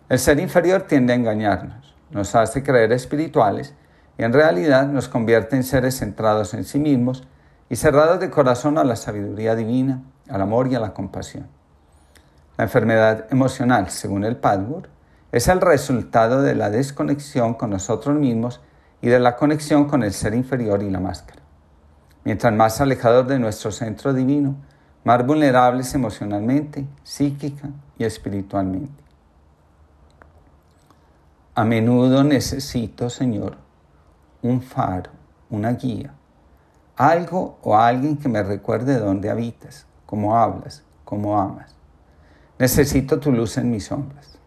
[0.08, 3.74] El ser inferior tiende a engañarnos, nos hace creer espirituales
[4.16, 7.24] y en realidad nos convierte en seres centrados en sí mismos
[7.68, 11.48] y cerrados de corazón a la sabiduría divina, al amor y a la compasión.
[12.56, 14.86] La enfermedad emocional, según el Padwood,
[15.32, 18.60] es el resultado de la desconexión con nosotros mismos
[19.00, 21.41] y de la conexión con el ser inferior y la máscara.
[22.24, 24.56] Mientras más alejados de nuestro centro divino,
[25.04, 29.02] más vulnerables emocionalmente, psíquica y espiritualmente.
[31.54, 33.56] A menudo necesito, Señor,
[34.42, 35.10] un faro,
[35.50, 36.14] una guía,
[36.96, 41.74] algo o alguien que me recuerde dónde habitas, cómo hablas, cómo amas.
[42.58, 44.38] Necesito tu luz en mis sombras,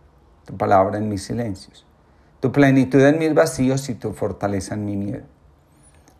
[0.45, 1.85] tu palabra en mis silencios,
[2.39, 5.34] tu plenitud en mis vacíos y tu fortaleza en mi miedo.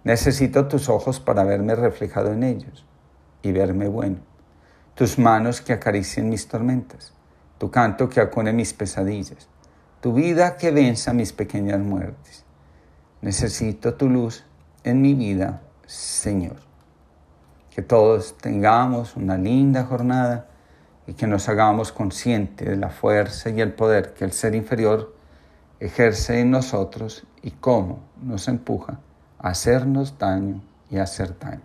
[0.06, 2.86] Necesito tus ojos para verme reflejado en ellos
[3.42, 4.18] y verme bueno,
[4.94, 7.12] tus manos que acaricien mis tormentas,
[7.58, 9.50] tu canto que acune mis pesadillas,
[10.02, 12.46] tu vida que venza mis pequeñas muertes.
[13.22, 14.46] Necesito tu luz
[14.84, 16.58] en mi vida Señor.
[17.72, 20.50] Que todos tengamos una linda jornada
[21.08, 25.16] y que nos hagamos conscientes de la fuerza y el poder que el ser inferior
[25.80, 29.00] ejerce en nosotros y cómo nos empuja
[29.46, 31.62] hacernos daño y hacer daño.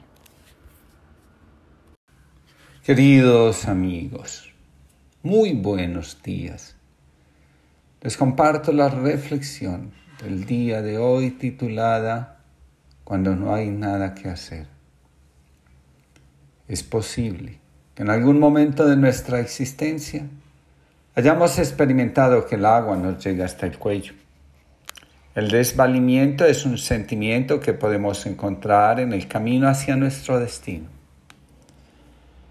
[2.85, 4.52] Queridos amigos,
[5.23, 6.77] muy buenos días.
[8.02, 9.93] Les comparto la reflexión
[10.23, 12.43] del día de hoy titulada
[13.02, 14.66] cuando no hay nada que hacer.
[16.69, 17.61] Es posible
[17.94, 20.27] que en algún momento de nuestra existencia
[21.15, 24.12] hayamos experimentado que el agua nos llega hasta el cuello.
[25.40, 30.88] El desvalimiento es un sentimiento que podemos encontrar en el camino hacia nuestro destino.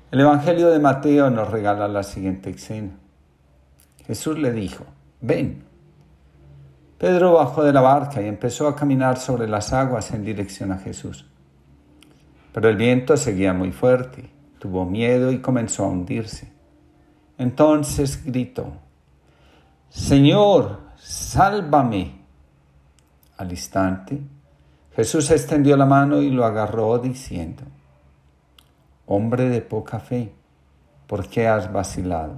[0.10, 2.90] El Evangelio de Mateo nos regala la siguiente escena.
[4.08, 4.86] Jesús le dijo,
[5.22, 5.66] ven.
[6.98, 10.80] Pedro bajó de la barca y empezó a caminar sobre las aguas en dirección a
[10.80, 11.28] Jesús.
[12.52, 16.52] Pero el viento seguía muy fuerte, tuvo miedo y comenzó a hundirse.
[17.38, 18.74] Entonces gritó,
[19.90, 22.19] Señor, sálvame.
[23.40, 24.20] Al instante,
[24.94, 27.64] Jesús extendió la mano y lo agarró diciendo,
[29.06, 30.34] Hombre de poca fe,
[31.08, 32.34] ¿por qué has vacilado?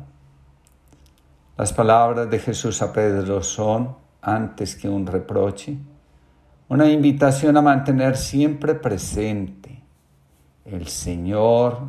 [1.58, 5.76] Las palabras de Jesús a Pedro son, antes que un reproche,
[6.70, 9.82] una invitación a mantener siempre presente.
[10.66, 11.80] El Señor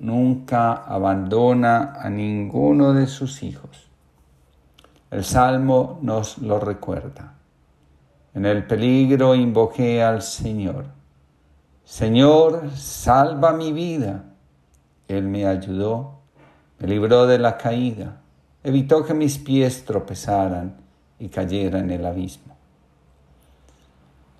[0.00, 3.88] nunca abandona a ninguno de sus hijos.
[5.12, 7.37] El Salmo nos lo recuerda.
[8.34, 10.86] En el peligro invoqué al Señor.
[11.84, 14.24] Señor, salva mi vida.
[15.08, 16.20] Él me ayudó,
[16.78, 18.20] me libró de la caída,
[18.62, 20.76] evitó que mis pies tropezaran
[21.18, 22.56] y cayera en el abismo.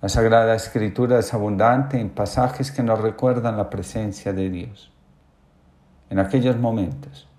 [0.01, 4.91] La Sagrada Escritura es abundante en pasajes que nos recuerdan la presencia de Dios.
[6.09, 7.29] En aquellos momentos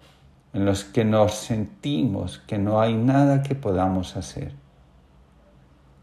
[0.52, 4.52] en los que nos sentimos que no hay nada que podamos hacer.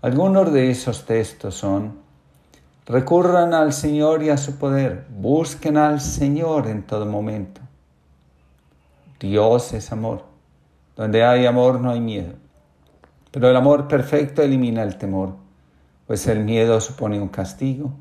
[0.02, 2.00] Algunos de esos textos son,
[2.86, 7.62] recurran al Señor y a su poder, busquen al Señor en todo momento.
[9.20, 10.24] Dios es amor.
[10.96, 12.34] Donde hay amor no hay miedo.
[13.32, 15.36] Pero el amor perfecto elimina el temor,
[16.06, 17.92] pues el miedo supone un castigo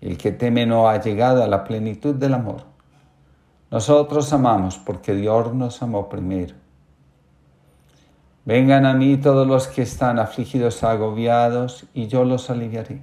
[0.00, 2.64] y el que teme no ha llegado a la plenitud del amor.
[3.70, 6.61] Nosotros amamos porque Dios nos amó primero.
[8.44, 13.00] Vengan a mí todos los que están afligidos, agobiados, y yo los aliviaré.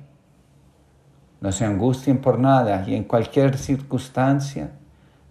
[1.39, 4.71] No se angustien por nada y en cualquier circunstancia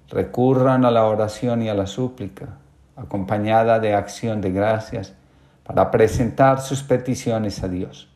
[0.09, 2.56] recurran a la oración y a la súplica,
[2.97, 5.12] acompañada de acción de gracias
[5.62, 8.09] para presentar sus peticiones a Dios.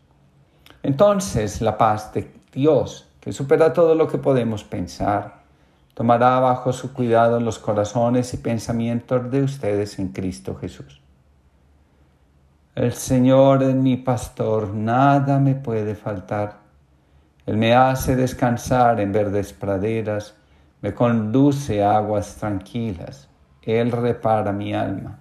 [0.82, 5.43] Entonces la paz de Dios, que supera todo lo que podemos pensar,
[5.93, 11.02] tomará bajo su cuidado los corazones y pensamientos de ustedes en Cristo Jesús.
[12.74, 16.61] El Señor es mi pastor, nada me puede faltar.
[17.47, 20.35] Él me hace descansar en verdes praderas,
[20.81, 23.28] me conduce a aguas tranquilas,
[23.62, 25.19] Él repara mi alma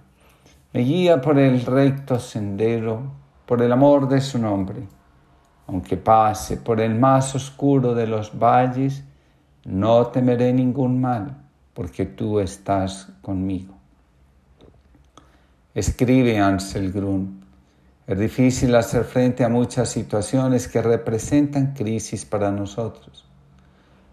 [0.74, 3.12] me guía por el recto sendero,
[3.44, 4.88] por el amor de su nombre.
[5.66, 9.04] Aunque pase por el más oscuro de los valles,
[9.66, 11.36] no temeré ningún mal,
[11.74, 13.74] porque tú estás conmigo.
[15.74, 17.41] Escribe Ansel Grun,
[18.06, 23.28] Es difícil hacer frente a muchas situaciones que representan crisis para nosotros.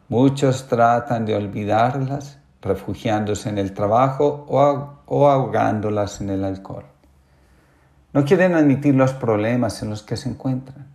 [0.09, 6.85] Muchos tratan de olvidarlas refugiándose en el trabajo o ahogándolas en el alcohol.
[8.13, 10.87] No quieren admitir los problemas en los que se encuentran.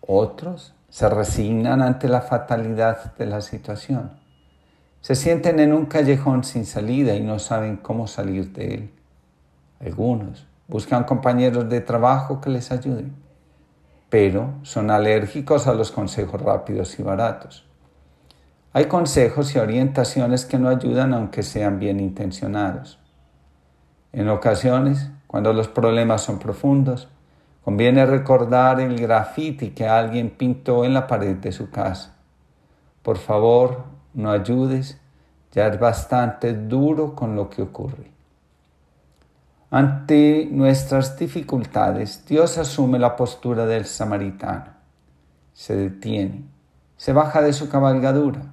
[0.00, 4.12] Otros se resignan ante la fatalidad de la situación.
[5.00, 8.94] Se sienten en un callejón sin salida y no saben cómo salir de él.
[9.80, 13.14] Algunos buscan compañeros de trabajo que les ayuden,
[14.08, 17.66] pero son alérgicos a los consejos rápidos y baratos.
[18.74, 22.98] Hay consejos y orientaciones que no ayudan aunque sean bien intencionados.
[24.12, 27.08] En ocasiones, cuando los problemas son profundos,
[27.64, 32.16] conviene recordar el grafiti que alguien pintó en la pared de su casa.
[33.02, 33.84] Por favor,
[34.14, 34.98] no ayudes,
[35.52, 38.10] ya es bastante duro con lo que ocurre.
[39.74, 44.66] Ante nuestras dificultades, Dios asume la postura del samaritano.
[45.54, 46.44] Se detiene,
[46.98, 48.52] se baja de su cabalgadura,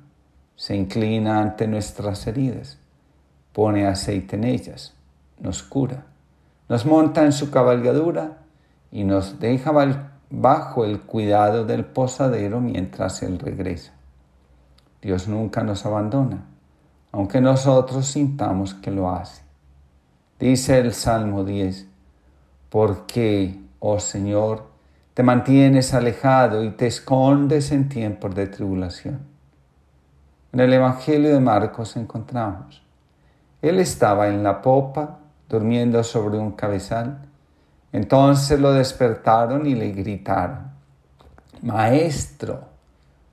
[0.56, 2.78] se inclina ante nuestras heridas,
[3.52, 4.94] pone aceite en ellas,
[5.42, 6.06] nos cura,
[6.70, 8.38] nos monta en su cabalgadura
[8.90, 9.74] y nos deja
[10.30, 13.92] bajo el cuidado del posadero mientras Él regresa.
[15.02, 16.46] Dios nunca nos abandona,
[17.12, 19.49] aunque nosotros sintamos que lo hace.
[20.40, 21.86] Dice el Salmo 10,
[22.70, 24.68] porque, oh Señor,
[25.14, 29.20] te mantienes alejado y te escondes en tiempos de tribulación.
[30.54, 32.82] En el Evangelio de Marcos encontramos,
[33.62, 37.18] Él estaba en la popa, durmiendo sobre un cabezal.
[37.92, 40.72] Entonces lo despertaron y le gritaron,
[41.64, 42.62] Maestro,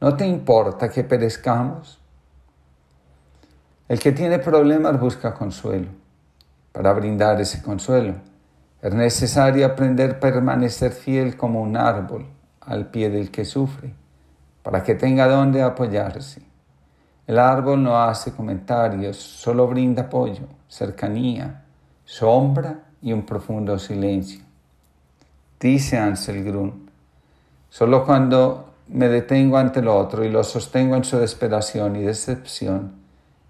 [0.01, 2.01] ¿no te importa que perezcamos?
[3.87, 6.06] El que tiene problemas busca consuelo
[6.77, 8.17] para brindar ese consuelo.
[8.83, 12.27] Es necesario aprender a permanecer fiel como un árbol
[12.61, 13.95] al pie del que sufre,
[14.63, 16.43] para que tenga donde apoyarse.
[17.27, 21.63] El árbol no hace comentarios, solo brinda apoyo, cercanía,
[22.05, 24.43] sombra y un profundo silencio.
[25.59, 26.91] Dice Ansel Grun,
[27.71, 32.93] solo cuando me detengo ante el otro y lo sostengo en su desesperación y decepción,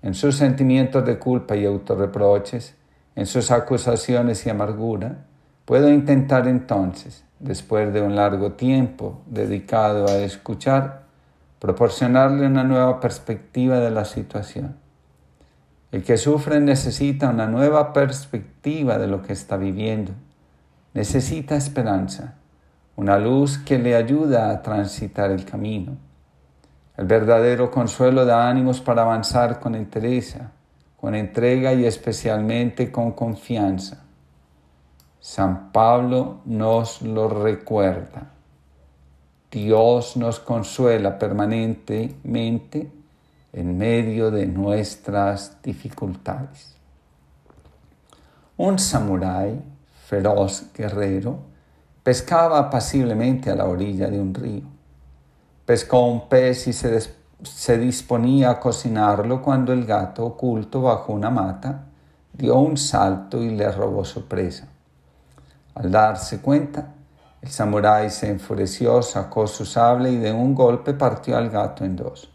[0.00, 2.76] en sus sentimientos de culpa y autorreproches,
[3.16, 5.24] en sus acusaciones y amargura,
[5.64, 11.02] puedo intentar entonces, después de un largo tiempo dedicado a escuchar,
[11.58, 14.76] proporcionarle una nueva perspectiva de la situación.
[15.92, 20.12] El que sufre necesita una nueva perspectiva de lo que está viviendo.
[20.92, 22.34] Necesita esperanza,
[22.96, 25.96] una luz que le ayuda a transitar el camino.
[26.96, 30.52] El verdadero consuelo da ánimos para avanzar con entereza,
[30.96, 34.04] con entrega y especialmente con confianza.
[35.20, 38.30] San Pablo nos lo recuerda.
[39.50, 42.90] Dios nos consuela permanentemente
[43.52, 46.76] en medio de nuestras dificultades.
[48.56, 49.60] Un samurái,
[50.06, 51.38] feroz guerrero,
[52.02, 54.62] pescaba apaciblemente a la orilla de un río.
[55.64, 56.90] Pescó un pez y se
[57.42, 61.84] se disponía a cocinarlo cuando el gato, oculto bajo una mata,
[62.32, 64.68] dio un salto y le robó su presa.
[65.74, 66.94] Al darse cuenta,
[67.42, 71.96] el samurái se enfureció, sacó su sable y de un golpe partió al gato en
[71.96, 72.30] dos.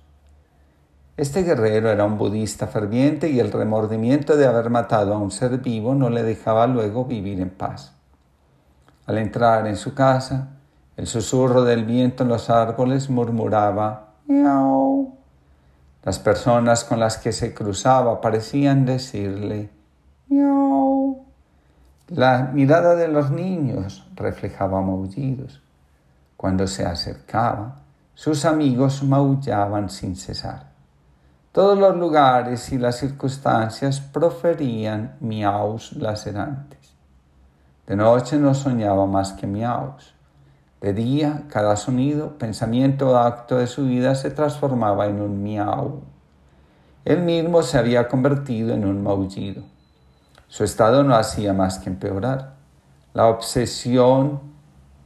[1.17, 5.57] Este guerrero era un budista ferviente y el remordimiento de haber matado a un ser
[5.57, 7.93] vivo no le dejaba luego vivir en paz.
[9.05, 10.49] Al entrar en su casa,
[10.95, 14.10] el susurro del viento en los árboles murmuraba
[16.03, 19.69] las personas con las que se cruzaba parecían decirle
[20.27, 21.25] miau.
[22.07, 25.61] La mirada de los niños reflejaba maullidos.
[26.35, 27.81] Cuando se acercaba,
[28.15, 30.71] sus amigos maullaban sin cesar.
[31.51, 36.95] Todos los lugares y las circunstancias proferían miaus lacerantes.
[37.85, 40.15] De noche no soñaba más que miaus.
[40.81, 46.01] De día, cada sonido, pensamiento o acto de su vida se transformaba en un miau.
[47.05, 49.61] Él mismo se había convertido en un maullido.
[50.47, 52.55] Su estado no hacía más que empeorar.
[53.13, 54.41] La obsesión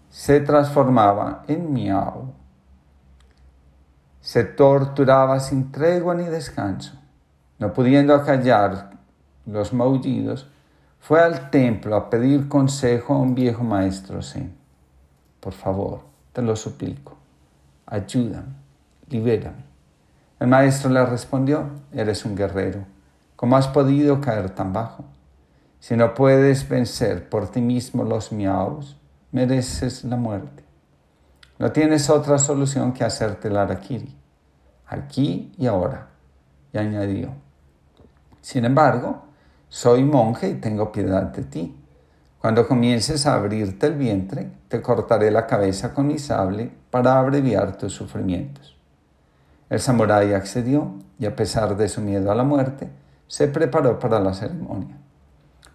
[0.09, 2.31] se transformaba en miau.
[4.21, 6.93] Se torturaba sin tregua ni descanso.
[7.59, 8.91] No pudiendo acallar
[9.45, 10.49] los maullidos,
[11.01, 14.64] fue al templo a pedir consejo a un viejo maestro zen.
[15.45, 15.99] Por favor,
[16.33, 17.15] te lo suplico.
[17.85, 18.55] Ayúdame,
[19.09, 19.63] libérame.
[20.39, 22.83] El maestro le respondió, eres un guerrero.
[23.35, 25.05] ¿Cómo has podido caer tan bajo?
[25.79, 28.97] Si no puedes vencer por ti mismo los miaos,
[29.31, 30.63] mereces la muerte.
[31.59, 34.17] No tienes otra solución que hacerte el harakiri,
[34.87, 36.07] aquí y ahora.
[36.73, 37.29] Y añadió,
[38.41, 39.25] sin embargo,
[39.69, 41.75] soy monje y tengo piedad de ti.
[42.39, 44.49] Cuando comiences a abrirte el vientre,
[44.81, 48.75] cortaré la cabeza con mi sable para abreviar tus sufrimientos.
[49.69, 52.89] El samurái accedió y a pesar de su miedo a la muerte,
[53.27, 54.97] se preparó para la ceremonia.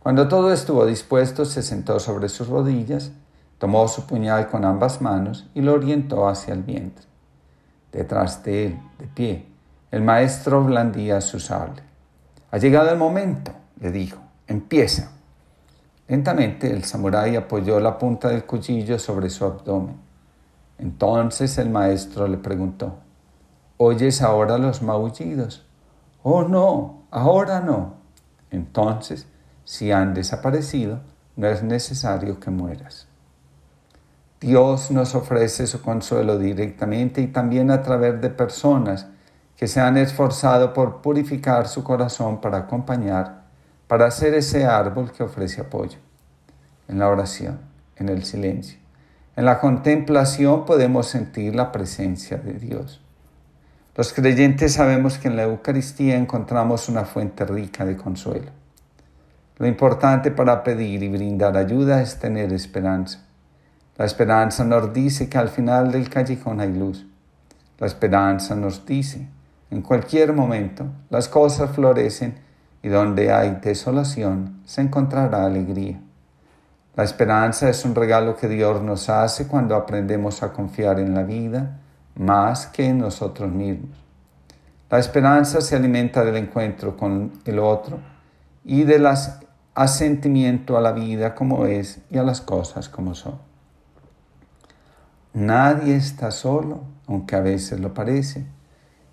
[0.01, 3.12] Cuando todo estuvo dispuesto, se sentó sobre sus rodillas,
[3.59, 7.05] tomó su puñal con ambas manos y lo orientó hacia el vientre.
[7.93, 9.47] Detrás de él, de pie,
[9.90, 11.82] el maestro blandía su sable.
[12.51, 15.12] Ha llegado el momento, le dijo, empieza.
[16.10, 19.94] Lentamente el samurái apoyó la punta del cuchillo sobre su abdomen.
[20.76, 22.96] Entonces el maestro le preguntó,
[23.76, 25.64] ¿oyes ahora los maullidos?
[26.24, 27.94] Oh, no, ahora no.
[28.50, 29.28] Entonces,
[29.64, 30.98] si han desaparecido,
[31.36, 33.06] no es necesario que mueras.
[34.40, 39.06] Dios nos ofrece su consuelo directamente y también a través de personas
[39.56, 43.39] que se han esforzado por purificar su corazón para acompañar,
[43.90, 45.98] para ser ese árbol que ofrece apoyo.
[46.86, 47.58] En la oración,
[47.96, 48.78] en el silencio,
[49.34, 53.00] en la contemplación podemos sentir la presencia de Dios.
[53.96, 58.52] Los creyentes sabemos que en la Eucaristía encontramos una fuente rica de consuelo.
[59.58, 63.26] Lo importante para pedir y brindar ayuda es tener esperanza.
[63.98, 67.08] La esperanza nos dice que al final del callejón hay luz.
[67.80, 69.26] La esperanza nos dice,
[69.68, 72.49] en cualquier momento, las cosas florecen
[72.82, 76.01] y donde hay desolación se encontrará alegría.
[76.97, 81.23] La esperanza es un regalo que Dios nos hace cuando aprendemos a confiar en la
[81.23, 81.81] vida
[82.15, 83.97] más que en nosotros mismos.
[84.90, 87.98] La esperanza se alimenta del encuentro con el otro
[88.65, 89.07] y del
[89.74, 93.39] asentimiento a la vida como es y a las cosas como son.
[95.32, 98.44] Nadie está solo, aunque a veces lo parece,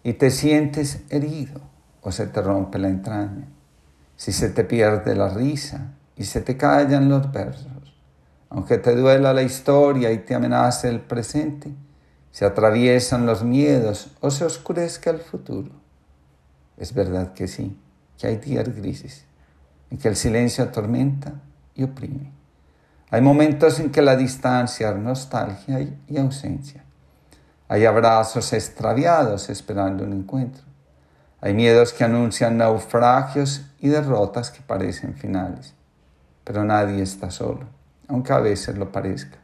[0.03, 1.61] y te sientes herido
[2.01, 3.47] o se te rompe la entraña,
[4.17, 7.95] si se te pierde la risa y se te callan los versos,
[8.49, 11.73] aunque te duela la historia y te amenace el presente,
[12.31, 15.71] se atraviesan los miedos o se oscurezca el futuro.
[16.77, 17.79] Es verdad que sí,
[18.17, 19.25] que hay días grises,
[19.89, 21.33] en que el silencio atormenta
[21.75, 22.31] y oprime.
[23.09, 26.83] Hay momentos en que la distancia, nostalgia y ausencia.
[27.69, 30.66] Hay abrazos extraviados esperando un encuentro.
[31.41, 35.73] Hay miedos que anuncian naufragios y derrotas que parecen finales.
[36.43, 37.65] Pero nadie está solo,
[38.07, 39.37] aunque a veces lo parezca.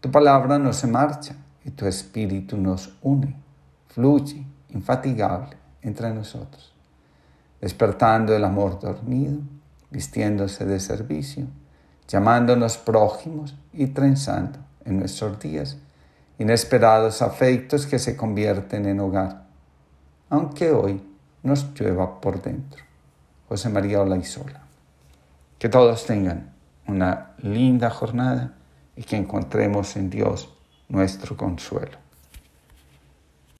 [0.00, 1.34] Tu palabra no se marcha,
[1.64, 3.36] y tu espíritu nos une,
[3.88, 6.72] fluye, infatigable entre nosotros,
[7.60, 9.38] despertando el amor dormido,
[9.90, 11.46] vistiéndose de servicio,
[12.08, 15.76] llamándonos prójimos y trenzando en nuestros días
[16.38, 19.39] inesperados afectos que se convierten en hogar,
[20.30, 21.02] aunque hoy
[21.42, 22.82] nos llueva por dentro.
[23.48, 24.62] José María Olaizola.
[25.58, 26.52] Que todos tengan
[26.86, 28.54] una linda jornada
[28.96, 30.48] y que encontremos en Dios
[30.88, 31.98] nuestro consuelo.